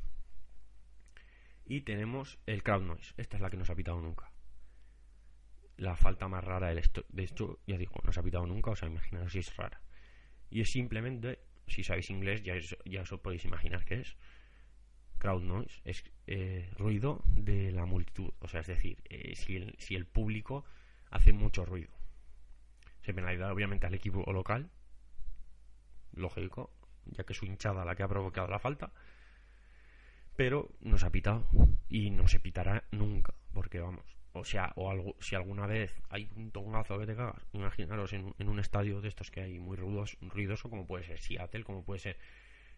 Y 1.65 1.81
tenemos 1.81 2.37
el 2.45 2.63
crowd 2.63 2.83
noise. 2.83 3.13
Esta 3.17 3.37
es 3.37 3.41
la 3.41 3.49
que 3.49 3.57
no 3.57 3.65
se 3.65 3.71
ha 3.71 3.75
pitado 3.75 4.01
nunca. 4.01 4.29
La 5.77 5.95
falta 5.95 6.27
más 6.27 6.43
rara 6.43 6.73
de 6.73 6.79
esto, 6.79 7.05
de 7.09 7.23
esto 7.23 7.59
ya 7.67 7.77
digo, 7.77 7.95
no 8.03 8.11
se 8.11 8.19
ha 8.19 8.23
pitado 8.23 8.45
nunca, 8.45 8.71
o 8.71 8.75
sea, 8.75 8.87
imaginaros 8.87 9.31
si 9.31 9.39
es 9.39 9.55
rara. 9.55 9.81
Y 10.49 10.61
es 10.61 10.71
simplemente, 10.71 11.39
si 11.67 11.83
sabéis 11.83 12.09
inglés, 12.09 12.43
ya, 12.43 12.55
ya 12.85 13.01
os 13.01 13.11
podéis 13.19 13.43
imaginar 13.45 13.83
qué 13.83 14.01
es. 14.01 14.15
Crowd 15.17 15.43
noise 15.43 15.81
es 15.83 16.03
eh, 16.27 16.69
ruido 16.77 17.23
de 17.25 17.71
la 17.71 17.85
multitud, 17.85 18.31
o 18.39 18.47
sea, 18.47 18.61
es 18.61 18.67
decir, 18.67 19.01
eh, 19.09 19.35
si, 19.35 19.55
el, 19.55 19.75
si 19.79 19.95
el 19.95 20.05
público 20.05 20.65
hace 21.09 21.33
mucho 21.33 21.65
ruido. 21.65 21.93
Se 23.01 23.13
penaliza 23.13 23.51
obviamente 23.51 23.87
al 23.87 23.93
equipo 23.93 24.23
local, 24.31 24.69
lógico, 26.13 26.71
ya 27.05 27.23
que 27.23 27.33
es 27.33 27.39
su 27.39 27.45
hinchada 27.45 27.85
la 27.85 27.95
que 27.95 28.03
ha 28.03 28.07
provocado 28.07 28.47
la 28.47 28.59
falta, 28.59 28.91
pero 30.35 30.69
no 30.81 30.97
se 30.97 31.05
ha 31.05 31.11
pitado 31.11 31.47
y 31.87 32.09
no 32.09 32.27
se 32.27 32.39
pitará 32.39 32.83
nunca, 32.91 33.33
porque 33.53 33.79
vamos, 33.79 34.14
o 34.35 34.43
sea, 34.43 34.71
o 34.75 34.91
algo, 34.91 35.15
si 35.19 35.35
alguna 35.35 35.65
vez 35.65 35.93
hay 36.09 36.29
un 36.35 36.51
tongazo 36.51 36.99
que 36.99 37.05
te 37.05 37.15
cagas, 37.15 37.41
imaginaros 37.53 38.11
en, 38.13 38.33
un 38.37 38.59
estadio 38.59 38.99
de 38.99 39.07
estos 39.07 39.31
que 39.31 39.41
hay 39.41 39.59
muy 39.59 39.77
ruidoso, 39.77 40.17
ruidoso 40.21 40.69
como 40.69 40.85
puede 40.85 41.05
ser 41.05 41.19
Seattle, 41.19 41.63
como 41.63 41.83
puede 41.83 41.99
ser 41.99 42.17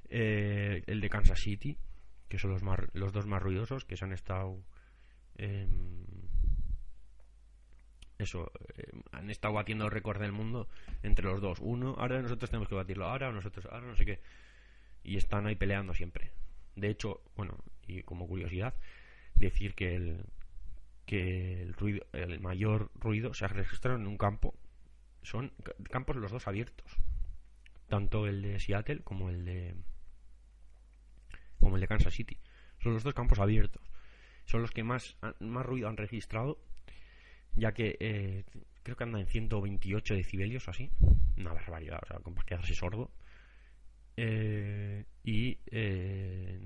eh, 0.10 0.84
el 0.86 1.02
de 1.02 1.10
Kansas 1.10 1.40
City, 1.40 1.76
que 2.30 2.38
son 2.38 2.52
los, 2.52 2.62
más, 2.62 2.80
los 2.94 3.12
dos 3.12 3.26
más 3.26 3.42
ruidosos 3.42 3.86
que 3.86 3.98
se 3.98 4.06
han 4.06 4.14
estado 4.14 4.64
eso, 8.18 8.52
eh, 8.76 8.92
han 9.12 9.30
estado 9.30 9.54
batiendo 9.54 9.86
el 9.86 9.92
récord 9.92 10.20
del 10.20 10.32
mundo 10.32 10.68
entre 11.04 11.26
los 11.26 11.42
dos. 11.42 11.60
Uno, 11.60 11.96
ahora 11.98 12.22
nosotros 12.22 12.50
tenemos 12.50 12.68
que 12.68 12.76
batirlo, 12.76 13.06
ahora 13.06 13.32
nosotros, 13.32 13.66
ahora 13.66 13.88
no 13.88 13.96
sé 13.96 14.06
qué. 14.06 14.20
Y 15.04 15.18
están 15.18 15.48
ahí 15.48 15.56
peleando 15.56 15.94
siempre. 15.94 16.32
De 16.76 16.90
hecho, 16.90 17.22
bueno, 17.36 17.58
y 17.88 18.04
como 18.04 18.28
curiosidad, 18.28 18.76
decir 19.36 19.76
que 19.76 19.96
el, 19.96 20.26
que 21.08 21.64
el, 21.64 21.74
ruido, 21.74 22.06
el 22.14 22.40
mayor 22.40 22.92
ruido 22.94 23.34
se 23.34 23.46
ha 23.46 23.48
registrado 23.48 23.98
en 23.98 24.06
un 24.06 24.20
campo. 24.20 24.54
Son 25.24 25.52
campos 25.90 26.18
los 26.18 26.32
dos 26.32 26.48
abiertos. 26.48 26.86
Tanto 27.88 28.28
el 28.28 28.44
de 28.44 28.60
Seattle 28.60 29.00
como 29.00 29.30
el 29.30 29.46
de 29.46 29.76
como 31.60 31.76
el 31.76 31.82
de 31.82 31.88
Kansas 31.88 32.14
City. 32.14 32.38
Son 32.78 32.94
los 32.94 33.04
dos 33.04 33.16
campos 33.16 33.40
abiertos. 33.40 33.82
Son 34.46 34.62
los 34.62 34.70
que 34.70 34.84
más, 34.84 35.18
más 35.40 35.66
ruido 35.66 35.90
han 35.90 35.98
registrado 35.98 36.60
ya 37.58 37.74
que 37.74 37.98
eh, 38.00 38.46
creo 38.84 38.96
que 38.96 39.04
anda 39.04 39.20
en 39.20 39.28
128 39.28 40.14
decibelios 40.14 40.68
o 40.68 40.72
así, 40.72 40.92
una 41.38 41.54
barbaridad, 41.54 42.00
o 42.04 42.06
sea, 42.06 42.20
para 42.20 42.46
quedarse 42.46 42.74
sordo. 42.74 43.12
Eh, 44.16 45.06
y 45.24 45.60
eh, 45.68 46.60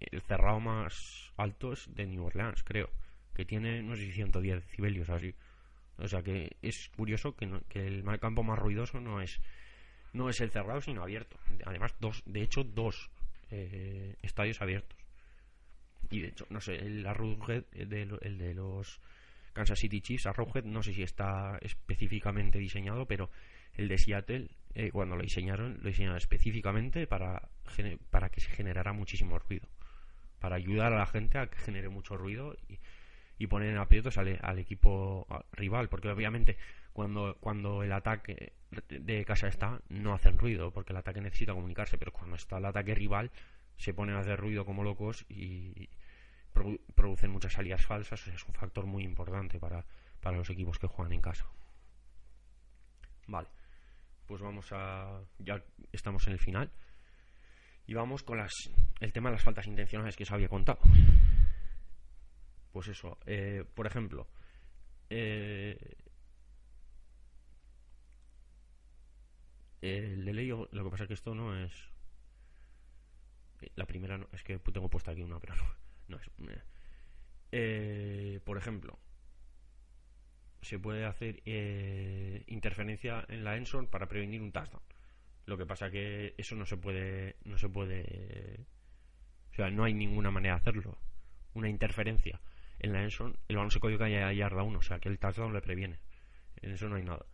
el 0.00 0.22
cerrado 0.22 0.60
más 0.60 1.32
alto 1.36 1.72
es 1.72 1.92
de 1.94 2.06
New 2.06 2.24
Orleans, 2.24 2.62
creo, 2.64 2.90
que 3.34 3.44
tiene, 3.44 3.82
no 3.82 3.96
sé 3.96 4.06
si 4.06 4.12
110 4.12 4.62
decibelios 4.66 5.10
así. 5.10 5.34
O 5.98 6.08
sea 6.08 6.22
que 6.22 6.56
es 6.62 6.90
curioso 6.96 7.36
que, 7.36 7.48
que 7.68 7.86
el 7.86 8.04
campo 8.18 8.42
más 8.42 8.58
ruidoso 8.58 9.00
no 9.00 9.20
es 9.20 9.40
no 10.12 10.30
es 10.30 10.40
el 10.40 10.50
cerrado, 10.50 10.80
sino 10.80 11.02
abierto. 11.02 11.36
Además, 11.66 11.94
dos, 12.00 12.22
de 12.24 12.42
hecho, 12.42 12.64
dos 12.64 13.10
estadios 14.22 14.60
abiertos. 14.60 14.98
Y 16.10 16.20
de 16.20 16.28
hecho, 16.28 16.46
no 16.50 16.60
sé, 16.60 16.76
el 16.76 17.06
Arrowhead, 17.06 17.64
el 17.72 17.88
de 18.38 18.54
los 18.54 19.00
Kansas 19.52 19.78
City 19.78 20.00
Chiefs, 20.00 20.26
Arrowhead, 20.26 20.64
no 20.64 20.82
sé 20.82 20.92
si 20.92 21.02
está 21.02 21.58
específicamente 21.60 22.58
diseñado, 22.58 23.06
pero 23.06 23.30
el 23.74 23.88
de 23.88 23.98
Seattle, 23.98 24.48
eh, 24.74 24.90
cuando 24.90 25.16
lo 25.16 25.22
diseñaron, 25.22 25.78
lo 25.82 25.88
diseñaron 25.88 26.18
específicamente 26.18 27.06
para, 27.06 27.48
para 28.10 28.28
que 28.28 28.40
se 28.40 28.50
generara 28.50 28.92
muchísimo 28.92 29.38
ruido, 29.38 29.68
para 30.40 30.56
ayudar 30.56 30.92
a 30.92 30.98
la 30.98 31.06
gente 31.06 31.38
a 31.38 31.46
que 31.46 31.58
genere 31.58 31.88
mucho 31.88 32.16
ruido 32.16 32.56
y, 32.68 32.78
poner 33.48 33.70
en 33.70 33.78
aprietos 33.78 34.16
al, 34.18 34.58
equipo 34.58 35.26
rival, 35.52 35.88
porque 35.88 36.08
obviamente 36.08 36.56
cuando, 36.92 37.36
cuando 37.40 37.82
el 37.82 37.92
ataque 37.92 38.52
de 38.88 39.24
casa 39.24 39.48
está, 39.48 39.80
no 39.88 40.14
hacen 40.14 40.38
ruido, 40.38 40.70
porque 40.70 40.92
el 40.92 40.98
ataque 40.98 41.20
necesita 41.20 41.52
comunicarse, 41.52 41.98
pero 41.98 42.12
cuando 42.12 42.36
está 42.36 42.58
el 42.58 42.64
ataque 42.64 42.94
rival, 42.94 43.30
se 43.76 43.92
ponen 43.92 44.16
a 44.16 44.20
hacer 44.20 44.38
ruido 44.38 44.64
como 44.64 44.84
locos 44.84 45.24
y, 45.28 45.88
producen 46.94 47.30
muchas 47.30 47.52
salidas 47.52 47.84
falsas, 47.84 48.22
o 48.22 48.24
sea, 48.24 48.34
es 48.34 48.46
un 48.46 48.54
factor 48.54 48.86
muy 48.86 49.02
importante 49.02 49.58
para, 49.58 49.84
para 50.20 50.36
los 50.36 50.48
equipos 50.50 50.78
que 50.78 50.86
juegan 50.86 51.12
en 51.12 51.20
casa. 51.20 51.46
Vale, 53.26 53.48
pues 54.26 54.40
vamos 54.40 54.70
a. 54.72 55.20
Ya 55.38 55.62
estamos 55.92 56.26
en 56.26 56.34
el 56.34 56.38
final. 56.38 56.70
Y 57.86 57.94
vamos 57.94 58.22
con 58.22 58.38
las, 58.38 58.52
el 59.00 59.12
tema 59.12 59.28
de 59.28 59.36
las 59.36 59.44
faltas 59.44 59.66
intencionales 59.66 60.16
que 60.16 60.22
os 60.22 60.30
había 60.30 60.48
contado. 60.48 60.78
Pues 62.74 62.88
eso, 62.88 63.18
eh, 63.24 63.64
por 63.72 63.86
ejemplo, 63.86 64.26
eh, 65.08 65.78
el 69.80 70.24
de 70.24 70.32
ley, 70.32 70.48
lo 70.48 70.66
que 70.68 70.90
pasa 70.90 71.04
es 71.04 71.06
que 71.06 71.14
esto 71.14 71.36
no 71.36 71.56
es. 71.56 71.72
La 73.76 73.86
primera 73.86 74.18
no, 74.18 74.26
es 74.32 74.42
que 74.42 74.58
tengo 74.58 74.90
puesta 74.90 75.12
aquí 75.12 75.22
una, 75.22 75.38
pero 75.38 75.54
no. 76.08 76.16
Es. 76.16 76.28
Eh, 77.52 78.40
por 78.42 78.58
ejemplo, 78.58 78.98
se 80.60 80.80
puede 80.80 81.04
hacer 81.04 81.42
eh, 81.46 82.42
interferencia 82.48 83.24
en 83.28 83.44
la 83.44 83.56
Enson 83.56 83.86
para 83.86 84.08
prevenir 84.08 84.42
un 84.42 84.50
touchdown. 84.50 84.82
Lo 85.46 85.56
que 85.56 85.64
pasa 85.64 85.92
que 85.92 86.34
eso 86.38 86.56
no 86.56 86.66
se 86.66 86.76
puede 86.76 87.36
no 87.44 87.56
se 87.56 87.68
puede 87.68 88.66
O 89.52 89.54
sea, 89.54 89.70
no 89.70 89.84
hay 89.84 89.94
ninguna 89.94 90.32
manera 90.32 90.56
de 90.56 90.60
hacerlo. 90.62 90.98
Una 91.52 91.68
interferencia 91.68 92.40
en 92.78 92.92
la 92.92 93.02
Enson, 93.02 93.36
el 93.48 93.56
balón 93.56 93.70
se 93.70 93.80
coloca 93.80 94.04
a 94.04 94.32
yarda 94.32 94.62
1, 94.62 94.78
o 94.78 94.82
sea 94.82 94.98
que 94.98 95.08
el 95.08 95.18
touchdown 95.18 95.52
le 95.52 95.60
previene. 95.60 95.98
En 96.60 96.72
eso 96.72 96.88
no 96.88 96.96
hay 96.96 97.02
nada. 97.02 97.24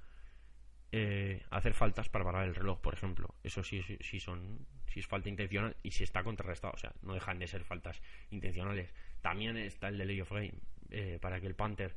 Eh, 0.92 1.44
hacer 1.50 1.72
faltas 1.72 2.08
para 2.08 2.24
parar 2.24 2.46
el 2.46 2.54
reloj, 2.54 2.80
por 2.80 2.94
ejemplo. 2.94 3.34
Eso 3.44 3.62
sí, 3.62 3.82
sí, 4.00 4.20
son, 4.20 4.66
si 4.86 5.00
es 5.00 5.06
falta 5.06 5.28
intencional 5.28 5.76
y 5.82 5.92
si 5.92 6.04
está 6.04 6.22
contrarrestado. 6.24 6.74
O 6.74 6.78
sea, 6.78 6.92
no 7.02 7.14
dejan 7.14 7.38
de 7.38 7.46
ser 7.46 7.64
faltas 7.64 8.02
intencionales. 8.30 8.92
También 9.20 9.56
está 9.56 9.88
el 9.88 9.98
delay 9.98 10.20
of 10.20 10.32
game 10.32 10.54
eh, 10.90 11.18
para 11.20 11.40
que 11.40 11.46
el 11.46 11.54
Panther 11.54 11.96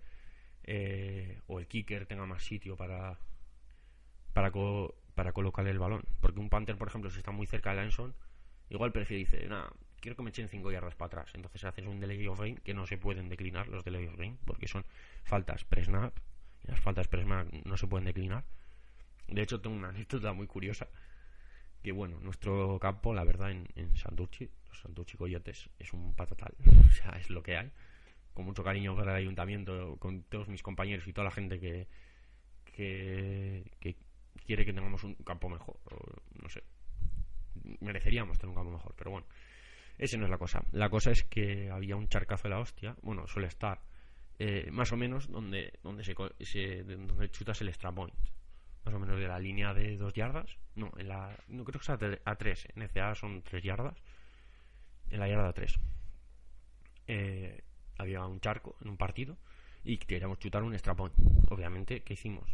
eh, 0.63 1.41
o 1.47 1.59
el 1.59 1.67
kicker 1.67 2.05
tenga 2.05 2.25
más 2.25 2.43
sitio 2.43 2.77
para 2.77 3.17
para, 4.33 4.51
para 5.15 5.31
colocar 5.31 5.65
el 5.67 5.79
balón. 5.79 6.03
Porque 6.19 6.39
un 6.39 6.49
Panther, 6.49 6.77
por 6.77 6.87
ejemplo, 6.87 7.09
si 7.09 7.19
está 7.19 7.31
muy 7.31 7.47
cerca 7.47 7.71
de 7.71 7.77
la 7.77 7.83
Enson, 7.83 8.15
igual 8.69 8.91
prefiere, 8.91 9.19
dice, 9.19 9.47
nada, 9.47 9.71
quiero 10.03 10.17
que 10.17 10.23
me 10.23 10.31
echen 10.31 10.49
5 10.49 10.69
yardas 10.69 10.95
para 10.95 11.07
atrás. 11.07 11.31
Entonces 11.33 11.63
haces 11.63 11.87
un 11.87 12.01
delay 12.01 12.27
of 12.27 12.37
game 12.37 12.57
que 12.57 12.73
no 12.73 12.85
se 12.85 12.97
pueden 12.97 13.29
declinar 13.29 13.69
los 13.69 13.85
delay 13.85 14.05
of 14.07 14.17
game 14.17 14.37
porque 14.45 14.67
son 14.67 14.85
faltas 15.23 15.63
pre-snap 15.63 16.13
y 16.65 16.71
las 16.71 16.81
faltas 16.81 17.07
pre-snap 17.07 17.47
no 17.63 17.77
se 17.77 17.87
pueden 17.87 18.05
declinar. 18.05 18.43
De 19.29 19.41
hecho, 19.41 19.61
tengo 19.61 19.77
una 19.77 19.89
anécdota 19.95 20.33
muy 20.33 20.45
curiosa. 20.45 20.89
Que 21.81 21.93
bueno, 21.93 22.19
nuestro 22.19 22.79
campo, 22.79 23.13
la 23.13 23.23
verdad, 23.23 23.51
en, 23.51 23.67
en 23.75 23.95
Santurchi, 23.95 24.49
los 24.67 24.79
Santurchi 24.79 25.17
Coyotes, 25.17 25.69
es 25.79 25.93
un 25.93 26.13
patatal. 26.13 26.53
O 26.89 26.91
sea, 26.91 27.11
es 27.17 27.29
lo 27.29 27.41
que 27.41 27.57
hay. 27.57 27.71
Con 28.33 28.45
mucho 28.45 28.63
cariño 28.63 28.95
para 28.95 29.11
el 29.11 29.17
ayuntamiento, 29.23 29.95
con 29.99 30.23
todos 30.23 30.49
mis 30.49 30.61
compañeros 30.61 31.07
y 31.07 31.13
toda 31.13 31.25
la 31.25 31.31
gente 31.31 31.59
que, 31.59 31.87
que, 32.65 33.95
quiere 34.45 34.65
que 34.65 34.73
tengamos 34.73 35.03
un 35.03 35.15
campo 35.15 35.47
mejor. 35.47 35.77
no 36.41 36.49
sé. 36.49 36.61
Mereceríamos 37.79 38.37
tener 38.37 38.49
un 38.49 38.55
campo 38.55 38.71
mejor, 38.71 38.93
pero 38.97 39.11
bueno. 39.11 39.27
Esa 40.03 40.17
no 40.17 40.25
es 40.25 40.29
la 40.29 40.37
cosa. 40.37 40.61
La 40.73 40.89
cosa 40.89 41.11
es 41.11 41.23
que 41.23 41.71
había 41.71 41.95
un 41.95 42.09
charcazo 42.09 42.43
de 42.43 42.49
la 42.49 42.59
hostia. 42.59 42.93
Bueno, 43.03 43.25
suele 43.25 43.47
estar 43.47 43.79
eh, 44.37 44.67
más 44.69 44.91
o 44.91 44.97
menos 44.97 45.29
donde, 45.29 45.79
donde, 45.81 46.03
se, 46.03 46.83
donde 46.83 47.31
chutas 47.31 47.61
el 47.61 47.69
extra 47.69 47.89
point 47.89 48.13
más 48.83 48.93
o 48.93 48.99
menos 48.99 49.17
de 49.17 49.29
la 49.29 49.39
línea 49.39 49.73
de 49.73 49.95
dos 49.95 50.13
yardas. 50.13 50.57
No, 50.75 50.91
en 50.97 51.07
la, 51.07 51.33
no 51.47 51.63
creo 51.63 51.79
que 51.79 51.85
sea 51.85 51.97
a 52.25 52.35
tres. 52.35 52.67
En 52.75 52.81
ECA 52.81 53.15
son 53.15 53.43
tres 53.43 53.63
yardas. 53.63 53.95
En 55.09 55.21
la 55.21 55.29
yarda 55.29 55.53
3 55.53 55.79
eh, 57.07 57.63
había 57.97 58.25
un 58.25 58.41
charco 58.41 58.75
en 58.81 58.89
un 58.89 58.97
partido 58.97 59.37
y 59.85 59.99
queríamos 59.99 60.37
chutar 60.37 60.63
un 60.63 60.73
extra 60.73 60.95
point. 60.95 61.13
Obviamente, 61.49 62.01
¿qué 62.01 62.15
hicimos? 62.15 62.53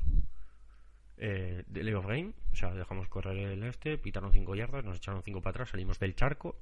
Eh, 1.17 1.63
de 1.65 1.83
Leo 1.83 2.03
Game, 2.03 2.33
o 2.53 2.55
sea, 2.55 2.75
dejamos 2.75 3.07
correr 3.07 3.37
el 3.37 3.63
este, 3.63 3.97
pitaron 3.97 4.31
cinco 4.33 4.53
yardas, 4.53 4.85
nos 4.85 4.97
echaron 4.97 5.23
cinco 5.23 5.41
para 5.41 5.51
atrás, 5.51 5.69
salimos 5.69 5.97
del 5.97 6.15
charco 6.15 6.61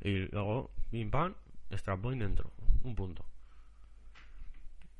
y 0.00 0.28
luego, 0.28 0.70
pim 0.90 1.10
pam, 1.10 1.34
extra 1.70 1.96
point 1.96 2.20
dentro, 2.20 2.52
un 2.82 2.94
punto. 2.94 3.24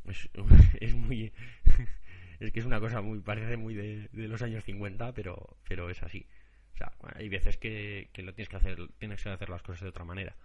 Es, 0.04 0.28
es 0.80 0.94
muy 0.94 1.32
es 2.40 2.52
que 2.52 2.60
es 2.60 2.66
una 2.66 2.80
cosa 2.80 3.00
muy, 3.00 3.20
parece 3.20 3.56
muy 3.56 3.74
de, 3.74 4.08
los 4.12 4.42
años 4.42 4.64
50, 4.64 5.12
pero, 5.12 5.56
pero 5.68 5.90
es 5.90 6.02
así. 6.02 6.26
O 6.74 6.76
sea, 6.76 6.92
hay 7.14 7.28
veces 7.28 7.56
que, 7.56 8.10
lo 8.16 8.34
tienes 8.34 8.48
que 8.48 8.56
hacer, 8.56 8.88
tienes 8.98 9.22
que 9.22 9.30
hacer 9.30 9.48
las 9.48 9.62
cosas 9.62 9.82
de 9.82 9.88
otra 9.88 10.04
manera. 10.04 10.36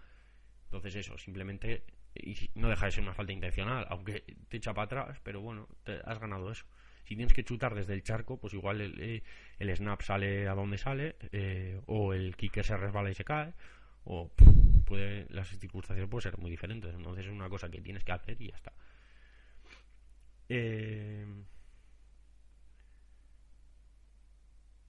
Entonces 0.64 0.94
eso, 0.96 1.18
simplemente, 1.18 1.84
y 2.14 2.34
no 2.54 2.70
deja 2.70 2.86
de 2.86 2.92
ser 2.92 3.04
una 3.04 3.14
falta 3.14 3.32
intencional, 3.32 3.86
aunque 3.90 4.24
te 4.48 4.56
echa 4.56 4.72
para 4.72 4.86
atrás, 4.86 5.20
pero 5.22 5.40
bueno, 5.40 5.68
te 5.84 6.00
has 6.04 6.18
ganado 6.18 6.50
eso. 6.50 6.64
Si 7.04 7.16
tienes 7.16 7.34
que 7.34 7.44
chutar 7.44 7.74
desde 7.74 7.92
el 7.92 8.02
charco, 8.02 8.38
pues 8.38 8.54
igual 8.54 8.80
el, 8.80 9.00
eh, 9.00 9.22
el 9.58 9.76
snap 9.76 10.00
sale 10.00 10.48
a 10.48 10.54
donde 10.54 10.78
sale, 10.78 11.16
eh, 11.32 11.80
o 11.86 12.14
el 12.14 12.36
kicker 12.36 12.64
se 12.64 12.76
resbala 12.76 13.10
y 13.10 13.14
se 13.14 13.24
cae, 13.24 13.52
o 14.04 14.30
puede, 14.86 15.26
las 15.30 15.48
circunstancias 15.48 16.08
pueden 16.08 16.22
ser 16.22 16.38
muy 16.38 16.50
diferentes. 16.50 16.94
Entonces 16.94 17.26
es 17.26 17.32
una 17.32 17.48
cosa 17.48 17.70
que 17.70 17.80
tienes 17.80 18.04
que 18.04 18.12
hacer 18.12 18.40
y 18.40 18.48
ya 18.48 18.56
está. 18.56 18.72
Eh, 20.48 21.26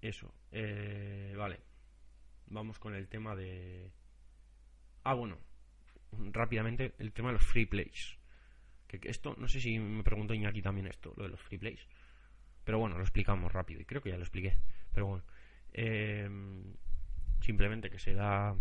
Eso. 0.03 0.34
Eh, 0.51 1.34
vale. 1.38 1.61
Vamos 2.47 2.78
con 2.78 2.93
el 2.93 3.07
tema 3.07 3.36
de... 3.38 3.89
Ah, 5.03 5.14
bueno. 5.14 5.38
Rápidamente, 6.11 6.93
el 6.99 7.14
tema 7.14 7.30
de 7.30 7.36
los 7.36 7.45
free 7.45 7.66
plays. 7.66 8.20
Que, 8.86 8.99
esto, 9.03 9.34
no 9.38 9.47
sé 9.47 9.61
si 9.61 9.80
me 9.80 10.03
preguntó 10.03 10.34
Iñaki 10.34 10.61
también 10.61 10.88
esto, 10.88 11.14
lo 11.16 11.24
de 11.24 11.30
los 11.30 11.41
free 11.41 11.57
plays. 11.57 11.88
Pero 12.66 12.80
bueno, 12.80 12.97
lo 12.97 13.01
explicamos 13.01 13.51
rápido. 13.53 13.80
Y 13.80 13.86
creo 13.86 14.01
que 14.01 14.09
ya 14.09 14.18
lo 14.18 14.24
expliqué. 14.24 14.57
Pero 14.91 15.07
bueno. 15.07 15.24
Eh, 15.72 16.30
simplemente 17.39 17.89
que 17.89 17.97
se 17.97 18.14
da... 18.14 18.57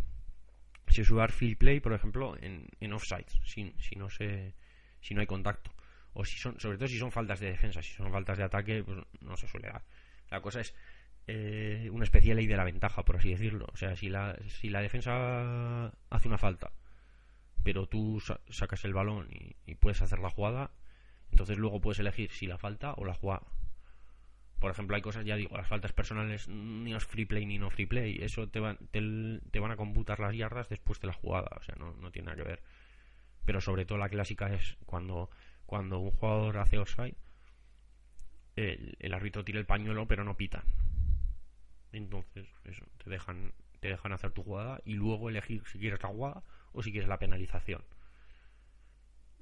Se 0.92 1.04
sube 1.04 1.26
free 1.28 1.54
play, 1.54 1.80
por 1.80 1.92
ejemplo, 1.92 2.36
en, 2.40 2.68
en 2.80 2.92
offside. 2.92 3.26
Si, 3.44 3.72
si, 3.78 3.96
no 3.96 4.10
se, 4.10 4.54
si 5.00 5.14
no 5.14 5.20
hay 5.20 5.26
contacto. 5.26 5.72
O 6.14 6.24
si 6.24 6.38
son, 6.38 6.60
sobre 6.60 6.76
todo 6.76 6.88
si 6.88 6.98
son 6.98 7.10
faltas 7.10 7.40
de 7.40 7.50
defensa. 7.50 7.82
Si 7.82 7.92
son 7.94 8.12
faltas 8.12 8.38
de 8.38 8.44
ataque, 8.44 8.82
pues 8.84 8.98
no 9.20 9.36
se 9.36 9.48
suele 9.48 9.68
dar. 9.68 9.82
La 10.30 10.40
cosa 10.40 10.60
es 10.60 10.74
eh, 11.26 11.88
una 11.92 12.04
especie 12.04 12.30
de 12.30 12.36
ley 12.36 12.46
de 12.46 12.56
la 12.56 12.64
ventaja, 12.64 13.04
por 13.04 13.16
así 13.16 13.30
decirlo. 13.30 13.66
O 13.72 13.76
sea, 13.76 13.94
si 13.96 14.08
la, 14.08 14.36
si 14.48 14.68
la 14.68 14.80
defensa 14.80 15.92
hace 16.10 16.28
una 16.28 16.38
falta, 16.38 16.72
pero 17.62 17.86
tú 17.86 18.20
sacas 18.50 18.84
el 18.84 18.92
balón 18.92 19.28
y, 19.66 19.74
puedes 19.76 20.02
hacer 20.02 20.18
la 20.18 20.30
jugada, 20.30 20.70
entonces 21.30 21.58
luego 21.58 21.80
puedes 21.80 21.98
elegir 22.00 22.30
si 22.32 22.46
la 22.46 22.58
falta 22.58 22.94
o 22.94 23.04
la 23.04 23.14
jugada. 23.14 23.46
Por 24.62 24.70
ejemplo, 24.70 24.96
hay 24.96 25.02
cosas, 25.02 25.26
ya 25.26 25.36
digo, 25.36 25.56
las 25.56 25.66
faltas 25.66 25.92
personales 25.92 26.48
ni 26.48 26.94
es 26.94 27.04
free 27.04 27.26
play 27.26 27.44
ni 27.44 27.58
no 27.58 27.68
free 27.68 27.84
play. 27.84 28.18
Eso 28.22 28.48
te, 28.48 28.60
te, 28.92 29.60
van 29.60 29.70
a 29.72 29.76
computar 29.76 30.20
las 30.20 30.34
yardas 30.34 30.68
después 30.68 31.00
de 31.00 31.08
la 31.08 31.12
jugada. 31.12 31.50
O 31.58 31.62
sea, 31.62 31.74
no, 31.74 32.10
tiene 32.12 32.26
nada 32.26 32.36
que 32.36 32.48
ver. 32.48 32.62
Pero 33.44 33.60
sobre 33.60 33.84
todo 33.84 33.98
la 33.98 34.08
clásica 34.08 34.54
es 34.54 34.78
cuando, 34.86 35.30
cuando 35.66 35.98
un 35.98 36.12
jugador 36.12 36.58
hace 36.58 36.78
offside, 36.78 37.16
el, 38.56 38.96
el 39.00 39.14
árbitro 39.14 39.44
tira 39.44 39.58
el 39.58 39.66
pañuelo 39.66 40.06
pero 40.06 40.24
no 40.24 40.36
pita 40.36 40.62
entonces, 41.92 42.48
eso, 42.64 42.86
te 43.04 43.10
dejan, 43.10 43.52
te 43.80 43.88
dejan 43.88 44.12
hacer 44.12 44.32
tu 44.32 44.42
jugada 44.42 44.80
y 44.84 44.94
luego 44.94 45.28
elegir 45.28 45.62
si 45.66 45.78
quieres 45.78 46.02
la 46.02 46.08
jugada 46.08 46.42
o 46.72 46.82
si 46.82 46.90
quieres 46.90 47.08
la 47.08 47.18
penalización. 47.18 47.84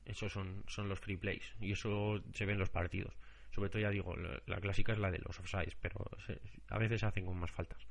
Esos 0.04 0.32
son, 0.32 0.64
son 0.66 0.88
los 0.88 0.98
free 0.98 1.16
plays 1.16 1.54
y 1.60 1.72
eso 1.72 2.20
se 2.34 2.46
ve 2.46 2.52
en 2.52 2.58
los 2.58 2.70
partidos. 2.70 3.14
Sobre 3.50 3.68
todo, 3.68 3.82
ya 3.82 3.90
digo, 3.90 4.14
la, 4.16 4.60
clásica 4.60 4.92
es 4.92 4.98
la 4.98 5.10
de 5.10 5.18
los 5.18 5.38
offsides, 5.40 5.76
pero 5.80 6.04
a 6.68 6.78
veces 6.78 7.00
se 7.00 7.06
hacen 7.06 7.26
con 7.26 7.36
más 7.36 7.50
faltas. 7.50 7.86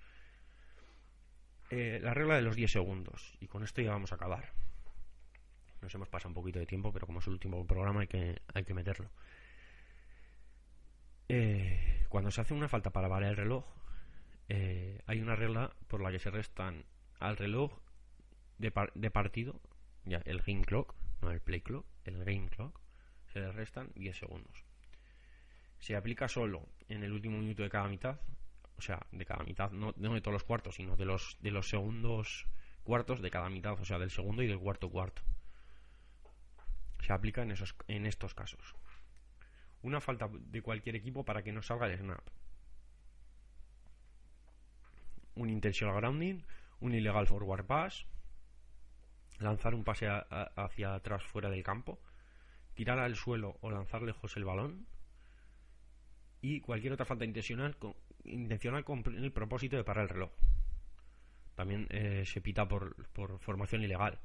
Eh, 1.69 1.99
la 2.01 2.13
regla 2.13 2.35
de 2.35 2.41
los 2.41 2.55
10 2.55 2.71
segundos, 2.71 3.37
y 3.39 3.47
con 3.47 3.63
esto 3.63 3.81
ya 3.81 3.91
vamos 3.91 4.11
a 4.11 4.15
acabar. 4.15 4.53
Nos 5.81 5.93
hemos 5.93 6.09
pasado 6.09 6.29
un 6.29 6.35
poquito 6.35 6.59
de 6.59 6.65
tiempo, 6.65 6.91
pero 6.91 7.05
como 7.05 7.19
es 7.19 7.27
el 7.27 7.33
último 7.33 7.65
programa 7.67 8.01
hay 8.01 8.07
que, 8.07 8.41
hay 8.53 8.63
que 8.63 8.73
meterlo. 8.73 9.09
Eh, 11.27 12.05
cuando 12.09 12.31
se 12.31 12.41
hace 12.41 12.53
una 12.53 12.67
falta 12.67 12.89
para 12.89 13.07
valer 13.07 13.29
el 13.29 13.37
reloj, 13.37 13.65
eh, 14.47 15.01
hay 15.05 15.21
una 15.21 15.35
regla 15.35 15.75
por 15.87 16.01
la 16.01 16.11
que 16.11 16.19
se 16.19 16.31
restan 16.31 16.85
al 17.19 17.37
reloj 17.37 17.77
de, 18.57 18.73
de 18.95 19.11
partido, 19.11 19.61
ya 20.05 20.21
el 20.25 20.39
game 20.39 20.63
clock, 20.63 20.95
no 21.21 21.31
el 21.31 21.41
play 21.41 21.61
clock, 21.61 21.85
el 22.05 22.23
game 22.25 22.49
clock, 22.49 22.79
se 23.27 23.39
le 23.41 23.51
restan 23.51 23.91
10 23.95 24.17
segundos. 24.17 24.68
Se 25.79 25.95
aplica 25.95 26.27
solo 26.27 26.67
en 26.87 27.03
el 27.03 27.11
último 27.11 27.37
minuto 27.37 27.63
de 27.63 27.69
cada 27.69 27.87
mitad, 27.87 28.19
o 28.77 28.81
sea, 28.81 29.05
de 29.11 29.25
cada 29.25 29.43
mitad, 29.43 29.71
no, 29.71 29.93
de 29.93 30.21
todos 30.21 30.33
los 30.33 30.43
cuartos, 30.43 30.75
sino 30.75 30.95
de 30.95 31.05
los, 31.05 31.37
de 31.41 31.51
los 31.51 31.69
segundos 31.69 32.47
cuartos 32.83 33.21
de 33.21 33.29
cada 33.29 33.49
mitad, 33.49 33.79
o 33.79 33.85
sea, 33.85 33.99
del 33.99 34.11
segundo 34.11 34.43
y 34.43 34.47
del 34.47 34.59
cuarto 34.59 34.89
cuarto. 34.89 35.21
Se 37.01 37.13
aplica 37.13 37.41
en, 37.41 37.51
esos, 37.51 37.75
en 37.87 38.05
estos 38.05 38.33
casos. 38.33 38.75
Una 39.81 40.01
falta 40.01 40.29
de 40.31 40.61
cualquier 40.61 40.95
equipo 40.95 41.23
para 41.23 41.41
que 41.41 41.53
no 41.53 41.61
salga 41.61 41.87
el 41.87 41.97
snap 41.97 42.21
un 45.39 45.49
intentional 45.49 45.95
grounding, 45.95 46.43
un 46.81 46.93
ilegal 46.93 47.27
forward 47.27 47.65
pass, 47.65 48.05
lanzar 49.39 49.73
un 49.73 49.83
pase 49.83 50.07
hacia 50.09 50.93
atrás 50.93 51.23
fuera 51.23 51.49
del 51.49 51.63
campo, 51.63 51.99
tirar 52.73 52.99
al 52.99 53.15
suelo 53.15 53.57
o 53.61 53.71
lanzar 53.71 54.01
lejos 54.01 54.35
el 54.37 54.45
balón 54.45 54.85
y 56.41 56.61
cualquier 56.61 56.93
otra 56.93 57.05
falta 57.05 57.25
intencional 57.25 57.75
con, 57.77 57.95
intencional 58.25 58.83
con 58.83 59.03
el 59.07 59.31
propósito 59.31 59.75
de 59.75 59.83
parar 59.83 60.03
el 60.03 60.09
reloj. 60.09 60.31
También 61.55 61.87
eh, 61.89 62.23
se 62.25 62.41
pita 62.41 62.67
por, 62.67 62.95
formación 63.39 63.83
ilegal. 63.83 64.19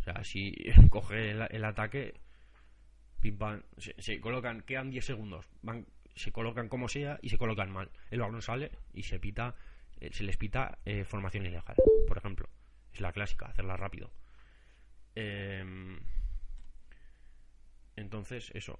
O 0.00 0.02
sea, 0.02 0.22
si 0.24 0.54
coge 0.90 1.30
el, 1.30 1.64
ataque, 1.64 2.14
se, 3.98 4.20
colocan, 4.20 4.60
quedan 4.62 4.90
10 4.90 5.04
segundos, 5.04 5.48
van, 5.62 5.86
se 6.14 6.32
colocan 6.32 6.68
como 6.68 6.88
sea 6.88 7.18
y 7.22 7.30
se 7.30 7.38
colocan 7.38 7.70
mal. 7.70 7.90
El 8.10 8.20
balón 8.20 8.42
sale 8.42 8.70
y 8.92 9.04
se 9.04 9.18
pita 9.18 9.54
eh, 10.00 10.10
se 10.12 10.24
les 10.24 10.36
pita 10.36 10.78
eh, 10.84 11.04
formación 11.04 11.46
ilegal, 11.46 11.76
por 12.06 12.18
ejemplo. 12.18 12.48
Es 12.92 13.00
la 13.00 13.12
clásica, 13.12 13.46
hacerla 13.46 13.76
rápido. 13.76 14.10
Em, 15.14 15.98
entonces, 17.96 18.50
eso. 18.54 18.78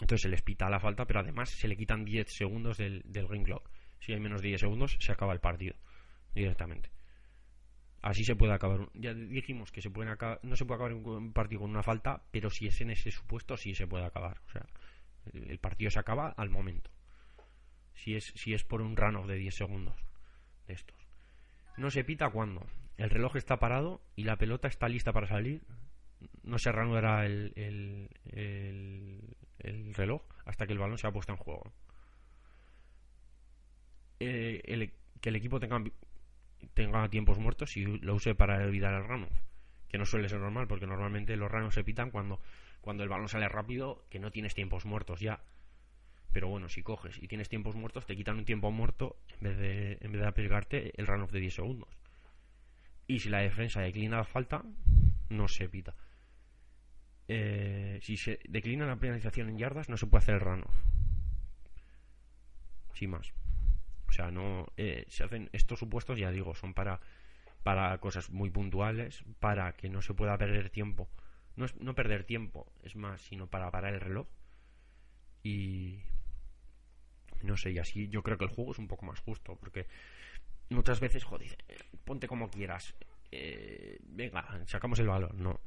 Entonces 0.00 0.22
se 0.22 0.28
les 0.28 0.42
pita 0.42 0.68
la 0.68 0.80
falta, 0.80 1.06
pero 1.06 1.20
además 1.20 1.50
se 1.50 1.68
le 1.68 1.76
quitan 1.76 2.04
10 2.04 2.32
segundos 2.32 2.76
del, 2.78 3.02
del 3.04 3.26
clock. 3.42 3.68
Si 4.00 4.12
hay 4.12 4.20
menos 4.20 4.42
de 4.42 4.48
10 4.48 4.60
segundos, 4.60 4.96
se 5.00 5.12
acaba 5.12 5.32
el 5.32 5.40
partido 5.40 5.74
directamente. 6.34 6.90
Así 8.00 8.22
se 8.24 8.36
puede 8.36 8.52
acabar. 8.52 8.88
Ya 8.94 9.12
dijimos 9.12 9.72
que 9.72 9.82
se 9.82 9.90
no 9.90 10.56
se 10.56 10.64
puede 10.64 10.76
acabar 10.76 10.92
un 10.94 11.32
partido 11.32 11.62
con 11.62 11.70
una 11.70 11.82
falta, 11.82 12.22
pero 12.30 12.48
si 12.48 12.68
es 12.68 12.80
en 12.80 12.90
ese 12.90 13.10
supuesto, 13.10 13.56
sí 13.56 13.74
se 13.74 13.88
puede 13.88 14.04
acabar. 14.04 14.40
O 14.46 14.50
sea, 14.50 14.66
el 15.32 15.58
partido 15.58 15.90
se 15.90 15.98
acaba 15.98 16.28
al 16.36 16.50
momento. 16.50 16.90
Si 17.94 18.14
es, 18.14 18.32
si 18.36 18.54
es 18.54 18.62
por 18.62 18.82
un 18.82 18.96
run 18.96 19.26
de 19.26 19.34
10 19.34 19.54
segundos 19.54 19.96
de 20.68 20.74
estos. 20.74 20.96
No 21.76 21.90
se 21.90 22.04
pita 22.04 22.30
cuando 22.30 22.66
el 22.96 23.10
reloj 23.10 23.36
está 23.36 23.58
parado 23.58 24.00
y 24.14 24.24
la 24.24 24.36
pelota 24.36 24.68
está 24.68 24.88
lista 24.88 25.12
para 25.12 25.26
salir. 25.26 25.62
No 26.42 26.58
se 26.58 26.72
reanudará 26.72 27.26
el, 27.26 27.52
el, 27.56 29.36
reloj 29.94 30.22
hasta 30.44 30.66
que 30.66 30.72
el 30.72 30.78
balón 30.78 30.98
se 30.98 31.06
ha 31.06 31.12
puesto 31.12 31.32
en 31.32 31.38
juego. 31.38 31.72
Eh, 34.20 34.92
que 35.20 35.28
el 35.28 35.36
equipo 35.36 35.60
tenga 35.60 35.82
tenga 36.74 37.08
tiempos 37.08 37.38
muertos 37.38 37.76
y 37.76 37.84
lo 37.84 38.14
use 38.14 38.34
para 38.34 38.64
evitar 38.64 38.92
el 38.94 39.04
run 39.04 39.28
que 39.88 39.96
no 39.96 40.04
suele 40.04 40.28
ser 40.28 40.40
normal 40.40 40.66
porque 40.66 40.86
normalmente 40.86 41.36
los 41.36 41.50
runs 41.50 41.74
se 41.74 41.84
pitan 41.84 42.10
cuando, 42.10 42.40
cuando 42.80 43.04
el 43.04 43.08
balón 43.08 43.28
sale 43.28 43.48
rápido 43.48 44.04
que 44.10 44.18
no 44.18 44.32
tienes 44.32 44.54
tiempos 44.54 44.84
muertos 44.84 45.20
ya 45.20 45.40
pero 46.32 46.48
bueno, 46.48 46.68
si 46.68 46.82
coges 46.82 47.18
y 47.22 47.26
tienes 47.26 47.48
tiempos 47.48 47.74
muertos, 47.74 48.06
te 48.06 48.14
quitan 48.14 48.36
un 48.36 48.44
tiempo 48.44 48.70
muerto 48.70 49.16
en 49.28 49.40
vez 49.40 49.58
de, 49.58 49.98
en 50.00 50.12
vez 50.12 50.20
de 50.20 50.26
aplicarte 50.28 50.92
el 51.00 51.06
run 51.06 51.26
de 51.26 51.40
10 51.40 51.54
segundos. 51.54 51.88
Y 53.06 53.20
si 53.20 53.30
la 53.30 53.38
defensa 53.38 53.80
declina 53.80 54.18
la 54.18 54.24
falta, 54.24 54.62
no 55.30 55.48
se 55.48 55.68
pita. 55.68 55.94
Eh, 57.28 57.98
si 58.02 58.16
se 58.16 58.40
declina 58.48 58.86
la 58.86 58.96
penalización 58.96 59.50
en 59.50 59.58
yardas, 59.58 59.88
no 59.88 59.98
se 59.98 60.06
puede 60.06 60.22
hacer 60.22 60.34
el 60.36 60.40
run 60.40 60.64
Sin 62.94 63.10
más. 63.10 63.32
O 64.08 64.12
sea, 64.12 64.30
no 64.30 64.66
eh, 64.76 65.04
se 65.08 65.24
hacen 65.24 65.50
estos 65.52 65.78
supuestos, 65.78 66.18
ya 66.18 66.30
digo, 66.30 66.54
son 66.54 66.72
para, 66.72 67.00
para 67.62 67.98
cosas 67.98 68.30
muy 68.30 68.50
puntuales, 68.50 69.24
para 69.40 69.74
que 69.74 69.90
no 69.90 70.00
se 70.00 70.14
pueda 70.14 70.38
perder 70.38 70.70
tiempo. 70.70 71.08
No, 71.56 71.66
es, 71.66 71.76
no 71.76 71.94
perder 71.94 72.24
tiempo, 72.24 72.72
es 72.82 72.96
más, 72.96 73.20
sino 73.20 73.46
para 73.46 73.70
parar 73.70 73.92
el 73.92 74.00
reloj. 74.00 74.26
Y 75.42 76.00
no 77.42 77.56
sé, 77.56 77.70
y 77.70 77.78
así 77.78 78.08
yo 78.08 78.22
creo 78.22 78.38
que 78.38 78.44
el 78.44 78.50
juego 78.50 78.72
es 78.72 78.78
un 78.78 78.88
poco 78.88 79.06
más 79.06 79.20
justo, 79.20 79.56
porque 79.56 79.86
muchas 80.70 81.00
veces, 81.00 81.24
joder, 81.24 81.56
ponte 82.04 82.26
como 82.26 82.50
quieras. 82.50 82.94
Eh, 83.30 83.98
venga, 84.02 84.62
sacamos 84.66 84.98
el 84.98 85.08
balón, 85.08 85.42
no. 85.42 85.60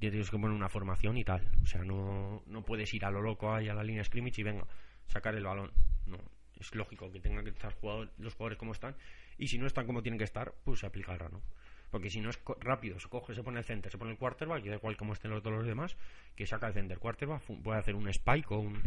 Tienes 0.00 0.30
que 0.30 0.38
poner 0.38 0.56
una 0.56 0.68
formación 0.68 1.18
y 1.18 1.24
tal. 1.24 1.46
O 1.62 1.66
sea, 1.66 1.84
no, 1.84 2.42
no 2.46 2.64
puedes 2.64 2.92
ir 2.94 3.04
a 3.04 3.10
lo 3.10 3.20
loco 3.20 3.54
ahí 3.54 3.68
a 3.68 3.74
la 3.74 3.84
línea 3.84 4.02
scrimmage 4.02 4.40
y 4.40 4.44
venga, 4.44 4.66
sacar 5.06 5.34
el 5.34 5.44
balón. 5.44 5.70
No, 6.06 6.18
es 6.58 6.74
lógico 6.74 7.12
que 7.12 7.20
tengan 7.20 7.44
que 7.44 7.50
estar 7.50 7.76
los 8.18 8.34
jugadores 8.34 8.58
como 8.58 8.72
están 8.72 8.96
y 9.36 9.48
si 9.48 9.58
no 9.58 9.66
están 9.66 9.86
como 9.86 10.02
tienen 10.02 10.18
que 10.18 10.24
estar, 10.24 10.54
pues 10.64 10.80
se 10.80 10.86
aplica 10.86 11.12
el 11.12 11.18
rano. 11.18 11.42
Porque 11.90 12.08
si 12.08 12.20
no 12.20 12.30
es 12.30 12.40
rápido, 12.60 13.00
se 13.00 13.08
coge, 13.08 13.34
se 13.34 13.42
pone 13.42 13.58
el 13.58 13.64
center, 13.64 13.90
se 13.90 13.98
pone 13.98 14.12
el 14.12 14.18
quarterback 14.18 14.64
y 14.64 14.68
da 14.68 14.76
igual 14.76 14.96
como 14.96 15.12
estén 15.12 15.30
los, 15.30 15.42
todos 15.42 15.56
los 15.56 15.66
demás, 15.66 15.96
que 16.36 16.46
saca 16.46 16.68
el 16.68 16.74
center. 16.74 16.98
Quarterback 16.98 17.42
puede 17.62 17.78
hacer 17.78 17.94
un 17.94 18.08
spike 18.08 18.50
o 18.52 18.58
un... 18.58 18.82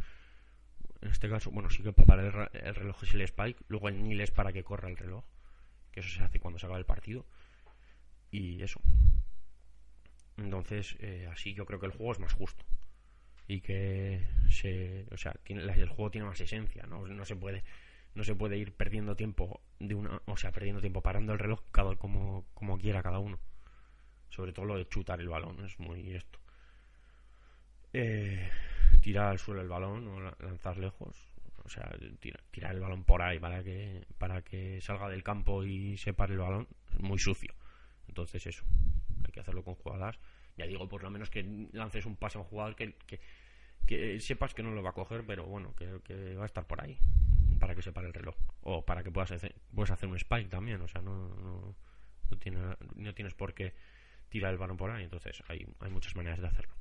En 1.01 1.09
este 1.09 1.29
caso, 1.29 1.51
bueno, 1.51 1.69
sí 1.69 1.83
que 1.83 1.91
para 1.91 2.21
el, 2.25 2.49
el 2.65 2.75
reloj 2.75 3.03
es 3.03 3.13
el 3.13 3.21
spike, 3.21 3.61
luego 3.67 3.89
el 3.89 4.01
nil 4.01 4.21
es 4.21 4.31
para 4.31 4.53
que 4.53 4.63
corra 4.63 4.87
el 4.89 4.95
reloj, 4.95 5.25
que 5.91 5.99
eso 5.99 6.09
se 6.09 6.23
hace 6.23 6.39
cuando 6.39 6.59
se 6.59 6.65
acaba 6.65 6.79
el 6.79 6.85
partido. 6.85 7.25
Y 8.31 8.63
eso. 8.63 8.79
Entonces, 10.37 10.95
eh, 10.99 11.27
así 11.31 11.53
yo 11.53 11.65
creo 11.65 11.79
que 11.79 11.85
el 11.85 11.91
juego 11.91 12.11
es 12.13 12.19
más 12.19 12.33
justo 12.33 12.63
y 13.47 13.61
que 13.61 14.25
se, 14.49 15.05
o 15.11 15.17
sea, 15.17 15.33
tiene, 15.43 15.63
el 15.63 15.89
juego 15.89 16.11
tiene 16.11 16.27
más 16.27 16.39
esencia, 16.39 16.85
¿no? 16.87 17.05
no 17.07 17.25
se 17.25 17.35
puede 17.35 17.63
no 18.15 18.23
se 18.23 18.35
puede 18.35 18.57
ir 18.57 18.73
perdiendo 18.73 19.15
tiempo 19.15 19.61
de 19.79 19.95
una, 19.95 20.21
o 20.25 20.37
sea, 20.37 20.51
perdiendo 20.51 20.81
tiempo 20.81 21.01
parando 21.01 21.33
el 21.33 21.39
reloj 21.39 21.61
cada 21.71 21.95
como 21.95 22.45
como 22.53 22.77
quiera 22.77 23.01
cada 23.01 23.19
uno. 23.19 23.39
Sobre 24.29 24.53
todo 24.53 24.65
lo 24.65 24.77
de 24.77 24.87
chutar 24.87 25.19
el 25.19 25.29
balón, 25.29 25.63
es 25.65 25.79
muy 25.79 26.13
esto. 26.15 26.39
Eh, 27.93 28.49
tirar 29.01 29.27
al 29.29 29.39
suelo 29.39 29.61
el 29.61 29.67
balón 29.67 30.07
o 30.07 30.19
lanzar 30.43 30.77
lejos, 30.77 31.15
o 31.63 31.69
sea, 31.69 31.91
tirar 32.51 32.73
el 32.73 32.81
balón 32.81 33.03
por 33.03 33.21
ahí 33.21 33.39
para 33.39 33.63
que 33.63 34.05
para 34.17 34.41
que 34.41 34.81
salga 34.81 35.09
del 35.09 35.23
campo 35.23 35.63
y 35.63 35.97
se 35.97 36.13
pare 36.13 36.33
el 36.33 36.39
balón, 36.39 36.67
es 36.93 36.99
muy 36.99 37.19
sucio. 37.19 37.53
Entonces 38.07 38.45
eso, 38.45 38.63
hay 39.25 39.31
que 39.31 39.39
hacerlo 39.39 39.63
con 39.63 39.75
jugadas 39.75 40.19
ya 40.57 40.65
digo, 40.65 40.87
por 40.87 41.03
lo 41.03 41.09
menos 41.09 41.29
que 41.29 41.43
lances 41.71 42.05
un 42.05 42.15
pase 42.15 42.37
a 42.37 42.41
un 42.41 42.47
jugador 42.47 42.75
que, 42.75 42.95
que, 43.85 44.19
sepas 44.19 44.53
que 44.53 44.63
no 44.63 44.71
lo 44.71 44.83
va 44.83 44.91
a 44.91 44.93
coger, 44.93 45.25
pero 45.25 45.45
bueno, 45.45 45.73
que, 45.75 46.35
va 46.35 46.43
a 46.43 46.45
estar 46.45 46.65
por 46.65 46.81
ahí 46.81 46.97
para 47.59 47.75
que 47.75 47.81
se 47.81 47.91
pare 47.91 48.07
el 48.07 48.13
reloj. 48.13 48.35
O 48.61 48.85
para 48.85 49.03
que 49.03 49.11
puedas 49.11 49.31
hacer, 49.31 49.55
puedes 49.73 49.91
hacer 49.91 50.09
un 50.09 50.15
spike 50.17 50.49
también, 50.49 50.81
o 50.81 50.87
sea, 50.87 51.01
no, 51.01 51.29
no, 51.35 51.75
no, 52.29 52.37
tiene, 52.37 52.59
no 52.95 53.13
tienes 53.13 53.33
por 53.33 53.53
qué 53.53 53.73
tirar 54.29 54.51
el 54.51 54.57
balón 54.57 54.77
por 54.77 54.91
ahí, 54.91 55.03
entonces 55.03 55.43
hay, 55.47 55.65
hay 55.79 55.89
muchas 55.89 56.15
maneras 56.15 56.39
de 56.39 56.47
hacerlo. 56.47 56.73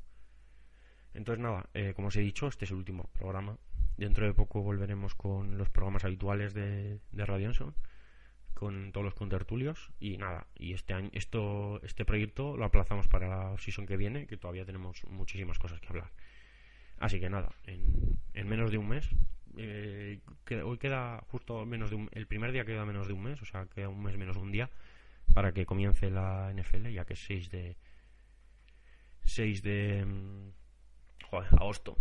Entonces 1.15 1.43
nada, 1.43 1.69
eh, 1.75 1.93
como 1.95 2.09
os 2.09 2.17
he 2.17 2.21
dicho, 2.21 2.49
este 2.49 2.65
es 2.65 2.71
el 2.71 2.79
último 2.79 3.11
programa. 3.13 3.59
Dentro 3.97 4.27
de 4.27 4.33
poco 4.33 4.63
volveremos 4.63 5.15
con 5.15 5.59
los 5.59 5.69
programas 5.69 6.05
habituales 6.05 6.55
de, 6.55 6.99
de 7.11 7.27
con 8.63 8.93
todos 8.93 9.05
los 9.05 9.15
contertulios 9.15 9.91
y 9.99 10.19
nada 10.19 10.47
y 10.55 10.73
este 10.73 10.95
año 10.95 11.11
esto 11.15 11.81
este 11.83 12.05
proyecto 12.05 12.57
lo 12.57 12.65
aplazamos 12.65 13.09
para 13.09 13.27
la 13.27 13.59
season 13.59 13.87
que 13.87 13.97
viene 13.97 14.29
que 14.29 14.37
todavía 14.37 14.65
tenemos 14.65 15.03
muchísimas 15.09 15.59
cosas 15.59 15.81
que 15.81 15.89
hablar. 15.89 16.13
Así 17.01 17.19
que 17.19 17.29
nada 17.29 17.51
en, 17.65 18.21
en 18.35 18.49
menos 18.49 18.71
de 18.71 18.79
un 18.79 18.89
mes 18.89 19.11
eh, 19.57 20.21
hoy 20.65 20.79
queda 20.79 21.25
justo 21.33 21.67
menos 21.67 21.91
de 21.91 21.97
un, 21.97 22.09
el 22.13 22.29
primer 22.29 22.53
día 22.53 22.65
queda 22.65 22.85
menos 22.85 23.09
de 23.09 23.15
un 23.15 23.25
mes 23.25 23.43
o 23.43 23.47
sea 23.47 23.67
queda 23.67 23.89
un 23.89 24.01
mes 24.01 24.17
menos 24.17 24.37
un 24.37 24.53
día 24.53 24.71
para 25.35 25.51
que 25.53 25.67
comience 25.67 26.09
la 26.09 26.53
NFL 26.55 26.87
ya 26.91 27.05
que 27.05 27.15
es 27.15 27.25
6 27.27 27.51
de 27.51 27.77
6 29.25 29.63
de 29.65 30.05
mm, 30.07 30.51
agosto. 31.59 31.97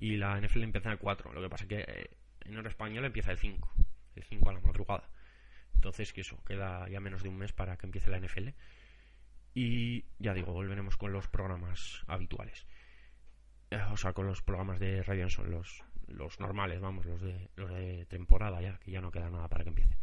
Y 0.00 0.16
la 0.16 0.40
NFL 0.40 0.62
empieza 0.62 0.90
el 0.90 0.96
4 0.96 1.34
lo 1.34 1.42
que 1.42 1.50
pasa 1.50 1.68
que 1.68 1.84
eh, 1.86 2.10
en 2.46 2.56
hora 2.56 2.70
española 2.70 3.08
empieza 3.08 3.30
el 3.30 3.36
5 3.36 3.68
el 4.16 4.22
5 4.22 4.48
a 4.48 4.52
la 4.54 4.60
madrugada 4.60 5.04
entonces, 5.78 6.12
que 6.12 6.22
eso, 6.22 6.42
queda 6.44 6.88
ya 6.88 6.98
menos 6.98 7.22
de 7.22 7.28
un 7.28 7.38
mes 7.38 7.52
para 7.52 7.76
que 7.76 7.86
empiece 7.86 8.10
la 8.10 8.18
NFL. 8.18 8.48
Y 9.54 10.04
ya 10.18 10.34
digo, 10.34 10.52
volveremos 10.52 10.96
con 10.96 11.12
los 11.12 11.28
programas 11.28 12.02
habituales. 12.08 12.66
Eh, 13.70 13.80
o 13.92 13.96
sea, 13.96 14.12
con 14.12 14.26
los 14.26 14.42
programas 14.42 14.80
de 14.80 15.04
Radio 15.04 15.30
son 15.30 15.52
los, 15.52 15.84
los 16.08 16.40
normales, 16.40 16.80
vamos, 16.80 17.06
los 17.06 17.20
de, 17.20 17.48
los 17.54 17.70
de 17.70 18.06
temporada 18.06 18.60
ya, 18.60 18.76
que 18.80 18.90
ya 18.90 19.00
no 19.00 19.12
queda 19.12 19.30
nada 19.30 19.46
para 19.46 19.62
que 19.62 19.70
empiece. 19.70 19.96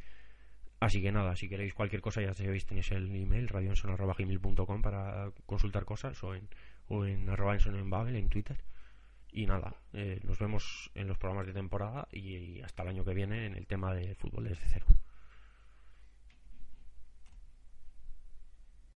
Así 0.80 1.02
que 1.02 1.12
nada, 1.12 1.36
si 1.36 1.50
queréis 1.50 1.74
cualquier 1.74 2.02
cosa, 2.02 2.22
ya 2.22 2.34
sabéis, 2.34 2.66
tenéis 2.66 2.92
el 2.92 3.14
email 3.14 3.50
radionson.gmail.com 3.50 4.82
para 4.82 5.30
consultar 5.46 5.84
cosas 5.84 6.24
o 6.24 6.36
en, 6.36 6.48
o 6.88 7.06
en 7.06 7.30
arroba 7.30 7.58
en 7.58 7.90
Babel, 7.90 8.16
en 8.16 8.30
Twitter. 8.30 8.64
Y 9.30 9.46
nada, 9.46 9.76
eh, 9.92 10.22
nos 10.24 10.40
vemos 10.40 10.90
en 10.96 11.08
los 11.08 11.18
programas 11.18 11.48
de 11.48 11.54
temporada 11.54 12.08
y 12.14 12.62
hasta 12.62 12.84
el 12.84 12.90
año 12.90 13.04
que 13.04 13.14
viene 13.14 13.46
en 13.48 13.56
el 13.56 13.68
tema 13.68 13.94
de 13.94 14.16
fútbol 14.16 14.46
desde 14.46 14.64
cero. 14.68 14.86